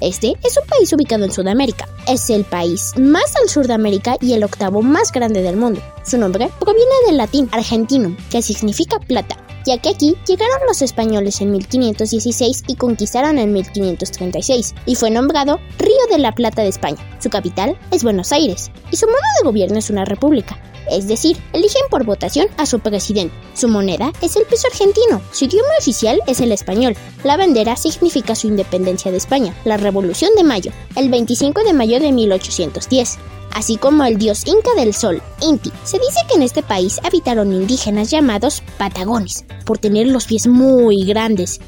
Este 0.00 0.34
es 0.44 0.58
un 0.58 0.68
país 0.68 0.92
ubicado 0.92 1.24
en 1.24 1.32
Sudamérica. 1.32 1.88
Es 2.06 2.28
el 2.28 2.44
país 2.44 2.92
más 2.98 3.34
al 3.36 3.48
sur 3.48 3.66
de 3.66 3.72
América 3.72 4.16
y 4.20 4.34
el 4.34 4.44
octavo 4.44 4.82
más 4.82 5.10
grande 5.10 5.40
del 5.40 5.56
mundo. 5.56 5.80
Su 6.04 6.18
nombre 6.18 6.50
proviene 6.60 6.94
del 7.06 7.16
latín 7.16 7.48
argentinum, 7.50 8.16
que 8.30 8.42
significa 8.42 8.98
plata, 8.98 9.36
ya 9.64 9.78
que 9.78 9.88
aquí 9.88 10.14
llegaron 10.28 10.66
los 10.68 10.82
españoles 10.82 11.40
en 11.40 11.50
1516 11.52 12.64
y 12.66 12.76
conquistaron 12.76 13.38
en 13.38 13.52
1536, 13.54 14.74
y 14.84 14.94
fue 14.96 15.10
nombrado 15.10 15.58
Río 15.78 16.06
de 16.10 16.18
la 16.18 16.32
Plata 16.32 16.62
de 16.62 16.68
España. 16.68 16.98
Su 17.18 17.30
capital 17.30 17.78
es 17.90 18.04
Buenos 18.04 18.32
Aires, 18.32 18.70
y 18.90 18.96
su 18.96 19.06
modo 19.06 19.16
de 19.40 19.46
gobierno 19.46 19.78
es 19.78 19.88
una 19.88 20.04
república 20.04 20.60
es 20.90 21.08
decir, 21.08 21.36
eligen 21.52 21.82
por 21.90 22.04
votación 22.04 22.48
a 22.56 22.66
su 22.66 22.80
presidente. 22.80 23.34
Su 23.54 23.68
moneda 23.68 24.12
es 24.22 24.36
el 24.36 24.44
peso 24.44 24.68
argentino, 24.68 25.20
su 25.32 25.46
idioma 25.46 25.68
oficial 25.78 26.20
es 26.26 26.40
el 26.40 26.52
español. 26.52 26.96
La 27.24 27.36
bandera 27.36 27.76
significa 27.76 28.34
su 28.34 28.46
independencia 28.46 29.10
de 29.10 29.16
España, 29.16 29.54
la 29.64 29.76
Revolución 29.76 30.30
de 30.36 30.44
Mayo, 30.44 30.72
el 30.96 31.08
25 31.08 31.64
de 31.64 31.72
mayo 31.72 32.00
de 32.00 32.12
1810 32.12 33.18
así 33.56 33.78
como 33.78 34.04
el 34.04 34.18
dios 34.18 34.46
inca 34.46 34.74
del 34.76 34.94
sol, 34.94 35.22
Inti. 35.40 35.72
Se 35.82 35.98
dice 35.98 36.20
que 36.28 36.34
en 36.34 36.42
este 36.42 36.62
país 36.62 37.00
habitaron 37.02 37.54
indígenas 37.54 38.10
llamados 38.10 38.62
patagones, 38.76 39.46
por 39.64 39.78
tener 39.78 40.08
los 40.08 40.26
pies 40.26 40.46
muy 40.46 41.04
grandes. 41.06 41.60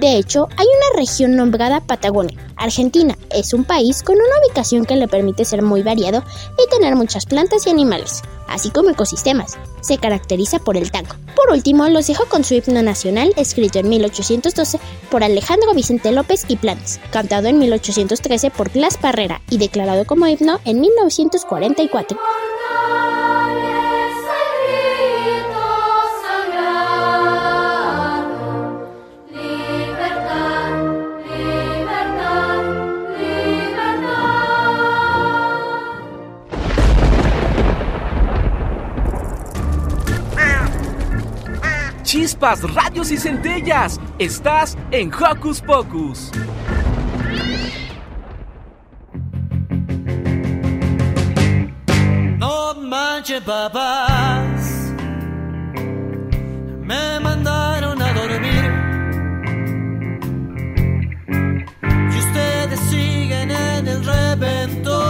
De 0.00 0.16
hecho, 0.16 0.48
hay 0.56 0.66
una 0.66 0.98
región 0.98 1.36
nombrada 1.36 1.82
Patagonia. 1.82 2.38
Argentina 2.56 3.18
es 3.30 3.52
un 3.52 3.64
país 3.64 4.02
con 4.02 4.16
una 4.16 4.46
ubicación 4.46 4.86
que 4.86 4.96
le 4.96 5.08
permite 5.08 5.44
ser 5.44 5.60
muy 5.60 5.82
variado 5.82 6.24
y 6.56 6.70
tener 6.70 6.96
muchas 6.96 7.26
plantas 7.26 7.66
y 7.66 7.70
animales, 7.70 8.22
así 8.48 8.70
como 8.70 8.88
ecosistemas. 8.88 9.58
Se 9.82 9.98
caracteriza 9.98 10.58
por 10.58 10.78
el 10.78 10.90
tango. 10.90 11.16
Por 11.36 11.50
último, 11.52 11.86
los 11.90 12.06
dejo 12.06 12.24
con 12.30 12.44
su 12.44 12.54
himno 12.54 12.82
nacional, 12.82 13.34
escrito 13.36 13.78
en 13.78 13.90
1812 13.90 14.80
por 15.10 15.22
Alejandro 15.22 15.74
Vicente 15.74 16.12
López 16.12 16.46
y 16.48 16.56
Planes, 16.56 16.98
cantado 17.12 17.48
en 17.48 17.58
1813 17.58 18.50
por 18.50 18.72
Blas 18.72 18.96
Parrera 18.96 19.42
y 19.50 19.58
declarado 19.58 20.06
como 20.06 20.26
himno 20.26 20.60
en 20.64 20.80
1944. 20.80 22.18
Chispas, 42.20 42.62
radios 42.74 43.10
y 43.10 43.16
centellas. 43.16 43.98
Estás 44.18 44.76
en 44.90 45.10
Hocus 45.12 45.62
Pocus. 45.62 46.30
No 52.36 52.74
manches, 52.74 53.40
papás. 53.42 54.92
Me 56.82 57.20
mandaron 57.20 58.02
a 58.02 58.12
dormir. 58.12 58.70
Y 62.14 62.18
ustedes 62.18 62.80
siguen 62.90 63.50
en 63.50 63.88
el 63.88 64.04
reventón. 64.04 65.09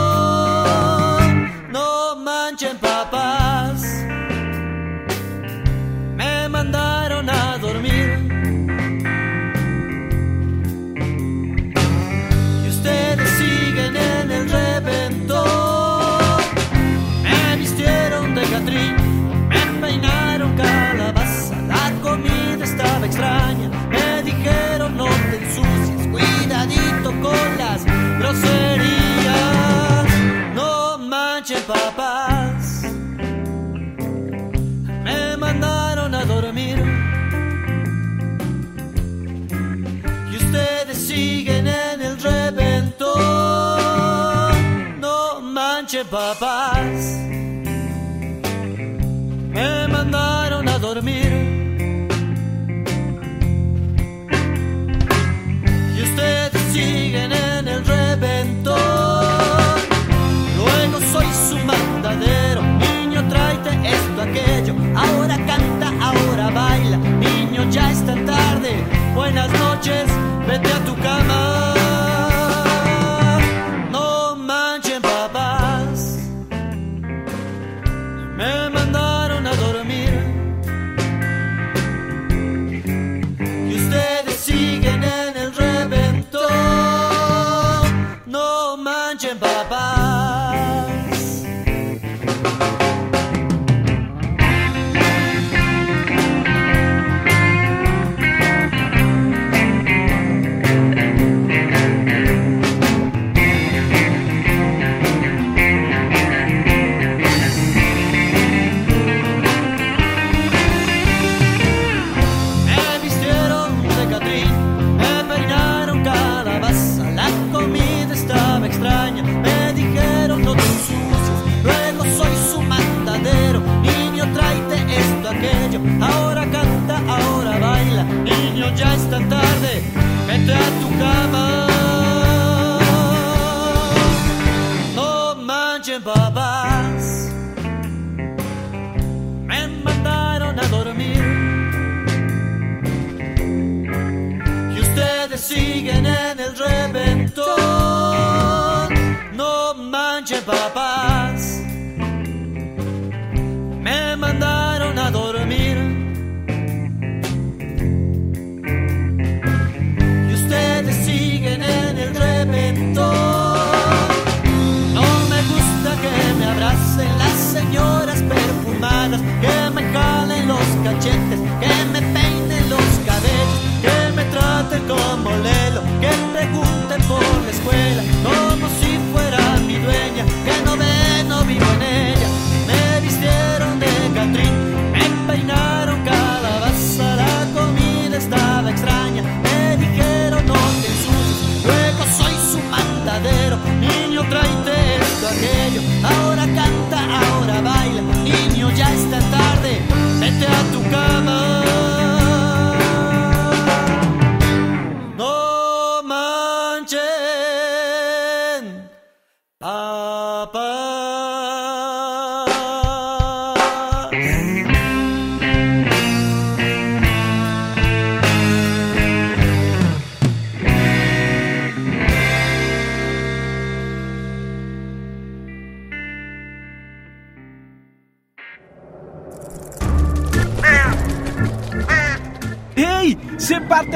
Papás. 46.10 47.16
Me 49.54 49.88
mandaron 49.88 50.68
a 50.68 50.78
dormir. 50.78 51.59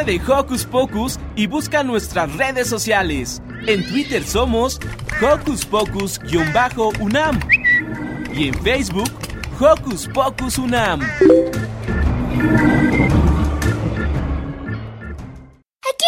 De 0.02 0.20
Hocus 0.26 0.64
Pocus 0.64 1.20
y 1.37 1.46
busca 1.46 1.85
nuestras 1.85 2.35
redes 2.35 2.68
sociales. 2.68 3.40
En 3.66 3.87
Twitter 3.87 4.24
somos 4.24 4.80
Hocus 5.22 5.64
Pocus-UNAM 5.66 7.38
y 8.35 8.48
en 8.48 8.54
Facebook 8.62 9.11
Hocus 9.61 10.09
Pocus 10.09 10.59
UNAM. 10.59 11.00
Aquí 11.00 11.24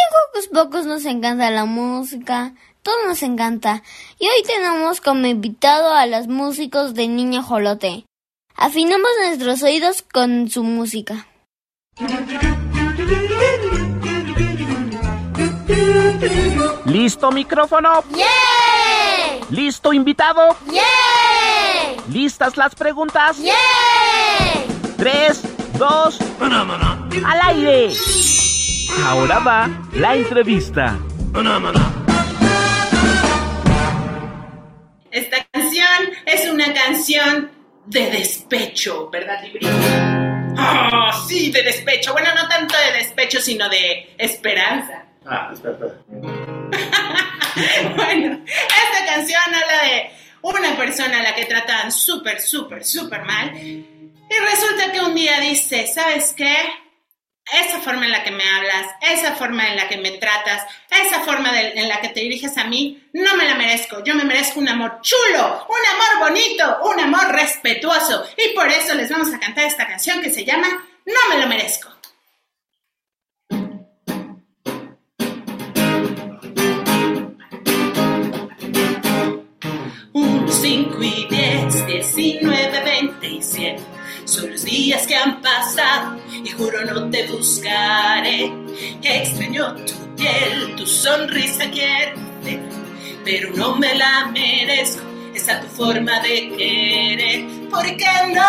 en 0.02 0.10
Hocus 0.16 0.48
Pocus 0.52 0.86
nos 0.86 1.04
encanta 1.04 1.50
la 1.50 1.64
música, 1.64 2.54
todo 2.82 3.06
nos 3.06 3.22
encanta. 3.22 3.84
Y 4.18 4.24
hoy 4.24 4.42
tenemos 4.44 5.00
como 5.00 5.26
invitado 5.26 5.92
a 5.92 6.06
los 6.06 6.26
músicos 6.26 6.94
de 6.94 7.06
Niña 7.06 7.42
Jolote. 7.42 8.04
Afinamos 8.56 9.10
nuestros 9.24 9.62
oídos 9.62 10.02
con 10.02 10.48
su 10.50 10.64
música. 10.64 11.28
¿Listo 16.86 17.30
micrófono? 17.30 18.02
¡Yeah! 18.14 18.26
¿Listo 19.50 19.92
invitado? 19.92 20.56
¡Yeah! 20.70 20.82
¿Listas 22.10 22.56
las 22.56 22.74
preguntas? 22.74 23.38
¡Yeah! 23.38 23.54
Tres, 24.96 25.42
dos, 25.78 26.18
al 26.40 27.40
aire. 27.42 27.92
Ahora 29.04 29.38
va 29.40 29.68
la 29.92 30.16
entrevista. 30.16 30.98
Esta 35.10 35.36
canción 35.52 36.12
es 36.24 36.50
una 36.50 36.72
canción 36.72 37.50
de 37.86 38.10
despecho, 38.10 39.10
¿verdad, 39.10 39.42
Oh, 40.58 41.26
sí, 41.28 41.50
de 41.50 41.62
despecho. 41.62 42.12
Bueno, 42.12 42.34
no 42.34 42.48
tanto 42.48 42.74
de 42.78 42.98
despecho, 42.98 43.40
sino 43.40 43.68
de 43.68 44.14
esperanza. 44.18 45.04
Ah, 45.26 45.50
espera, 45.52 45.74
espera. 45.74 45.94
Bueno, 47.96 48.44
esta 48.44 49.06
canción 49.06 49.40
habla 49.46 49.82
de 49.88 50.10
una 50.42 50.76
persona 50.76 51.20
a 51.20 51.22
la 51.22 51.34
que 51.34 51.46
tratan 51.46 51.90
súper, 51.90 52.40
súper, 52.40 52.84
súper 52.84 53.22
mal. 53.22 53.56
Y 53.56 53.84
resulta 54.28 54.92
que 54.92 55.00
un 55.00 55.14
día 55.14 55.40
dice, 55.40 55.86
¿sabes 55.86 56.34
qué? 56.36 56.54
Esa 57.52 57.78
forma 57.80 58.06
en 58.06 58.10
la 58.10 58.24
que 58.24 58.32
me 58.32 58.42
hablas, 58.42 58.88
esa 59.00 59.36
forma 59.36 59.68
en 59.68 59.76
la 59.76 59.88
que 59.88 59.98
me 59.98 60.10
tratas, 60.12 60.64
esa 60.90 61.20
forma 61.20 61.50
en 61.60 61.88
la 61.88 62.00
que 62.00 62.08
te 62.08 62.18
diriges 62.18 62.58
a 62.58 62.64
mí, 62.64 63.08
no 63.12 63.36
me 63.36 63.44
la 63.44 63.54
merezco. 63.54 64.02
Yo 64.02 64.16
me 64.16 64.24
merezco 64.24 64.58
un 64.58 64.68
amor 64.68 65.00
chulo, 65.00 65.64
un 65.68 65.86
amor 65.94 66.28
bonito, 66.28 66.78
un 66.82 66.98
amor 66.98 67.28
respetuoso. 67.32 68.26
Y 68.36 68.52
por 68.52 68.68
eso 68.68 68.94
les 68.96 69.08
vamos 69.10 69.32
a 69.32 69.38
cantar 69.38 69.64
esta 69.64 69.86
canción 69.86 70.20
que 70.20 70.30
se 70.30 70.44
llama 70.44 70.66
No 71.04 71.20
me 71.28 71.40
lo 71.40 71.46
merezco. 71.46 71.88
Un 80.12 80.48
5 80.48 81.02
y 81.02 81.26
10, 81.30 81.86
19, 81.86 82.80
20 82.82 83.26
y 83.28 83.42
100 83.42 83.76
Son 84.24 84.50
los 84.50 84.64
días 84.64 85.06
que 85.06 85.14
han 85.14 85.40
pasado 85.40 86.25
y 86.46 86.50
juro 86.52 86.84
no 86.84 87.10
te 87.10 87.26
buscaré. 87.26 88.52
Extraño 89.02 89.74
tu 89.84 90.16
piel, 90.16 90.76
tu 90.76 90.86
sonrisa 90.86 91.68
quiero 91.70 92.26
pero 93.26 93.50
no 93.56 93.74
me 93.74 93.92
la 93.96 94.26
merezco. 94.26 95.02
Esa 95.34 95.60
tu 95.60 95.66
forma 95.66 96.20
de 96.20 96.48
querer, 96.56 97.68
¿por 97.68 97.84
qué? 97.84 98.06
No 98.32 98.42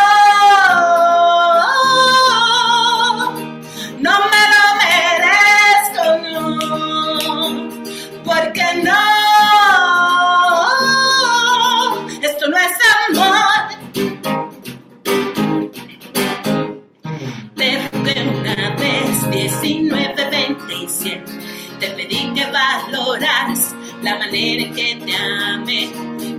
valoras 22.57 23.75
la 24.01 24.17
manera 24.17 24.63
en 24.63 24.73
que 24.73 24.95
te 25.05 25.15
amé. 25.15 25.89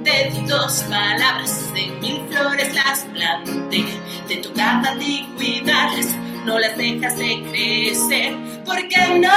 Te 0.05 0.31
di 0.31 0.47
dos 0.47 0.85
palabras, 0.89 1.71
en 1.75 2.01
mil 2.01 2.21
flores 2.31 2.75
las 2.75 3.01
planté. 3.13 3.85
Te 4.27 4.37
tocaba 4.37 4.91
a 4.91 4.99
ti 4.99 5.29
cuidarlas, 5.37 6.15
no 6.45 6.59
las 6.59 6.77
dejas 6.77 7.17
de 7.19 7.43
crecer. 7.51 8.37
¿Por 8.65 8.89
qué 8.89 9.21
no? 9.21 9.29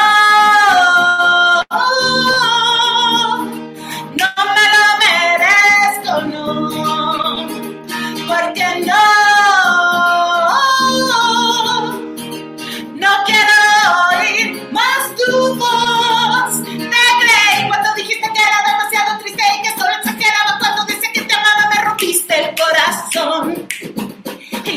No 1.69 2.50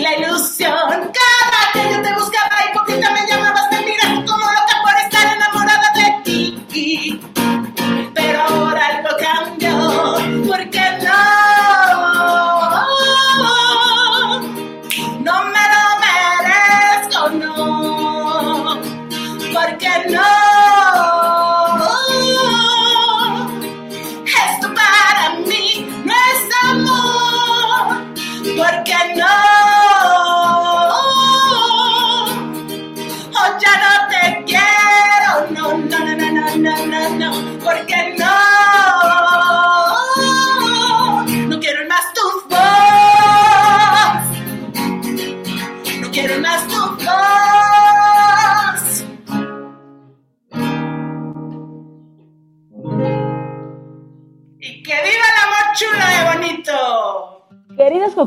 la 0.04 0.16
luz. 0.18 0.33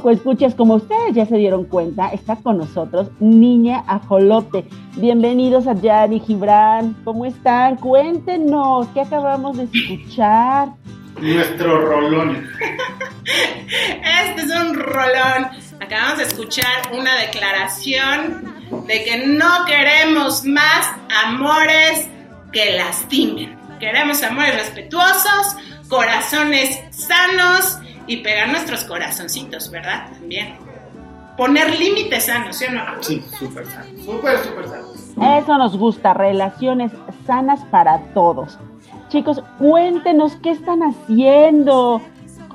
Coco 0.07 0.15
Escuchas, 0.15 0.55
como 0.55 0.75
ustedes 0.75 1.13
ya 1.15 1.25
se 1.25 1.35
dieron 1.35 1.65
cuenta, 1.65 2.07
está 2.13 2.37
con 2.37 2.57
nosotros 2.57 3.09
Niña 3.19 3.83
Ajolote. 3.87 4.63
Bienvenidos 4.95 5.67
a 5.67 5.73
Yari 5.73 6.21
Gibran. 6.21 6.95
¿Cómo 7.03 7.25
están? 7.25 7.75
Cuéntenos, 7.75 8.87
¿qué 8.93 9.01
acabamos 9.01 9.57
de 9.57 9.63
escuchar? 9.65 10.69
Nuestro 11.19 11.81
rolón. 11.81 12.47
Este 13.25 14.43
es 14.43 14.49
un 14.49 14.75
rolón. 14.75 15.49
Acabamos 15.81 16.19
de 16.19 16.23
escuchar 16.23 16.93
una 16.93 17.13
declaración 17.17 18.53
de 18.87 19.03
que 19.03 19.27
no 19.27 19.65
queremos 19.65 20.45
más 20.45 20.87
amores 21.25 22.07
que 22.53 22.77
lastimen. 22.77 23.59
Queremos 23.77 24.23
amores 24.23 24.55
respetuosos, 24.55 25.57
corazones 25.89 26.79
sanos 26.91 27.79
y 28.07 28.17
pegar 28.17 28.49
nuestros 28.49 28.83
corazoncitos, 28.85 29.69
¿verdad? 29.69 30.09
También. 30.11 30.55
Poner 31.35 31.77
límites 31.79 32.25
sanos, 32.25 32.55
¿sí 32.55 32.65
o 32.65 32.71
no? 32.71 32.81
Sí, 33.01 33.23
súper 33.37 33.65
sano. 33.67 33.85
Súper, 34.03 34.39
súper 34.39 34.67
sano. 34.67 35.37
Eso 35.37 35.57
nos 35.57 35.77
gusta, 35.77 36.13
relaciones 36.13 36.91
sanas 37.25 37.59
para 37.65 37.99
todos. 38.13 38.57
Chicos, 39.09 39.43
cuéntenos 39.59 40.35
qué 40.37 40.51
están 40.51 40.81
haciendo, 40.81 42.01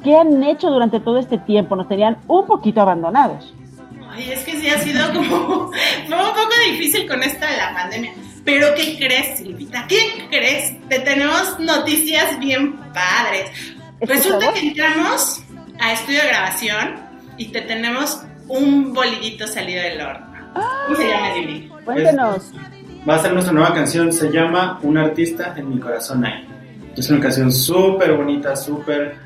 qué 0.03 0.17
han 0.17 0.43
hecho 0.43 0.71
durante 0.71 1.01
todo 1.01 1.19
este 1.19 1.39
tiempo. 1.39 1.77
Nos 1.77 1.89
tenían 1.89 2.19
un 2.27 2.47
poquito 2.47 2.81
abandonados. 2.81 3.55
Ay, 4.11 4.31
es 4.33 4.45
que 4.45 4.53
sí 4.53 4.69
ha 4.69 4.79
sido 4.79 5.13
como 5.13 5.71
fue 6.07 6.17
un 6.17 6.35
poco 6.35 6.51
difícil 6.71 7.09
con 7.09 7.23
esta 7.23 7.51
de 7.51 7.57
la 7.57 7.73
pandemia. 7.73 8.13
Pero 8.45 8.75
¿qué 8.75 8.97
crees, 8.99 9.39
Silvita? 9.39 9.87
¿Qué 9.89 10.27
crees? 10.29 10.77
Te 10.89 10.99
tenemos 11.01 11.59
noticias 11.61 12.39
bien 12.41 12.77
padres. 12.93 13.51
Resulta 14.03 14.53
que 14.53 14.61
entramos 14.69 15.43
a 15.81 15.93
estudio 15.93 16.23
de 16.23 16.29
grabación 16.29 16.95
y 17.37 17.47
te 17.47 17.63
tenemos 17.63 18.21
un 18.49 18.93
bolillito 18.93 19.47
salido 19.47 19.83
del 19.83 20.01
horno. 20.01 20.27
¿Cómo 20.87 20.97
se 20.97 21.09
llama, 21.09 21.31
Jimmy? 21.35 21.71
Cuéntenos. 21.85 22.53
Va 23.09 23.17
a 23.17 23.19
ser 23.21 23.33
nuestra 23.33 23.53
nueva 23.53 23.75
canción, 23.75 24.13
se 24.13 24.31
llama 24.31 24.79
Un 24.83 24.99
artista 24.99 25.55
en 25.57 25.71
mi 25.71 25.81
corazón 25.81 26.25
hay. 26.25 26.47
Es 26.97 27.09
una 27.11 27.21
canción 27.21 27.51
súper 27.51 28.13
bonita, 28.13 28.55
súper 28.55 29.17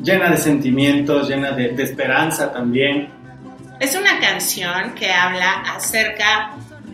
llena 0.00 0.30
de 0.30 0.36
sentimientos, 0.36 1.28
llena 1.28 1.50
de, 1.50 1.70
de 1.70 1.82
esperanza 1.82 2.52
también. 2.52 3.10
Es 3.80 3.96
una 3.96 4.18
canción 4.20 4.94
que 4.94 5.12
habla 5.12 5.62
acerca, 5.74 6.52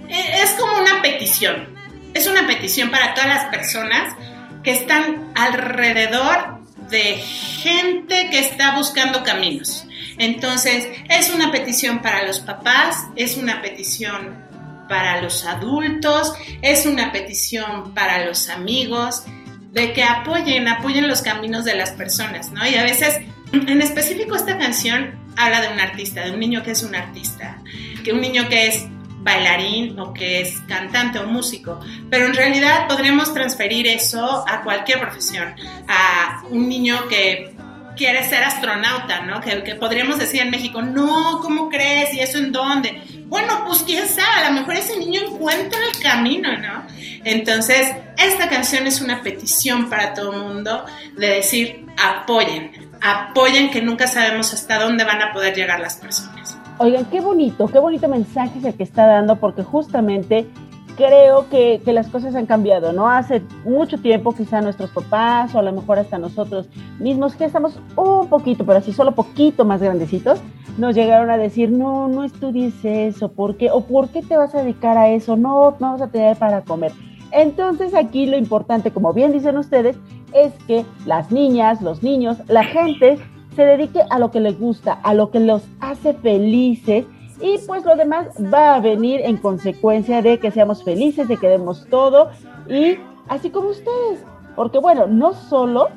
e- 0.08 0.42
es 0.42 0.50
como 0.58 0.80
una 0.80 1.02
petición, 1.02 1.66
es 2.14 2.26
una 2.26 2.46
petición 2.46 2.90
para 2.90 3.14
todas 3.14 3.28
las 3.28 3.44
personas 3.46 4.14
que 4.62 4.72
están 4.72 5.30
alrededor 5.34 6.53
de 6.94 7.16
gente 7.16 8.30
que 8.30 8.38
está 8.38 8.76
buscando 8.76 9.24
caminos. 9.24 9.84
Entonces, 10.16 10.86
es 11.08 11.34
una 11.34 11.50
petición 11.50 12.00
para 12.00 12.24
los 12.24 12.38
papás, 12.38 13.08
es 13.16 13.36
una 13.36 13.60
petición 13.62 14.44
para 14.88 15.20
los 15.20 15.44
adultos, 15.44 16.34
es 16.62 16.86
una 16.86 17.10
petición 17.10 17.92
para 17.94 18.24
los 18.24 18.48
amigos, 18.48 19.24
de 19.72 19.92
que 19.92 20.04
apoyen, 20.04 20.68
apoyen 20.68 21.08
los 21.08 21.22
caminos 21.22 21.64
de 21.64 21.74
las 21.74 21.90
personas, 21.90 22.52
¿no? 22.52 22.64
Y 22.64 22.76
a 22.76 22.84
veces, 22.84 23.22
en 23.52 23.82
específico 23.82 24.36
esta 24.36 24.56
canción 24.56 25.18
habla 25.36 25.62
de 25.62 25.72
un 25.72 25.80
artista, 25.80 26.22
de 26.22 26.30
un 26.30 26.38
niño 26.38 26.62
que 26.62 26.70
es 26.70 26.84
un 26.84 26.94
artista, 26.94 27.58
que 28.04 28.12
un 28.12 28.20
niño 28.20 28.48
que 28.48 28.68
es 28.68 28.86
bailarín 29.24 29.98
o 29.98 30.12
que 30.12 30.42
es 30.42 30.60
cantante 30.68 31.18
o 31.18 31.26
músico, 31.26 31.80
pero 32.10 32.26
en 32.26 32.34
realidad 32.34 32.86
podremos 32.86 33.32
transferir 33.32 33.86
eso 33.86 34.44
a 34.46 34.62
cualquier 34.62 35.00
profesión, 35.00 35.54
a 35.88 36.42
un 36.50 36.68
niño 36.68 37.08
que 37.08 37.54
quiere 37.96 38.28
ser 38.28 38.44
astronauta, 38.44 39.22
¿no? 39.22 39.40
Que, 39.40 39.62
que 39.62 39.76
podríamos 39.76 40.18
decir 40.18 40.42
en 40.42 40.50
México, 40.50 40.82
no, 40.82 41.40
¿cómo 41.40 41.68
crees? 41.68 42.12
¿Y 42.12 42.20
eso 42.20 42.38
en 42.38 42.52
dónde? 42.52 43.02
Bueno, 43.26 43.64
pues 43.66 43.82
quién 43.82 44.06
sabe, 44.06 44.44
a 44.44 44.50
lo 44.50 44.60
mejor 44.60 44.76
ese 44.76 44.98
niño 44.98 45.22
encuentra 45.22 45.78
el 45.92 46.02
camino, 46.02 46.56
¿no? 46.58 46.86
Entonces, 47.24 47.88
esta 48.18 48.48
canción 48.48 48.86
es 48.86 49.00
una 49.00 49.22
petición 49.22 49.88
para 49.88 50.12
todo 50.12 50.32
el 50.32 50.38
mundo 50.40 50.84
de 51.16 51.28
decir, 51.28 51.86
apoyen, 51.96 52.90
apoyen 53.00 53.70
que 53.70 53.80
nunca 53.80 54.06
sabemos 54.06 54.52
hasta 54.52 54.78
dónde 54.78 55.04
van 55.04 55.22
a 55.22 55.32
poder 55.32 55.54
llegar 55.54 55.80
las 55.80 55.96
personas. 55.96 56.53
Oigan, 56.78 57.04
qué 57.04 57.20
bonito, 57.20 57.68
qué 57.68 57.78
bonito 57.78 58.08
mensaje 58.08 58.58
es 58.58 58.64
el 58.64 58.74
que 58.74 58.82
está 58.82 59.06
dando, 59.06 59.36
porque 59.36 59.62
justamente 59.62 60.48
creo 60.96 61.48
que, 61.48 61.80
que, 61.84 61.92
las 61.92 62.08
cosas 62.08 62.34
han 62.34 62.46
cambiado, 62.46 62.92
¿no? 62.92 63.08
Hace 63.08 63.42
mucho 63.64 63.98
tiempo 63.98 64.34
quizá 64.34 64.60
nuestros 64.60 64.90
papás 64.90 65.54
o 65.54 65.60
a 65.60 65.62
lo 65.62 65.72
mejor 65.72 66.00
hasta 66.00 66.18
nosotros 66.18 66.68
mismos, 66.98 67.36
que 67.36 67.44
estamos 67.44 67.78
un 67.96 68.28
poquito, 68.28 68.66
pero 68.66 68.78
así 68.78 68.92
solo 68.92 69.12
poquito 69.12 69.64
más 69.64 69.80
grandecitos, 69.80 70.40
nos 70.76 70.96
llegaron 70.96 71.30
a 71.30 71.36
decir, 71.36 71.70
no, 71.70 72.08
no 72.08 72.24
estudies 72.24 72.74
eso, 72.84 73.30
¿por 73.30 73.56
qué? 73.56 73.70
¿O 73.70 73.82
por 73.82 74.08
qué 74.08 74.22
te 74.22 74.36
vas 74.36 74.52
a 74.56 74.62
dedicar 74.62 74.98
a 74.98 75.08
eso? 75.10 75.36
No, 75.36 75.76
no 75.78 75.92
vas 75.92 76.02
a 76.02 76.08
tener 76.08 76.36
para 76.36 76.62
comer. 76.62 76.90
Entonces 77.30 77.94
aquí 77.94 78.26
lo 78.26 78.36
importante, 78.36 78.90
como 78.90 79.12
bien 79.12 79.32
dicen 79.32 79.58
ustedes, 79.58 79.96
es 80.32 80.52
que 80.66 80.84
las 81.06 81.30
niñas, 81.30 81.82
los 81.82 82.02
niños, 82.02 82.38
la 82.48 82.64
gente 82.64 83.18
se 83.54 83.64
dedique 83.64 84.00
a 84.10 84.18
lo 84.18 84.30
que 84.30 84.40
les 84.40 84.58
gusta, 84.58 84.92
a 84.92 85.14
lo 85.14 85.30
que 85.30 85.40
los 85.40 85.62
hace 85.80 86.14
felices 86.14 87.04
y 87.40 87.58
pues 87.66 87.84
lo 87.84 87.96
demás 87.96 88.28
va 88.52 88.76
a 88.76 88.80
venir 88.80 89.20
en 89.24 89.36
consecuencia 89.36 90.22
de 90.22 90.38
que 90.38 90.50
seamos 90.50 90.84
felices, 90.84 91.28
de 91.28 91.36
que 91.36 91.48
demos 91.48 91.86
todo 91.88 92.30
y 92.68 92.96
así 93.28 93.50
como 93.50 93.68
ustedes, 93.68 94.24
porque 94.56 94.78
bueno, 94.78 95.06
no 95.06 95.34
solo 95.34 95.88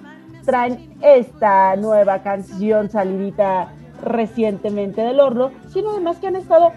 traen 0.45 0.95
esta 1.01 1.75
nueva 1.75 2.23
canción 2.23 2.89
salidita 2.89 3.73
recientemente 4.03 5.01
del 5.01 5.19
horno, 5.19 5.51
sino 5.67 5.91
además 5.91 6.17
que 6.17 6.27
han 6.27 6.35
estado 6.35 6.71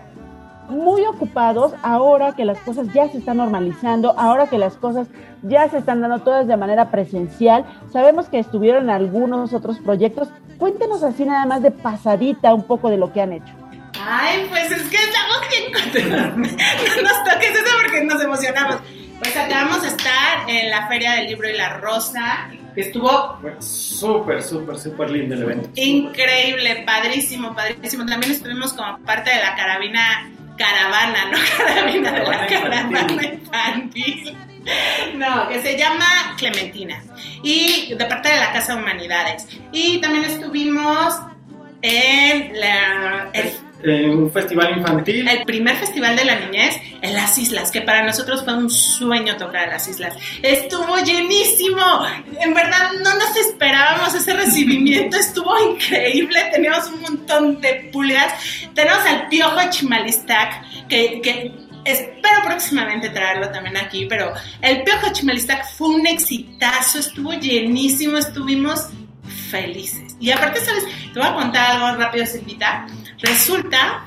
muy 0.70 1.02
ocupados 1.04 1.74
ahora 1.82 2.32
que 2.32 2.44
las 2.44 2.58
cosas 2.60 2.92
ya 2.92 3.08
se 3.08 3.18
están 3.18 3.38
normalizando, 3.38 4.14
ahora 4.18 4.46
que 4.46 4.58
las 4.58 4.76
cosas 4.76 5.08
ya 5.42 5.68
se 5.68 5.78
están 5.78 6.00
dando 6.00 6.20
todas 6.20 6.46
de 6.46 6.56
manera 6.56 6.90
presencial. 6.90 7.64
Sabemos 7.92 8.28
que 8.28 8.38
estuvieron 8.38 8.88
algunos 8.88 9.52
otros 9.52 9.78
proyectos. 9.80 10.28
Cuéntenos 10.60 11.02
así 11.02 11.24
nada 11.24 11.46
más 11.46 11.62
de 11.62 11.70
pasadita 11.70 12.52
un 12.52 12.64
poco 12.64 12.90
de 12.90 12.98
lo 12.98 13.10
que 13.12 13.22
han 13.22 13.32
hecho. 13.32 13.52
Ay, 13.98 14.46
pues 14.50 14.70
es 14.70 14.82
que 14.82 14.96
estamos 14.96 15.40
bien 15.48 15.72
contentos. 15.72 16.36
No 16.36 17.02
nos 17.02 17.24
toques 17.24 17.50
eso 17.50 17.76
porque 17.82 18.04
nos 18.04 18.22
emocionamos. 18.22 18.76
Pues 19.18 19.36
acabamos 19.36 19.82
de 19.82 19.88
estar 19.88 20.48
en 20.48 20.70
la 20.70 20.86
Feria 20.86 21.12
del 21.12 21.28
Libro 21.28 21.48
y 21.48 21.54
la 21.54 21.78
Rosa, 21.78 22.50
que 22.74 22.82
estuvo 22.82 23.38
súper, 23.58 24.42
súper, 24.42 24.78
súper 24.78 25.10
lindo 25.10 25.34
el 25.34 25.42
evento. 25.42 25.70
Increíble, 25.76 26.84
padrísimo, 26.86 27.54
padrísimo. 27.54 28.04
También 28.04 28.32
estuvimos 28.32 28.74
como 28.74 28.98
parte 28.98 29.30
de 29.30 29.42
la 29.42 29.54
carabina 29.54 30.30
caravana, 30.60 31.24
no 31.32 31.38
carabina 31.56 32.12
de 32.12 32.24
la 32.24 32.46
caravana 32.46 33.22
infantil. 33.22 34.36
No, 35.16 35.48
que 35.48 35.62
se 35.62 35.78
llama 35.78 36.34
Clementina. 36.36 37.02
Y 37.42 37.94
de 37.94 38.04
parte 38.04 38.28
de 38.28 38.36
la 38.36 38.52
Casa 38.52 38.76
Humanidades. 38.76 39.46
Y 39.72 39.98
también 40.02 40.24
estuvimos 40.24 41.14
en 41.80 42.60
la, 42.60 43.30
el, 43.32 43.52
en 43.82 44.10
un 44.10 44.32
festival 44.32 44.78
infantil. 44.78 45.26
El 45.28 45.44
primer 45.44 45.76
festival 45.76 46.16
de 46.16 46.24
la 46.24 46.38
niñez 46.38 46.76
en 47.02 47.14
las 47.14 47.36
islas, 47.38 47.70
que 47.70 47.82
para 47.82 48.04
nosotros 48.04 48.44
fue 48.44 48.54
un 48.54 48.70
sueño 48.70 49.36
tocar 49.36 49.68
a 49.68 49.72
las 49.72 49.88
islas. 49.88 50.14
Estuvo 50.42 50.98
llenísimo. 50.98 51.80
En 52.40 52.54
verdad 52.54 52.92
no 53.02 53.14
nos 53.14 53.36
esperábamos 53.36 54.14
ese 54.14 54.34
recibimiento. 54.34 55.16
Estuvo 55.20 55.52
increíble. 55.72 56.40
Teníamos 56.52 56.88
un 56.88 57.00
montón 57.00 57.60
de 57.60 57.88
pulgas. 57.92 58.32
Tenemos 58.74 59.04
al 59.04 59.28
Piojo 59.28 59.60
Chimalistac, 59.70 60.86
que, 60.88 61.20
que 61.20 61.52
espero 61.84 62.42
próximamente 62.44 63.08
traerlo 63.10 63.50
también 63.50 63.76
aquí, 63.76 64.06
pero 64.06 64.32
el 64.60 64.82
Piojo 64.82 65.12
Chimalistac 65.12 65.66
fue 65.76 65.88
un 65.88 66.06
exitazo. 66.06 66.98
Estuvo 66.98 67.32
llenísimo. 67.34 68.18
Estuvimos 68.18 68.88
felices. 69.50 70.16
Y 70.20 70.30
aparte, 70.30 70.60
¿sabes? 70.60 70.84
Te 71.12 71.18
voy 71.18 71.28
a 71.28 71.34
contar 71.34 71.76
algo 71.76 71.98
rápido, 71.98 72.26
Silvita. 72.26 72.86
Resulta 73.22 74.04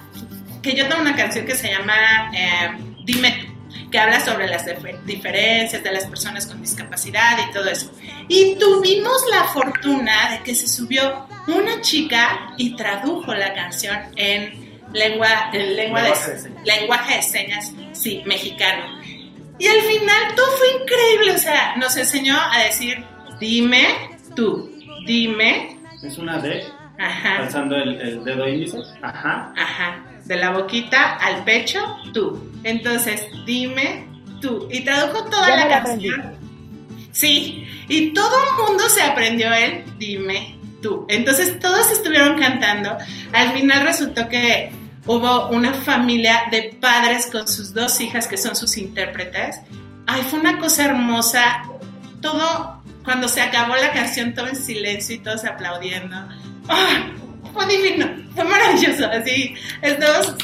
que 0.61 0.75
yo 0.75 0.87
tengo 0.87 1.01
una 1.01 1.15
canción 1.15 1.45
que 1.45 1.55
se 1.55 1.69
llama 1.69 2.31
eh, 2.33 2.71
Dime 3.03 3.31
tú, 3.31 3.89
que 3.91 3.99
habla 3.99 4.19
sobre 4.23 4.47
las 4.47 4.65
diferencias 5.05 5.83
de 5.83 5.91
las 5.91 6.05
personas 6.05 6.47
con 6.47 6.61
discapacidad 6.61 7.37
y 7.47 7.53
todo 7.53 7.69
eso. 7.69 7.91
Y 8.27 8.55
tuvimos 8.55 9.23
la 9.29 9.43
fortuna 9.45 10.31
de 10.31 10.43
que 10.43 10.55
se 10.55 10.67
subió 10.67 11.27
una 11.47 11.81
chica 11.81 12.53
y 12.57 12.75
tradujo 12.75 13.33
la 13.33 13.53
canción 13.53 13.97
en 14.15 14.81
lengua, 14.93 15.49
en 15.51 15.75
lengua 15.75 16.01
lenguaje, 16.01 16.31
de, 16.31 16.49
de 16.49 16.63
lenguaje 16.63 17.15
de 17.15 17.21
señas, 17.21 17.71
sí, 17.91 18.23
mexicano. 18.25 18.99
Y 19.59 19.67
al 19.67 19.81
final 19.81 20.35
todo 20.35 20.57
fue 20.57 20.67
increíble, 20.81 21.31
o 21.33 21.37
sea, 21.37 21.75
nos 21.75 21.95
enseñó 21.95 22.35
a 22.39 22.63
decir, 22.63 23.03
dime 23.39 24.17
tú, 24.35 24.71
dime. 25.05 25.77
Es 26.01 26.17
una 26.17 26.39
D. 26.39 26.63
Ajá. 27.03 27.37
Alzando 27.39 27.75
el, 27.75 27.99
el, 27.99 28.23
dedo 28.23 28.47
índice. 28.47 28.77
Ajá. 29.01 29.53
Ajá. 29.57 30.03
De 30.25 30.35
la 30.37 30.51
boquita 30.51 31.17
al 31.17 31.43
pecho, 31.43 31.79
tú. 32.13 32.51
Entonces, 32.63 33.27
dime 33.45 34.07
tú. 34.39 34.67
Y 34.71 34.81
tradujo 34.81 35.25
toda 35.25 35.49
ya 35.49 35.55
la 35.57 35.83
canción. 35.83 36.21
Aprendí. 36.21 37.07
Sí. 37.11 37.67
Y 37.89 38.13
todo 38.13 38.31
el 38.35 38.65
mundo 38.65 38.87
se 38.87 39.01
aprendió 39.01 39.53
el 39.53 39.83
dime 39.97 40.57
tú. 40.81 41.05
Entonces, 41.09 41.59
todos 41.59 41.91
estuvieron 41.91 42.39
cantando. 42.39 42.97
Al 43.33 43.51
final 43.51 43.85
resultó 43.85 44.29
que 44.29 44.71
hubo 45.05 45.49
una 45.49 45.73
familia 45.73 46.43
de 46.51 46.77
padres 46.79 47.27
con 47.31 47.47
sus 47.47 47.73
dos 47.73 47.99
hijas 47.99 48.27
que 48.27 48.37
son 48.37 48.55
sus 48.55 48.77
intérpretes. 48.77 49.59
Ay, 50.07 50.21
fue 50.29 50.39
una 50.39 50.57
cosa 50.57 50.85
hermosa. 50.85 51.63
Todo, 52.21 52.81
cuando 53.03 53.27
se 53.27 53.41
acabó 53.41 53.75
la 53.75 53.91
canción, 53.91 54.33
todo 54.33 54.47
en 54.47 54.55
silencio 54.55 55.15
y 55.15 55.19
todos 55.19 55.43
aplaudiendo. 55.43 56.15
¡Ah! 56.69 57.09
Fue 57.53 57.67
divino, 57.67 58.07
fue 58.33 58.43
maravilloso, 58.45 59.05
así, 59.05 59.53
estos 59.81 60.35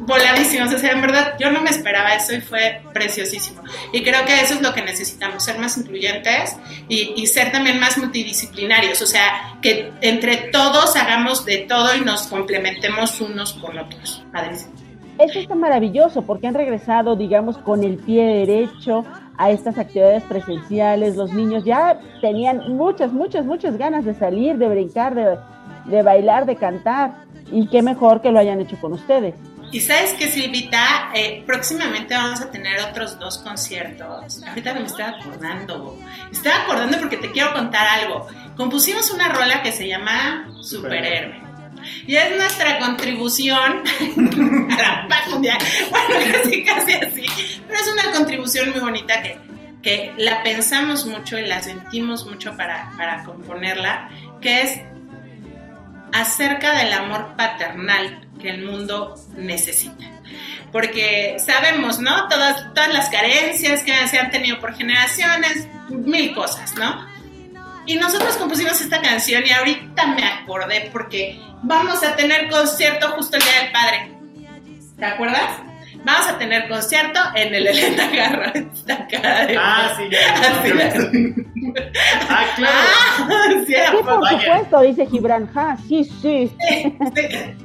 voladísimos. 0.00 0.72
O 0.72 0.78
sea, 0.78 0.92
en 0.92 1.00
verdad, 1.00 1.34
yo 1.38 1.50
no 1.50 1.60
me 1.60 1.70
esperaba 1.70 2.14
eso 2.14 2.34
y 2.34 2.40
fue 2.40 2.82
preciosísimo. 2.92 3.62
Y 3.92 4.02
creo 4.02 4.24
que 4.24 4.40
eso 4.40 4.54
es 4.54 4.62
lo 4.62 4.72
que 4.74 4.82
necesitamos, 4.82 5.44
ser 5.44 5.58
más 5.58 5.76
incluyentes 5.78 6.56
y, 6.88 7.26
ser 7.26 7.52
también 7.52 7.78
más 7.78 7.98
multidisciplinarios. 7.98 9.00
O 9.02 9.06
sea, 9.06 9.58
que 9.62 9.92
entre 10.00 10.48
todos 10.50 10.96
hagamos 10.96 11.44
de 11.44 11.58
todo 11.58 11.94
y 11.94 12.00
nos 12.00 12.26
complementemos 12.26 13.20
unos 13.20 13.52
con 13.54 13.78
otros. 13.78 14.24
Eso 15.18 15.38
está 15.38 15.54
maravilloso 15.54 16.22
porque 16.22 16.46
han 16.46 16.54
regresado, 16.54 17.14
digamos, 17.14 17.58
con 17.58 17.84
el 17.84 17.98
pie 17.98 18.24
derecho 18.46 19.04
a 19.40 19.50
estas 19.50 19.78
actividades 19.78 20.22
presenciales. 20.24 21.16
Los 21.16 21.32
niños 21.32 21.64
ya 21.64 21.98
tenían 22.20 22.76
muchas, 22.76 23.10
muchas, 23.10 23.46
muchas 23.46 23.78
ganas 23.78 24.04
de 24.04 24.14
salir, 24.14 24.58
de 24.58 24.68
brincar, 24.68 25.14
de, 25.14 25.38
de 25.86 26.02
bailar, 26.02 26.44
de 26.44 26.56
cantar. 26.56 27.24
Y 27.50 27.66
qué 27.68 27.80
mejor 27.80 28.20
que 28.20 28.30
lo 28.30 28.38
hayan 28.38 28.60
hecho 28.60 28.78
con 28.78 28.92
ustedes. 28.92 29.34
Y 29.72 29.80
sabes 29.80 30.12
que 30.12 30.26
Silvita, 30.26 31.10
eh, 31.14 31.42
próximamente 31.46 32.14
vamos 32.14 32.42
a 32.42 32.50
tener 32.50 32.80
otros 32.82 33.18
dos 33.18 33.38
conciertos. 33.38 34.42
Ahorita 34.46 34.74
me 34.74 34.82
estoy 34.82 35.04
acordando. 35.04 35.96
Me 36.26 36.32
estoy 36.32 36.52
acordando 36.52 36.98
porque 36.98 37.16
te 37.16 37.30
quiero 37.30 37.54
contar 37.54 37.86
algo. 37.86 38.26
Compusimos 38.56 39.10
una 39.10 39.30
rola 39.30 39.62
que 39.62 39.72
se 39.72 39.88
llama 39.88 40.52
Superhéroe. 40.60 41.49
Y 42.06 42.16
es 42.16 42.36
nuestra 42.36 42.78
contribución 42.78 43.82
a 44.70 44.82
la 44.82 45.06
paz 45.08 45.28
mundial. 45.28 45.58
Bueno, 45.90 46.08
casi, 46.32 46.64
casi 46.64 46.92
así. 46.92 47.26
Pero 47.66 47.80
es 47.80 47.92
una 47.92 48.12
contribución 48.12 48.70
muy 48.70 48.80
bonita 48.80 49.22
que, 49.22 49.38
que 49.82 50.12
la 50.16 50.42
pensamos 50.42 51.06
mucho 51.06 51.38
y 51.38 51.46
la 51.46 51.62
sentimos 51.62 52.26
mucho 52.26 52.56
para, 52.56 52.92
para 52.96 53.24
componerla, 53.24 54.10
que 54.40 54.62
es 54.62 54.80
acerca 56.12 56.76
del 56.76 56.92
amor 56.92 57.36
paternal 57.36 58.28
que 58.40 58.50
el 58.50 58.64
mundo 58.64 59.14
necesita. 59.36 60.04
Porque 60.72 61.36
sabemos, 61.38 61.98
¿no? 61.98 62.28
Todas, 62.28 62.72
todas 62.74 62.92
las 62.92 63.08
carencias 63.08 63.82
que 63.82 63.92
se 64.08 64.18
han 64.18 64.30
tenido 64.30 64.60
por 64.60 64.74
generaciones, 64.74 65.68
mil 65.88 66.34
cosas, 66.34 66.74
¿no? 66.76 67.08
Y 67.86 67.96
nosotros 67.96 68.36
compusimos 68.36 68.80
esta 68.80 69.00
canción 69.00 69.42
y 69.44 69.50
ahorita 69.50 70.06
me 70.06 70.24
acordé 70.24 70.90
porque 70.92 71.40
vamos 71.62 72.02
a 72.02 72.16
tener 72.16 72.48
concierto 72.50 73.08
justo 73.10 73.36
el 73.36 73.42
Día 73.42 73.62
del 73.62 73.72
Padre. 73.72 74.12
¿Te 74.98 75.04
acuerdas? 75.04 75.50
Vamos 76.04 76.28
a 76.28 76.38
tener 76.38 76.66
concierto 76.68 77.20
en 77.34 77.54
el 77.54 77.66
Elena 77.66 78.06
de- 78.54 78.68
Ah, 79.58 79.92
sí, 79.96 80.04
ya. 80.10 80.18
La- 80.40 81.10
Ah, 82.28 82.44
claro. 82.56 82.78
Ah, 82.78 83.44
sí, 83.50 83.64
Sí, 83.66 83.74
¿a 83.76 83.92
por 83.92 84.28
supuesto, 84.28 84.80
dice 84.80 85.06
Gibran. 85.06 85.52
Ja, 85.52 85.76
sí, 85.88 86.04
sí. 86.22 86.56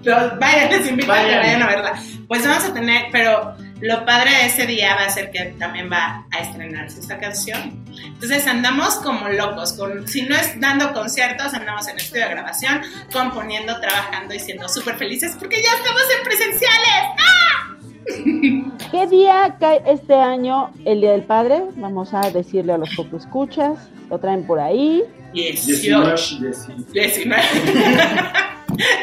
Pero 0.03 0.37
vayan, 0.39 0.69
les 0.69 0.89
invito 0.89 1.11
a 1.13 1.15
que 1.23 1.35
vayan 1.37 1.63
a 1.63 1.67
verla. 1.67 1.93
Pues 2.27 2.45
vamos 2.45 2.65
a 2.65 2.73
tener, 2.73 3.05
pero 3.11 3.55
lo 3.85 4.03
padre 4.03 4.31
de 4.31 4.45
ese 4.47 4.65
día 4.65 4.95
va 4.95 5.05
a 5.05 5.09
ser 5.11 5.29
que 5.29 5.45
también 5.59 5.91
va 5.91 6.25
a 6.31 6.39
estrenarse 6.39 6.99
esta 6.99 7.19
canción. 7.19 7.85
Entonces 8.03 8.47
andamos 8.47 8.95
como 8.95 9.29
locos, 9.29 9.73
con, 9.73 10.07
si 10.07 10.23
no 10.23 10.35
es 10.35 10.59
dando 10.59 10.91
conciertos, 10.91 11.53
andamos 11.53 11.87
en 11.87 11.97
estudio 11.97 12.23
de 12.25 12.31
grabación, 12.31 12.81
componiendo, 13.13 13.79
trabajando 13.79 14.33
y 14.33 14.39
siendo 14.39 14.67
súper 14.69 14.95
felices 14.95 15.35
porque 15.39 15.61
ya 15.61 15.69
estamos 15.77 16.01
en 16.17 16.23
presenciales. 16.23 17.03
¡Ah! 17.19 17.75
¿Qué 18.91 19.05
día 19.05 19.55
cae 19.59 19.83
este 19.85 20.15
año 20.15 20.71
el 20.83 21.01
Día 21.01 21.11
del 21.11 21.23
Padre? 21.23 21.61
Vamos 21.75 22.11
a 22.15 22.21
decirle 22.31 22.73
a 22.73 22.79
los 22.79 22.89
poco 22.95 23.17
escuchas. 23.17 23.77
Lo 24.09 24.17
traen 24.17 24.47
por 24.47 24.59
ahí. 24.59 25.03
18. 25.33 26.39
19. 26.39 26.85
19. 26.91 27.41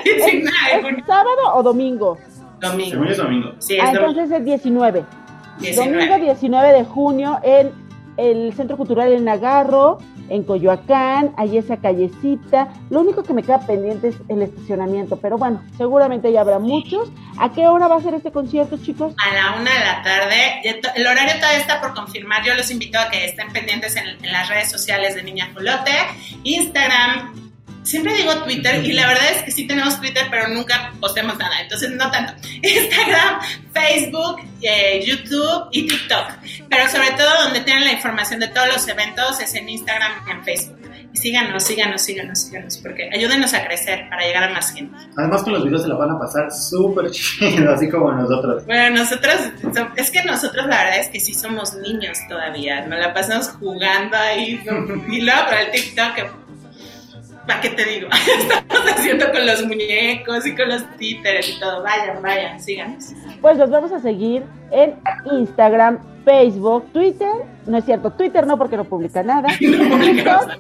¿Es, 0.04 0.26
19. 0.26 0.98
es 0.98 1.06
sábado 1.06 1.54
o 1.54 1.62
domingo? 1.62 2.18
Domingo. 2.62 2.90
Según 2.90 3.06
yo 3.06 3.12
es 3.12 3.18
domingo. 3.18 3.52
Sí, 3.58 3.78
Ah, 3.80 3.86
es 3.88 3.92
domingo. 3.94 4.10
entonces 4.20 4.38
es 4.38 4.44
19. 4.44 5.04
19. 5.60 5.92
Domingo 6.06 6.24
19 6.24 6.72
de 6.72 6.84
junio 6.84 7.38
en 7.42 7.72
el 8.16 8.52
Centro 8.54 8.76
Cultural 8.76 9.10
El 9.12 9.24
Nagarro, 9.24 9.98
en 10.28 10.44
Coyoacán, 10.44 11.32
hay 11.36 11.58
esa 11.58 11.76
callecita. 11.78 12.68
Lo 12.90 13.00
único 13.00 13.22
que 13.22 13.32
me 13.34 13.42
queda 13.42 13.60
pendiente 13.66 14.08
es 14.08 14.16
el 14.28 14.40
estacionamiento, 14.42 15.16
pero 15.16 15.36
bueno, 15.36 15.62
seguramente 15.76 16.30
ya 16.32 16.40
habrá 16.42 16.58
muchos. 16.58 17.10
¿A 17.38 17.52
qué 17.52 17.66
hora 17.66 17.88
va 17.88 17.96
a 17.96 18.00
ser 18.00 18.14
este 18.14 18.30
concierto, 18.30 18.78
chicos? 18.78 19.14
a 19.18 19.34
la 19.34 19.60
una 19.60 19.70
de 19.72 19.80
la 19.80 20.02
tarde. 20.02 20.80
El 20.94 21.06
horario 21.06 21.34
todavía 21.36 21.58
está 21.58 21.80
por 21.80 21.92
confirmar. 21.94 22.42
Yo 22.44 22.54
los 22.54 22.70
invito 22.70 22.98
a 22.98 23.10
que 23.10 23.24
estén 23.26 23.52
pendientes 23.52 23.94
en, 23.96 24.06
en 24.24 24.32
las 24.32 24.48
redes 24.48 24.70
sociales 24.70 25.14
de 25.14 25.22
Niña 25.22 25.48
Jolote, 25.54 25.92
Instagram. 26.44 27.41
Siempre 27.82 28.14
digo 28.14 28.32
Twitter 28.44 28.84
y 28.84 28.92
la 28.92 29.06
verdad 29.08 29.24
es 29.36 29.42
que 29.42 29.50
sí 29.50 29.66
tenemos 29.66 29.98
Twitter, 30.00 30.26
pero 30.30 30.46
nunca 30.48 30.92
postemos 31.00 31.36
nada, 31.36 31.60
entonces 31.60 31.90
no 31.90 32.10
tanto. 32.10 32.32
Instagram, 32.62 33.40
Facebook, 33.72 34.40
eh, 34.62 35.02
YouTube 35.04 35.68
y 35.72 35.86
TikTok. 35.88 36.26
Pero 36.70 36.88
sobre 36.88 37.10
todo 37.12 37.42
donde 37.44 37.60
tienen 37.60 37.84
la 37.84 37.92
información 37.92 38.40
de 38.40 38.48
todos 38.48 38.68
los 38.68 38.86
eventos 38.88 39.40
es 39.40 39.54
en 39.54 39.68
Instagram 39.68 40.12
y 40.26 40.30
en 40.30 40.44
Facebook. 40.44 40.78
Y 41.14 41.18
síganos, 41.18 41.62
síganos, 41.64 42.00
síganos, 42.00 42.38
síganos, 42.40 42.78
porque 42.78 43.10
ayúdenos 43.14 43.52
a 43.52 43.62
crecer 43.66 44.08
para 44.08 44.24
llegar 44.24 44.44
a 44.44 44.48
más 44.50 44.72
gente. 44.72 44.96
Además 45.18 45.42
con 45.42 45.52
los 45.52 45.62
videos 45.64 45.82
se 45.82 45.88
la 45.88 45.96
van 45.96 46.10
a 46.12 46.18
pasar 46.18 46.50
súper 46.50 47.10
chido, 47.10 47.70
así 47.74 47.90
como 47.90 48.10
nosotros. 48.12 48.64
Bueno, 48.64 48.96
nosotros, 49.02 49.34
so- 49.74 49.88
es 49.96 50.10
que 50.10 50.22
nosotros 50.24 50.66
la 50.68 50.78
verdad 50.84 50.98
es 51.00 51.08
que 51.08 51.20
sí 51.20 51.34
somos 51.34 51.74
niños 51.74 52.16
todavía, 52.30 52.86
nos 52.86 52.98
la 52.98 53.12
pasamos 53.12 53.48
jugando 53.48 54.16
ahí, 54.16 54.58
y 55.10 55.20
luego 55.20 55.44
con 55.50 55.58
el 55.58 55.70
TikTok, 55.70 56.14
que- 56.14 56.30
¿para 57.47 57.61
qué 57.61 57.70
te 57.70 57.84
digo? 57.84 58.09
Estamos 58.38 58.93
haciendo 58.93 59.30
con 59.32 59.47
los 59.47 59.64
muñecos 59.66 60.47
y 60.47 60.55
con 60.55 60.68
los 60.68 60.84
títeres 60.97 61.49
y 61.51 61.61
todo, 61.61 61.82
vayan, 61.82 62.22
vayan, 62.22 62.61
síganos. 62.61 63.12
Pues 63.40 63.59
los 63.59 63.70
vamos 63.70 63.93
a 63.93 64.01
seguir 64.01 64.45
en 64.70 64.95
Instagram, 65.32 65.99
Facebook, 66.24 66.90
Twitter. 66.93 67.32
No 67.66 67.78
es 67.78 67.84
cierto, 67.84 68.11
Twitter 68.12 68.47
no 68.47 68.57
porque 68.57 68.76
no 68.76 68.84
publica 68.84 69.22
nada. 69.22 69.49
TikTok 69.59 70.51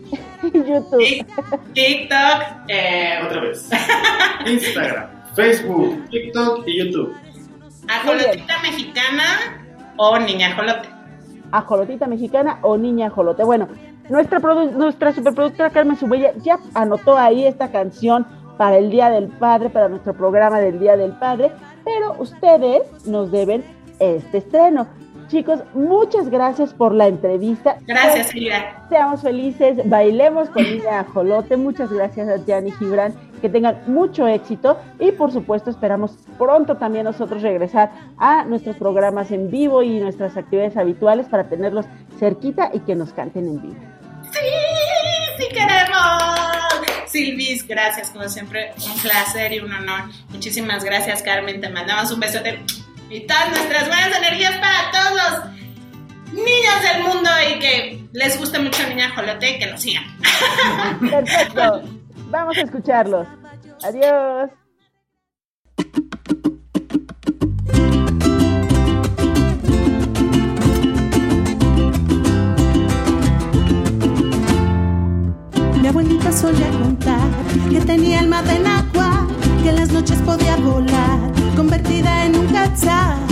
y 0.42 0.58
YouTube. 0.58 1.26
TikTok, 1.74 2.42
eh, 2.68 3.18
Otra 3.24 3.40
vez. 3.40 3.70
Instagram, 4.46 5.06
Facebook, 5.34 6.08
TikTok 6.10 6.66
y 6.66 6.78
YouTube. 6.78 7.14
ajolotita 7.88 8.62
mexicana 8.62 9.24
o 9.96 10.18
niña 10.18 10.48
ajolote. 10.48 10.88
Ajolotita 11.52 12.06
mexicana 12.06 12.58
o 12.62 12.76
niña 12.78 13.08
ajolote. 13.08 13.44
Bueno, 13.44 13.68
nuestra, 14.08 14.38
nuestra 14.38 15.12
superproductora 15.12 15.70
Carmen 15.70 15.96
Subella 15.96 16.32
ya 16.42 16.58
anotó 16.74 17.16
ahí 17.16 17.44
esta 17.44 17.70
canción 17.70 18.26
para 18.56 18.76
el 18.78 18.90
Día 18.90 19.10
del 19.10 19.28
Padre, 19.28 19.70
para 19.70 19.88
nuestro 19.88 20.14
programa 20.14 20.60
del 20.60 20.78
Día 20.78 20.96
del 20.96 21.12
Padre, 21.12 21.50
pero 21.84 22.14
ustedes 22.18 22.82
nos 23.06 23.30
deben 23.30 23.64
este 23.98 24.38
estreno. 24.38 24.86
Chicos, 25.28 25.60
muchas 25.72 26.28
gracias 26.28 26.74
por 26.74 26.94
la 26.94 27.06
entrevista. 27.06 27.78
Gracias, 27.86 28.28
Silvia. 28.28 28.84
Seamos 28.88 29.22
felices, 29.22 29.78
bailemos 29.88 30.50
con 30.50 30.62
Niña 30.62 31.00
Ajolote. 31.00 31.56
Muchas 31.56 31.90
gracias 31.90 32.28
a 32.28 32.44
Gianni 32.44 32.70
Gibran. 32.72 33.14
Que 33.42 33.50
tengan 33.50 33.82
mucho 33.88 34.26
éxito 34.26 34.78
y 34.98 35.12
por 35.12 35.32
supuesto 35.32 35.68
esperamos 35.68 36.16
pronto 36.38 36.76
también 36.76 37.04
nosotros 37.04 37.42
regresar 37.42 37.90
a 38.16 38.44
nuestros 38.44 38.76
programas 38.76 39.30
en 39.32 39.50
vivo 39.50 39.82
y 39.82 39.98
nuestras 39.98 40.36
actividades 40.36 40.76
habituales 40.76 41.26
para 41.26 41.48
tenerlos 41.48 41.84
cerquita 42.18 42.70
y 42.72 42.80
que 42.80 42.94
nos 42.94 43.12
canten 43.12 43.48
en 43.48 43.60
vivo. 43.60 43.76
Sí, 44.30 44.38
sí 45.38 45.48
queremos. 45.48 46.92
Silvis, 47.06 47.66
gracias, 47.66 48.10
como 48.10 48.28
siempre, 48.28 48.72
un 48.76 48.98
placer 49.00 49.52
y 49.52 49.58
un 49.58 49.72
honor. 49.72 50.04
Muchísimas 50.30 50.82
gracias, 50.84 51.22
Carmen. 51.22 51.60
Te 51.60 51.68
mandamos 51.68 52.10
un 52.10 52.20
besote 52.20 52.60
y 53.10 53.20
todas 53.26 53.50
nuestras 53.50 53.88
buenas 53.88 54.16
energías 54.16 54.52
para 54.52 54.90
todos 54.90 55.12
los 55.12 55.52
niños 56.32 56.82
del 56.82 57.02
mundo 57.02 57.30
y 57.50 57.58
que 57.58 58.04
les 58.12 58.38
guste 58.38 58.58
mucho 58.58 58.88
Niña 58.88 59.12
Jolote 59.14 59.50
y 59.50 59.58
que 59.58 59.66
nos 59.66 59.82
sigan. 59.82 60.04
Perfecto. 61.10 61.82
Vamos 62.32 62.56
a 62.56 62.62
escucharlos. 62.62 63.28
Adiós. 63.84 64.50
Mi 75.78 75.88
abuelita 75.88 76.32
solía 76.32 76.70
contar 76.70 77.20
que 77.68 77.80
tenía 77.82 78.20
alma 78.20 78.42
de 78.42 78.66
agua, 78.66 79.28
que 79.62 79.68
en 79.68 79.76
las 79.76 79.92
noches 79.92 80.18
podía 80.22 80.56
volar, 80.56 81.18
convertida 81.54 82.24
en 82.24 82.36
un 82.36 82.46
quetzal. 82.46 83.31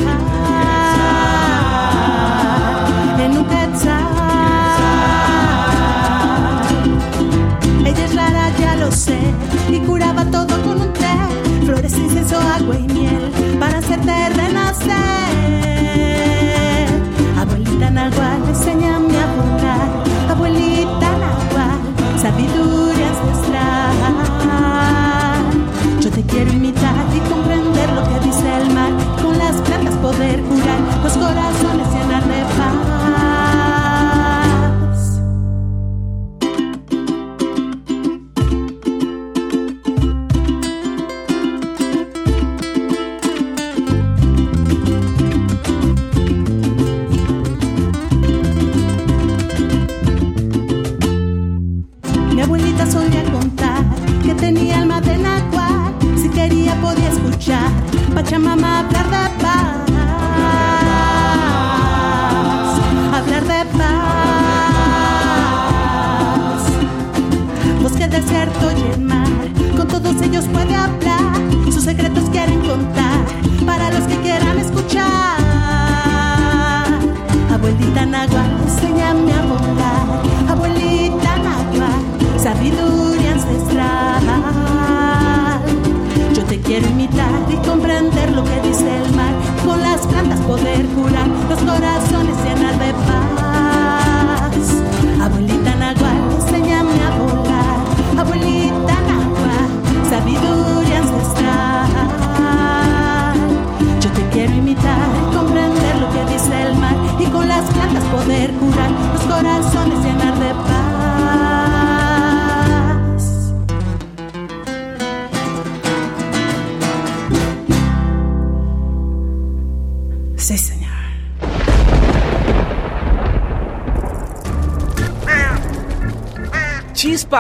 Y 9.71 9.79
curaba 9.87 10.25
todo 10.33 10.61
con 10.63 10.81
un 10.81 10.93
té, 10.93 11.07
flores, 11.65 11.97
incienso, 11.97 12.37
agua 12.39 12.77
y 12.77 12.93
miel, 12.93 13.30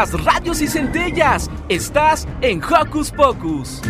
Chispas, 0.00 0.24
radios 0.24 0.60
y 0.62 0.66
centellas. 0.66 1.50
Estás 1.68 2.26
en 2.40 2.62
Hocus 2.62 3.10
Pocus. 3.10 3.82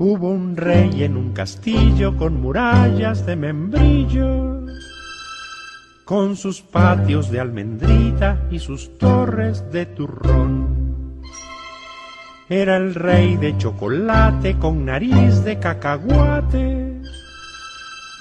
Hubo 0.00 0.30
un 0.30 0.56
rey 0.56 1.02
en 1.02 1.16
un 1.16 1.32
castillo 1.32 2.16
con 2.16 2.40
murallas 2.40 3.26
de 3.26 3.36
membrillo, 3.36 4.47
con 6.08 6.36
sus 6.36 6.62
patios 6.62 7.30
de 7.30 7.38
almendrita 7.38 8.46
y 8.50 8.60
sus 8.60 8.96
torres 8.96 9.70
de 9.70 9.84
turrón. 9.84 11.20
Era 12.48 12.78
el 12.78 12.94
rey 12.94 13.36
de 13.36 13.58
chocolate 13.58 14.58
con 14.58 14.86
nariz 14.86 15.44
de 15.44 15.58
cacahuate 15.58 17.02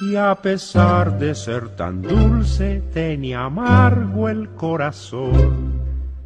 y 0.01 0.17
a 0.17 0.35
pesar 0.35 1.17
de 1.17 1.33
ser 1.33 1.69
tan 1.77 2.01
dulce 2.01 2.83
tenía 2.93 3.45
amargo 3.45 4.27
el 4.27 4.49
corazón. 4.49 5.77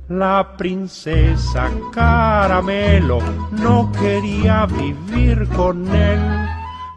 La 0.09 0.57
princesa 0.57 1.70
Caramelo 1.93 3.20
no 3.51 3.91
quería 3.91 4.66
vivir 4.66 5.47
con 5.49 5.88
él, 5.93 6.41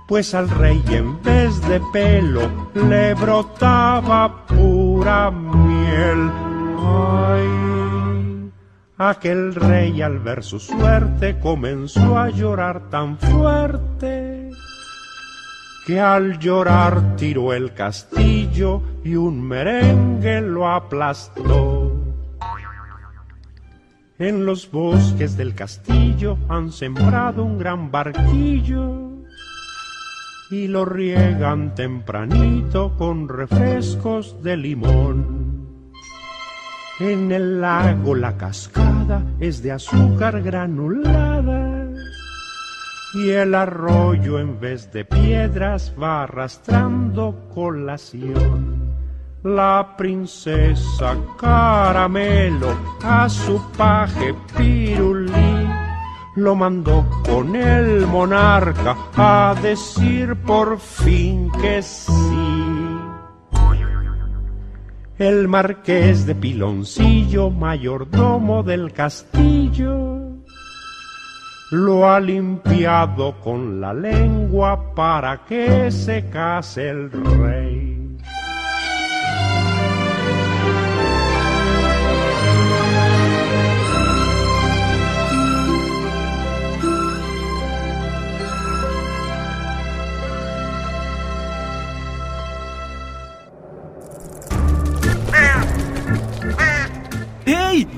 pues 0.07 0.35
al 0.35 0.51
rey 0.51 0.83
en 0.91 1.23
vez 1.23 1.61
de 1.67 1.81
pelo 1.93 2.51
le 2.75 3.15
brotaba 3.15 4.45
pura 4.47 5.31
miel. 5.31 6.31
Ay, 6.87 8.53
aquel 8.99 9.55
rey 9.55 10.03
al 10.03 10.19
ver 10.19 10.43
su 10.43 10.61
suerte 10.61 11.39
comenzó 11.39 12.19
a 12.19 12.29
llorar 12.29 12.91
tan 12.91 13.17
fuerte 13.19 14.51
que 15.87 16.01
al 16.01 16.39
llorar 16.39 17.17
tiró 17.17 17.53
el 17.53 17.75
castillo 17.75 18.83
y 19.05 19.17
un 19.17 19.43
merengue 19.43 20.41
lo 20.41 20.69
aplastó. 20.69 21.93
En 24.19 24.47
los 24.47 24.71
bosques 24.71 25.37
del 25.37 25.55
castillo 25.55 26.39
han 26.49 26.73
sembrado 26.73 27.45
un 27.45 27.59
gran 27.59 27.91
barquillo 27.91 29.14
y 30.55 30.69
lo 30.69 30.85
riegan 30.85 31.75
tempranito 31.75 32.97
con 32.97 33.29
refrescos 33.29 34.41
de 34.41 34.57
limón. 34.57 35.67
En 37.01 37.33
el 37.33 37.61
lago 37.61 38.15
la 38.15 38.37
cascada 38.37 39.21
es 39.41 39.63
de 39.65 39.73
azúcar 39.73 40.43
granulada 40.43 41.91
y 43.15 43.31
el 43.31 43.53
arroyo 43.57 44.39
en 44.39 44.61
vez 44.61 44.93
de 44.93 45.05
piedras 45.05 45.93
va 46.01 46.23
arrastrando 46.23 47.49
colación. 47.53 48.95
La 49.43 49.95
princesa 49.99 51.17
Caramelo 51.37 52.69
a 53.03 53.29
su 53.29 53.61
paje 53.77 54.33
Pirulí 54.57 55.44
lo 56.37 56.55
mandó 56.55 57.05
con 57.25 57.55
el 57.55 58.07
monarca 58.07 58.97
a 59.17 59.55
decir 59.63 60.35
por 60.37 60.79
fin 60.79 61.51
que 61.61 61.83
sí. 61.83 62.13
El 65.17 65.47
marqués 65.47 66.27
de 66.27 66.35
Piloncillo, 66.35 67.49
mayordomo 67.49 68.65
del 68.65 68.93
castillo, 68.93 70.19
lo 71.71 72.11
ha 72.11 72.19
limpiado 72.19 73.39
con 73.41 73.81
la 73.81 73.95
lengua 73.95 74.93
para 74.95 75.45
que 75.45 75.91
se 75.93 76.29
case 76.31 76.91
el 76.91 77.13
rey. 77.13 77.64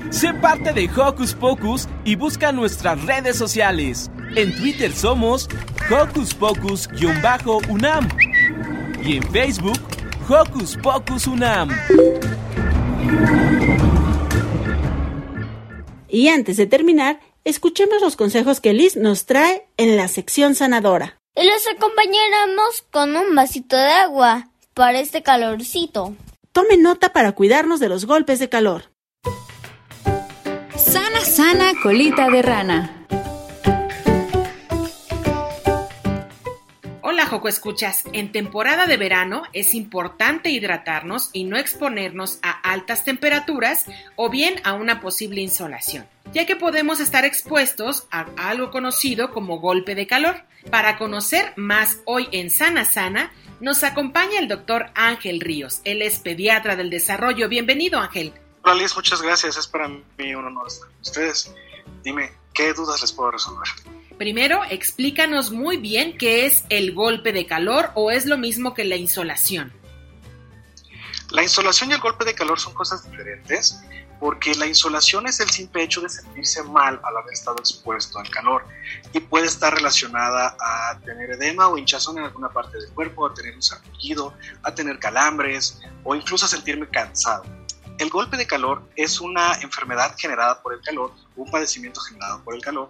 Sé 0.09 0.33
parte 0.33 0.71
de 0.71 0.89
Hocus 0.89 1.33
Pocus 1.33 1.87
y 2.05 2.15
busca 2.15 2.51
nuestras 2.53 3.03
redes 3.05 3.37
sociales. 3.37 4.09
En 4.35 4.55
Twitter 4.55 4.91
somos 4.93 5.49
Hocus 5.91 6.33
Pocus-UNAM 6.33 8.07
y 9.03 9.17
en 9.17 9.23
Facebook 9.31 9.79
Hocus 10.29 10.77
Pocus 10.77 11.27
UNAM. 11.27 11.69
Y 16.07 16.29
antes 16.29 16.55
de 16.55 16.67
terminar, 16.67 17.19
escuchemos 17.43 18.01
los 18.01 18.15
consejos 18.15 18.61
que 18.61 18.73
Liz 18.73 18.95
nos 18.95 19.25
trae 19.25 19.67
en 19.75 19.97
la 19.97 20.07
sección 20.07 20.55
sanadora. 20.55 21.17
Y 21.35 21.45
los 21.45 21.67
acompañaremos 21.67 22.85
con 22.91 23.15
un 23.15 23.35
vasito 23.35 23.75
de 23.75 23.91
agua 23.91 24.47
para 24.73 24.99
este 25.01 25.21
calorcito. 25.21 26.15
Tome 26.53 26.77
nota 26.77 27.11
para 27.11 27.33
cuidarnos 27.33 27.81
de 27.81 27.89
los 27.89 28.05
golpes 28.05 28.39
de 28.39 28.47
calor. 28.49 28.96
Sana, 31.37 31.73
colita 31.83 32.31
de 32.31 32.41
rana. 32.41 33.05
Hola 37.03 37.27
Joco 37.27 37.47
Escuchas, 37.47 38.05
en 38.11 38.31
temporada 38.31 38.87
de 38.87 38.97
verano 38.97 39.43
es 39.53 39.75
importante 39.75 40.49
hidratarnos 40.49 41.29
y 41.33 41.43
no 41.43 41.57
exponernos 41.57 42.39
a 42.41 42.49
altas 42.49 43.03
temperaturas 43.03 43.85
o 44.15 44.31
bien 44.31 44.55
a 44.63 44.73
una 44.73 44.99
posible 44.99 45.41
insolación, 45.41 46.07
ya 46.33 46.47
que 46.47 46.55
podemos 46.55 46.99
estar 46.99 47.23
expuestos 47.23 48.07
a 48.09 48.25
algo 48.35 48.71
conocido 48.71 49.31
como 49.31 49.59
golpe 49.59 49.93
de 49.93 50.07
calor. 50.07 50.37
Para 50.71 50.97
conocer 50.97 51.53
más 51.55 51.99
hoy 52.05 52.27
en 52.31 52.49
Sana 52.49 52.83
Sana, 52.83 53.31
nos 53.61 53.83
acompaña 53.83 54.39
el 54.39 54.47
doctor 54.47 54.87
Ángel 54.95 55.39
Ríos, 55.39 55.81
él 55.83 56.01
es 56.01 56.17
pediatra 56.17 56.75
del 56.75 56.89
desarrollo. 56.89 57.47
Bienvenido 57.47 57.99
Ángel. 57.99 58.33
Liz, 58.75 58.95
muchas 58.95 59.21
gracias, 59.21 59.57
es 59.57 59.67
para 59.67 59.87
mí 59.87 60.35
un 60.35 60.45
honor 60.45 60.67
estar 60.67 60.87
con 60.89 61.01
ustedes. 61.01 61.53
Dime, 62.03 62.31
¿qué 62.53 62.73
dudas 62.73 63.01
les 63.01 63.11
puedo 63.11 63.31
resolver? 63.31 63.67
Primero, 64.17 64.61
explícanos 64.69 65.51
muy 65.51 65.77
bien 65.77 66.17
qué 66.17 66.45
es 66.45 66.63
el 66.69 66.93
golpe 66.93 67.31
de 67.31 67.45
calor 67.45 67.91
o 67.95 68.11
es 68.11 68.25
lo 68.25 68.37
mismo 68.37 68.73
que 68.73 68.83
la 68.83 68.95
insolación. 68.95 69.71
La 71.29 71.43
insolación 71.43 71.91
y 71.91 71.93
el 71.93 71.99
golpe 71.99 72.25
de 72.25 72.33
calor 72.33 72.59
son 72.59 72.73
cosas 72.73 73.09
diferentes, 73.09 73.81
porque 74.19 74.55
la 74.55 74.65
insolación 74.65 75.27
es 75.27 75.39
el 75.39 75.49
simple 75.49 75.83
hecho 75.83 76.01
de 76.01 76.09
sentirse 76.09 76.63
mal 76.63 76.99
al 77.03 77.17
haber 77.17 77.33
estado 77.33 77.57
expuesto 77.59 78.17
al 78.17 78.29
calor 78.29 78.65
y 79.13 79.19
puede 79.19 79.45
estar 79.45 79.73
relacionada 79.73 80.55
a 80.59 80.97
tener 81.01 81.31
edema 81.31 81.67
o 81.67 81.77
hinchazón 81.77 82.17
en 82.17 82.23
alguna 82.23 82.49
parte 82.49 82.79
del 82.79 82.89
cuerpo, 82.91 83.27
a 83.27 83.33
tener 83.33 83.53
un 83.55 83.61
sarpullido, 83.61 84.33
a 84.63 84.73
tener 84.73 84.97
calambres 84.99 85.79
o 86.03 86.15
incluso 86.15 86.45
a 86.45 86.49
sentirme 86.49 86.87
cansado. 86.87 87.43
El 87.97 88.09
golpe 88.11 88.37
de 88.37 88.45
calor 88.45 88.83
es 88.95 89.19
una 89.19 89.55
enfermedad 89.55 90.15
generada 90.17 90.61
por 90.61 90.73
el 90.73 90.81
calor, 90.81 91.13
un 91.35 91.49
padecimiento 91.49 91.99
generado 92.01 92.43
por 92.43 92.53
el 92.53 92.61
calor, 92.61 92.89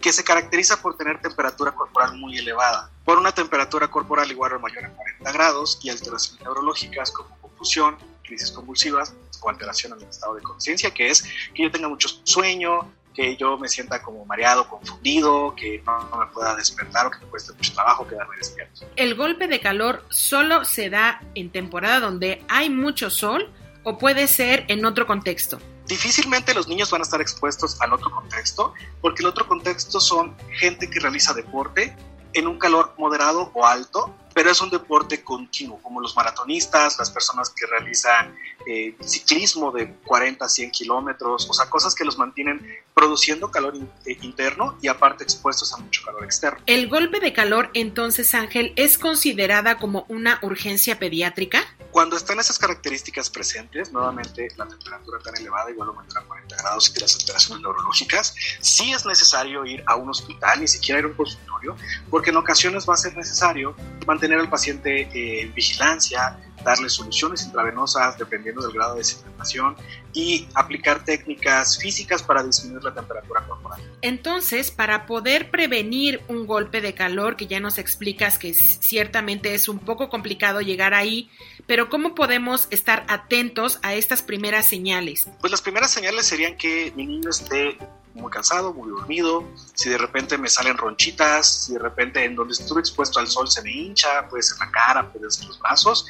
que 0.00 0.12
se 0.12 0.24
caracteriza 0.24 0.82
por 0.82 0.96
tener 0.96 1.20
temperatura 1.22 1.72
corporal 1.72 2.18
muy 2.18 2.36
elevada, 2.36 2.90
por 3.04 3.18
una 3.18 3.32
temperatura 3.32 3.88
corporal 3.88 4.30
igual 4.30 4.52
o 4.54 4.60
mayor 4.60 4.84
a 4.84 4.90
40 4.90 5.32
grados 5.32 5.78
y 5.82 5.88
alteraciones 5.88 6.42
neurológicas 6.42 7.10
como 7.12 7.34
confusión, 7.38 7.96
crisis 8.22 8.50
convulsivas 8.50 9.14
o 9.40 9.48
alteración 9.48 9.94
en 9.94 10.02
el 10.02 10.08
estado 10.08 10.34
de 10.34 10.42
conciencia, 10.42 10.90
que 10.90 11.08
es 11.08 11.22
que 11.54 11.62
yo 11.62 11.70
tenga 11.70 11.88
mucho 11.88 12.08
sueño, 12.24 12.92
que 13.14 13.36
yo 13.36 13.56
me 13.56 13.68
sienta 13.68 14.02
como 14.02 14.24
mareado, 14.26 14.68
confundido, 14.68 15.54
que 15.54 15.82
no, 15.86 15.98
no 16.10 16.18
me 16.18 16.26
pueda 16.26 16.54
despertar 16.56 17.06
o 17.06 17.10
que 17.10 17.18
me 17.20 17.26
cueste 17.26 17.52
mucho 17.52 17.72
trabajo 17.72 18.06
quedarme 18.06 18.36
despierto. 18.36 18.86
¿El 18.96 19.14
golpe 19.14 19.48
de 19.48 19.60
calor 19.60 20.04
solo 20.10 20.64
se 20.64 20.90
da 20.90 21.22
en 21.34 21.50
temporada 21.50 22.00
donde 22.00 22.44
hay 22.48 22.70
mucho 22.70 23.08
sol 23.08 23.52
o 23.84 23.98
puede 23.98 24.26
ser 24.26 24.64
en 24.68 24.84
otro 24.84 25.06
contexto? 25.06 25.58
Difícilmente 25.86 26.54
los 26.54 26.68
niños 26.68 26.90
van 26.90 27.00
a 27.00 27.04
estar 27.04 27.20
expuestos 27.20 27.80
al 27.80 27.92
otro 27.92 28.10
contexto, 28.10 28.72
porque 29.00 29.22
el 29.22 29.28
otro 29.28 29.46
contexto 29.46 30.00
son 30.00 30.36
gente 30.58 30.88
que 30.88 31.00
realiza 31.00 31.34
deporte 31.34 31.94
en 32.34 32.46
un 32.46 32.58
calor 32.58 32.94
moderado 32.98 33.50
o 33.54 33.66
alto, 33.66 34.14
pero 34.34 34.50
es 34.50 34.60
un 34.60 34.70
deporte 34.70 35.22
continuo, 35.22 35.78
como 35.82 36.00
los 36.00 36.16
maratonistas, 36.16 36.98
las 36.98 37.10
personas 37.10 37.50
que 37.50 37.66
realizan 37.66 38.34
eh, 38.66 38.96
ciclismo 39.04 39.70
de 39.72 39.92
40 40.04 40.44
a 40.44 40.48
100 40.48 40.70
kilómetros, 40.70 41.48
o 41.48 41.52
sea, 41.52 41.68
cosas 41.70 41.94
que 41.94 42.04
los 42.04 42.18
mantienen 42.18 42.60
produciendo 42.94 43.50
calor 43.50 43.74
in- 43.76 43.90
eh, 44.06 44.16
interno 44.22 44.78
y 44.82 44.88
aparte 44.88 45.24
expuestos 45.24 45.72
a 45.72 45.78
mucho 45.78 46.02
calor 46.04 46.24
externo. 46.24 46.60
¿El 46.66 46.88
golpe 46.88 47.20
de 47.20 47.32
calor 47.32 47.70
entonces, 47.74 48.34
Ángel, 48.34 48.72
es 48.76 48.98
considerada 48.98 49.78
como 49.78 50.04
una 50.08 50.38
urgencia 50.42 50.98
pediátrica? 50.98 51.62
Cuando 51.90 52.16
están 52.16 52.40
esas 52.40 52.58
características 52.58 53.28
presentes, 53.28 53.92
nuevamente 53.92 54.48
la 54.56 54.66
temperatura 54.66 55.18
tan 55.18 55.36
elevada, 55.36 55.70
igual 55.70 55.88
aumentar 55.88 56.22
a 56.22 56.26
40 56.26 56.56
grados 56.56 56.92
y 56.96 57.00
las 57.00 57.14
alteraciones 57.14 57.62
neurológicas, 57.62 58.34
sí 58.60 58.92
es 58.92 59.04
necesario 59.04 59.64
ir 59.66 59.82
a 59.86 59.96
un 59.96 60.08
hospital, 60.08 60.60
ni 60.60 60.68
siquiera 60.68 61.00
ir 61.00 61.04
a 61.04 61.08
un 61.08 61.14
consultorio, 61.14 61.76
porque 62.10 62.30
en 62.30 62.36
ocasiones 62.36 62.88
va 62.88 62.94
a 62.94 62.96
ser 62.96 63.14
necesario 63.16 63.76
mantener 64.06 64.38
al 64.38 64.48
paciente 64.48 65.02
eh, 65.12 65.42
en 65.42 65.52
vigilancia, 65.54 66.38
darle 66.64 66.88
soluciones 66.88 67.44
intravenosas 67.44 68.18
dependiendo 68.18 68.62
del 68.62 68.72
grado 68.72 68.94
de 68.94 68.98
deshidratación 68.98 69.76
y 70.12 70.46
aplicar 70.54 71.04
técnicas 71.04 71.78
físicas 71.78 72.22
para 72.22 72.42
disminuir 72.42 72.84
la 72.84 72.94
temperatura 72.94 73.42
corporal. 73.46 73.80
Entonces, 74.02 74.70
para 74.70 75.06
poder 75.06 75.50
prevenir 75.50 76.22
un 76.28 76.46
golpe 76.46 76.80
de 76.80 76.94
calor, 76.94 77.36
que 77.36 77.46
ya 77.46 77.60
nos 77.60 77.78
explicas 77.78 78.38
que 78.38 78.54
ciertamente 78.54 79.54
es 79.54 79.68
un 79.68 79.78
poco 79.78 80.08
complicado 80.08 80.60
llegar 80.60 80.94
ahí, 80.94 81.30
pero 81.66 81.88
¿cómo 81.88 82.14
podemos 82.14 82.68
estar 82.70 83.04
atentos 83.08 83.78
a 83.82 83.94
estas 83.94 84.22
primeras 84.22 84.66
señales? 84.66 85.28
Pues 85.40 85.50
las 85.50 85.62
primeras 85.62 85.90
señales 85.90 86.26
serían 86.26 86.56
que 86.56 86.92
mi 86.96 87.06
niño 87.06 87.30
esté 87.30 87.78
muy 88.14 88.30
cansado, 88.30 88.72
muy 88.72 88.90
dormido, 88.90 89.44
si 89.74 89.88
de 89.90 89.98
repente 89.98 90.38
me 90.38 90.48
salen 90.48 90.76
ronchitas, 90.76 91.64
si 91.64 91.74
de 91.74 91.78
repente 91.78 92.24
en 92.24 92.34
donde 92.34 92.52
estuve 92.52 92.80
expuesto 92.80 93.18
al 93.18 93.28
sol 93.28 93.50
se 93.50 93.62
me 93.62 93.70
hincha, 93.70 94.28
puede 94.28 94.42
ser 94.42 94.58
la 94.58 94.70
cara, 94.70 95.12
puede 95.12 95.30
ser 95.30 95.46
los 95.46 95.58
brazos, 95.58 96.06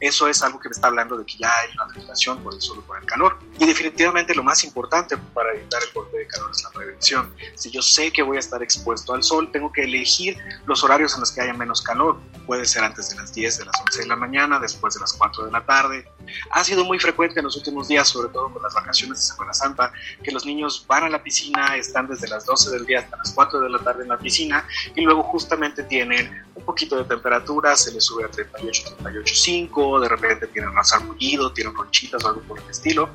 eso 0.00 0.28
es 0.28 0.42
algo 0.42 0.60
que 0.60 0.68
me 0.68 0.74
está 0.74 0.88
hablando 0.88 1.16
de 1.16 1.24
que 1.24 1.36
ya 1.38 1.50
hay 1.58 1.72
una 1.74 1.84
afectación 1.84 2.42
por 2.42 2.54
el 2.54 2.60
sol 2.60 2.78
o 2.78 2.82
por 2.82 2.98
el 2.98 3.06
calor. 3.06 3.38
Y 3.58 3.66
definitivamente 3.66 4.34
lo 4.34 4.44
más 4.44 4.62
importante 4.62 5.16
para 5.34 5.52
evitar 5.54 5.82
el 5.82 5.92
golpe 5.92 6.18
de 6.18 6.26
calor 6.28 6.50
es 6.52 6.62
la 6.62 6.70
prevención. 6.70 7.34
Si 7.56 7.70
yo 7.70 7.82
sé 7.82 8.12
que 8.12 8.22
voy 8.22 8.36
a 8.36 8.40
estar 8.40 8.62
expuesto 8.62 9.14
al 9.14 9.24
sol, 9.24 9.50
tengo 9.50 9.72
que 9.72 9.82
elegir 9.82 10.38
los 10.66 10.84
horarios 10.84 11.14
en 11.14 11.20
los 11.20 11.32
que 11.32 11.40
haya 11.40 11.52
menos 11.52 11.82
calor. 11.82 12.20
Puede 12.46 12.64
ser 12.64 12.84
antes 12.84 13.10
de 13.10 13.16
las 13.16 13.34
10, 13.34 13.58
de 13.58 13.64
las 13.64 13.80
11 13.80 14.00
de 14.00 14.06
la 14.06 14.16
mañana, 14.16 14.60
después 14.60 14.94
de 14.94 15.00
las 15.00 15.12
4 15.14 15.46
de 15.46 15.50
la 15.52 15.64
tarde. 15.64 16.08
Ha 16.52 16.62
sido 16.62 16.84
muy 16.84 16.98
frecuente 17.00 17.40
en 17.40 17.44
los 17.44 17.56
últimos 17.56 17.88
días, 17.88 18.08
sobre 18.08 18.28
todo 18.28 18.52
con 18.52 18.62
las 18.62 18.74
vacaciones 18.74 19.18
de 19.18 19.24
Semana 19.24 19.52
Santa, 19.52 19.92
que 20.22 20.30
los 20.30 20.46
niños 20.46 20.84
van 20.86 21.04
a 21.04 21.08
la 21.08 21.22
piscina, 21.22 21.37
están 21.76 22.08
desde 22.08 22.28
las 22.28 22.44
12 22.46 22.70
del 22.70 22.86
día 22.86 23.00
hasta 23.00 23.16
las 23.16 23.32
4 23.32 23.60
de 23.60 23.70
la 23.70 23.78
tarde 23.78 24.02
en 24.02 24.08
la 24.08 24.18
piscina 24.18 24.64
y 24.94 25.02
luego 25.02 25.22
justamente 25.22 25.82
tienen 25.84 26.30
un 26.58 26.64
poquito 26.64 26.96
de 26.96 27.04
temperatura, 27.04 27.76
se 27.76 27.92
les 27.92 28.04
sube 28.04 28.24
a 28.24 28.28
38, 28.28 28.96
38,5, 28.98 30.00
de 30.00 30.08
repente 30.08 30.46
tienen 30.48 30.74
rasar 30.74 31.04
mullido, 31.04 31.52
tienen 31.52 31.74
ronchitas 31.74 32.24
o 32.24 32.28
algo 32.28 32.42
por 32.42 32.58
el 32.58 32.68
estilo. 32.68 33.08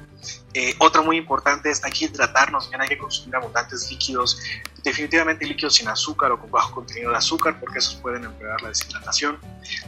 Eh, 0.53 0.75
otra 0.77 1.01
muy 1.01 1.17
importante 1.17 1.69
es 1.69 1.83
hay 1.83 1.91
que 1.91 2.05
hidratarnos 2.05 2.69
bien, 2.69 2.79
hay 2.81 2.87
que 2.87 2.97
consumir 2.97 3.35
abundantes 3.35 3.89
líquidos, 3.89 4.39
definitivamente 4.83 5.45
líquidos 5.45 5.75
sin 5.75 5.87
azúcar 5.87 6.31
o 6.31 6.39
con 6.39 6.51
bajo 6.51 6.75
contenido 6.75 7.11
de 7.11 7.17
azúcar, 7.17 7.59
porque 7.59 7.79
esos 7.79 7.95
pueden 7.95 8.23
empeorar 8.23 8.61
la 8.61 8.69
deshidratación. 8.69 9.39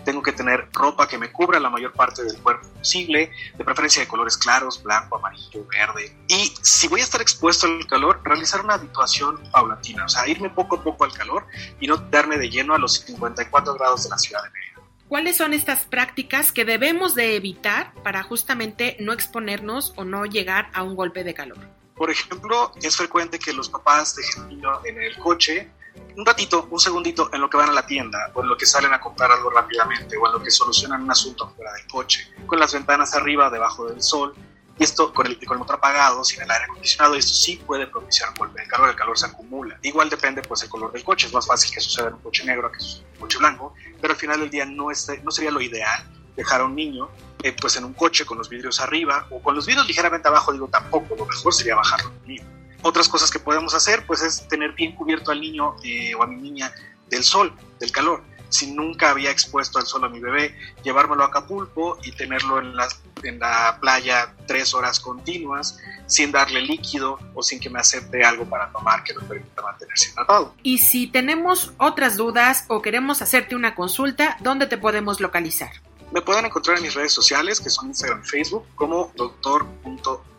Tengo 0.04 0.24
que 0.24 0.32
tener 0.32 0.68
ropa 0.74 1.08
que 1.08 1.18
me 1.18 1.32
cubra 1.32 1.60
la 1.60 1.70
mayor 1.70 1.94
parte 1.94 2.24
del 2.24 2.42
cuerpo 2.42 2.68
posible, 2.70 3.32
de 3.56 3.64
preferencia 3.64 4.02
de 4.02 4.08
colores 4.08 4.38
claros, 4.38 4.82
blanco, 4.82 5.18
amarillo, 5.18 5.66
verde. 5.68 6.18
Y 6.28 6.54
si 6.62 6.88
voy 6.88 7.02
a 7.02 7.04
estar 7.04 7.22
expuesto 7.22 7.68
al 7.68 7.86
calor, 7.86 8.22
realizar 8.24 8.62
una 8.62 8.74
habituación 8.74 9.38
paulatina, 9.52 10.06
o 10.06 10.10
sea, 10.10 10.28
irme 10.28 10.50
poco 10.50 10.78
a 10.78 10.84
poco 10.84 11.06
al 11.06 11.14
calor 11.14 11.46
y 11.80 11.88
no 11.88 11.98
darme 11.98 12.38
de 12.38 12.50
lleno 12.50 12.74
a 12.74 12.80
los 12.80 13.00
54 13.46 13.74
grados 13.76 14.04
de 14.04 14.10
la 14.10 14.18
ciudad 14.18 14.44
de 14.44 14.50
Mérida. 14.50 14.76
¿Cuáles 15.08 15.38
son 15.38 15.54
estas 15.54 15.86
prácticas 15.86 16.52
que 16.52 16.66
debemos 16.66 17.14
de 17.14 17.36
evitar 17.36 17.94
para 18.04 18.24
justamente 18.24 18.98
no 19.00 19.14
exponernos 19.14 19.94
o 19.96 20.04
no 20.04 20.26
llegar 20.26 20.70
a 20.74 20.84
un 20.84 20.96
golpe 20.96 21.24
de 21.24 21.34
calor? 21.34 21.60
Por 21.96 22.10
ejemplo, 22.10 22.72
es 22.82 22.98
frecuente 22.98 23.40
que 23.40 23.54
los 23.54 23.70
papás 23.70 24.16
dejen 24.16 24.50
niño 24.50 24.70
en 24.84 25.02
el 25.02 25.16
coche 25.18 25.72
un 26.18 26.26
ratito, 26.26 26.68
un 26.72 26.80
segundito 26.80 27.30
en 27.34 27.42
lo 27.42 27.50
que 27.50 27.58
van 27.58 27.70
a 27.70 27.74
la 27.74 27.86
tienda 27.86 28.32
o 28.34 28.42
en 28.42 28.50
lo 28.50 28.58
que 28.58 28.66
salen 28.66 28.94
a 28.94 29.00
comprar 29.00 29.32
algo 29.32 29.50
rápidamente 29.50 30.18
o 30.18 30.26
en 30.26 30.34
lo 30.34 30.42
que 30.42 30.52
solucionan 30.52 31.04
un 31.04 31.12
asunto 31.12 31.50
fuera 31.56 31.74
del 31.74 31.88
coche, 31.88 32.34
con 32.46 32.60
las 32.60 32.74
ventanas 32.74 33.14
arriba, 33.16 33.50
debajo 33.50 33.88
del 33.88 34.02
sol, 34.02 34.34
esto 34.80 35.14
con 35.14 35.28
el, 35.28 35.40
con 35.46 35.58
motor 35.58 35.78
apagado, 35.78 36.24
sin 36.24 36.42
el 36.42 36.52
aire 36.52 36.66
acondicionado, 36.66 37.16
esto 37.16 37.34
sí 37.34 37.58
puede 37.66 37.88
propiciar 37.88 38.30
un 38.30 38.36
golpe 38.36 38.62
de 38.62 38.68
calor, 38.68 38.90
el 38.90 38.96
calor 38.96 39.18
se 39.18 39.26
acumula. 39.26 39.78
Igual 39.82 40.10
depende 40.10 40.42
pues 40.42 40.64
el 40.64 40.70
color 40.70 40.92
del 40.92 41.04
coche, 41.04 41.28
es 41.28 41.34
más 41.34 41.48
fácil 41.48 41.74
que 41.74 41.80
suceda 41.80 42.10
en 42.10 42.16
un 42.16 42.22
coche 42.22 42.44
negro 42.44 42.72
que 42.72 42.84
en 42.84 43.06
un 43.14 43.20
coche 43.20 43.38
blanco, 43.38 43.74
pero 44.02 44.14
al 44.14 44.20
final 44.20 44.40
del 44.40 44.50
día 44.50 44.66
no, 44.66 44.92
es, 44.92 45.10
no 45.24 45.32
sería 45.32 45.52
lo 45.52 45.62
ideal 45.62 46.04
dejar 46.36 46.62
a 46.62 46.66
un 46.66 46.76
niño 46.76 47.10
eh, 47.44 47.56
pues 47.60 47.78
en 47.78 47.86
un 47.86 47.94
coche 47.94 48.26
con 48.26 48.38
los 48.38 48.50
vidrios 48.50 48.80
arriba 48.80 49.28
o 49.30 49.42
con 49.42 49.56
los 49.56 49.66
vidrios 49.66 49.88
ligeramente 49.88 50.28
abajo, 50.28 50.52
digo 50.52 50.68
tampoco, 50.68 51.16
lo 51.16 51.26
mejor 51.26 51.54
sería 51.54 51.76
bajarlo 51.76 52.10
al 52.10 52.28
niño. 52.28 52.44
Otras 52.82 53.08
cosas 53.08 53.32
que 53.32 53.40
podemos 53.40 53.74
hacer 53.74 54.06
pues 54.06 54.22
es 54.22 54.48
tener 54.48 54.74
bien 54.74 54.96
cubierto 54.96 55.32
al 55.32 55.40
niño 55.40 55.76
eh, 55.84 56.14
o 56.16 56.24
a 56.24 56.28
mi 56.28 56.36
niña 56.36 56.74
del 57.08 57.24
sol, 57.24 57.54
del 57.80 57.92
calor. 57.92 58.24
Si 58.50 58.72
nunca 58.72 59.12
había 59.12 59.32
expuesto 59.32 59.80
al 59.80 59.86
sol 59.86 60.04
a 60.06 60.10
mi 60.10 60.20
bebé, 60.20 60.56
llevármelo 60.84 61.24
a 61.24 61.28
Acapulco 61.28 61.98
y 62.04 62.12
tenerlo 62.12 62.60
en 62.60 62.76
la, 62.76 62.88
en 63.24 63.40
la 63.40 63.78
playa 63.82 64.34
tres 64.48 64.74
horas 64.74 65.00
continuas 65.00 65.78
sin 66.08 66.32
darle 66.32 66.62
líquido 66.62 67.20
o 67.34 67.42
sin 67.42 67.60
que 67.60 67.70
me 67.70 67.80
acepte 67.80 68.24
algo 68.24 68.46
para 68.46 68.72
tomar 68.72 69.04
que 69.04 69.14
nos 69.14 69.24
permita 69.24 69.62
mantenerse 69.62 70.12
hidratado. 70.12 70.54
Y 70.64 70.78
si 70.78 71.08
tenemos 71.08 71.74
otras 71.78 72.18
dudas 72.18 72.66
o 72.68 72.82
queremos 72.82 73.22
hacerte 73.22 73.56
una 73.56 73.76
consulta, 73.76 74.38
¿dónde 74.42 74.68
te 74.68 74.78
podemos 74.78 75.20
localizar? 75.20 75.72
Me 76.12 76.22
pueden 76.22 76.46
encontrar 76.46 76.78
en 76.78 76.84
mis 76.84 76.94
redes 76.94 77.12
sociales, 77.12 77.60
que 77.60 77.70
son 77.70 77.88
Instagram 77.88 78.22
y 78.24 78.28
Facebook, 78.28 78.66
como 78.76 79.12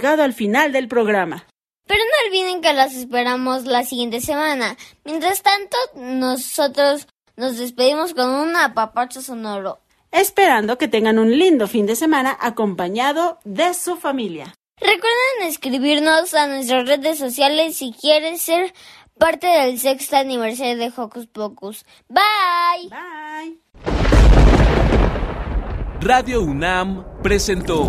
Llegado 0.03 0.25
al 0.25 0.33
final 0.33 0.73
del 0.73 0.89
programa. 0.89 1.47
Pero 1.87 2.01
no 2.03 2.29
olviden 2.29 2.61
que 2.61 2.73
las 2.73 2.93
esperamos 2.95 3.67
la 3.67 3.85
siguiente 3.85 4.21
semana. 4.21 4.77
Mientras 5.05 5.43
tanto, 5.43 5.77
nosotros 5.95 7.07
nos 7.37 7.57
despedimos 7.57 8.13
con 8.13 8.29
un 8.29 8.57
apapacho 8.57 9.23
sonoro. 9.23 9.79
Esperando 10.11 10.77
que 10.77 10.89
tengan 10.89 11.21
un 11.21 11.39
lindo 11.39 11.69
fin 11.69 11.87
de 11.87 11.95
semana 11.95 12.37
acompañado 12.41 13.39
de 13.45 13.75
su 13.75 13.95
familia. 13.95 14.53
Recuerden 14.81 15.47
escribirnos 15.47 16.35
a 16.35 16.49
nuestras 16.49 16.89
redes 16.89 17.19
sociales 17.19 17.77
si 17.77 17.93
quieren 17.93 18.39
ser 18.39 18.75
parte 19.19 19.47
del 19.47 19.79
sexto 19.79 20.17
aniversario 20.17 20.79
de 20.79 20.93
Hocus 20.97 21.29
Pocus. 21.29 21.85
Bye. 22.09 22.91
Bye. 22.91 23.61
Radio 26.01 26.43
UNAM 26.43 27.23
presentó 27.23 27.89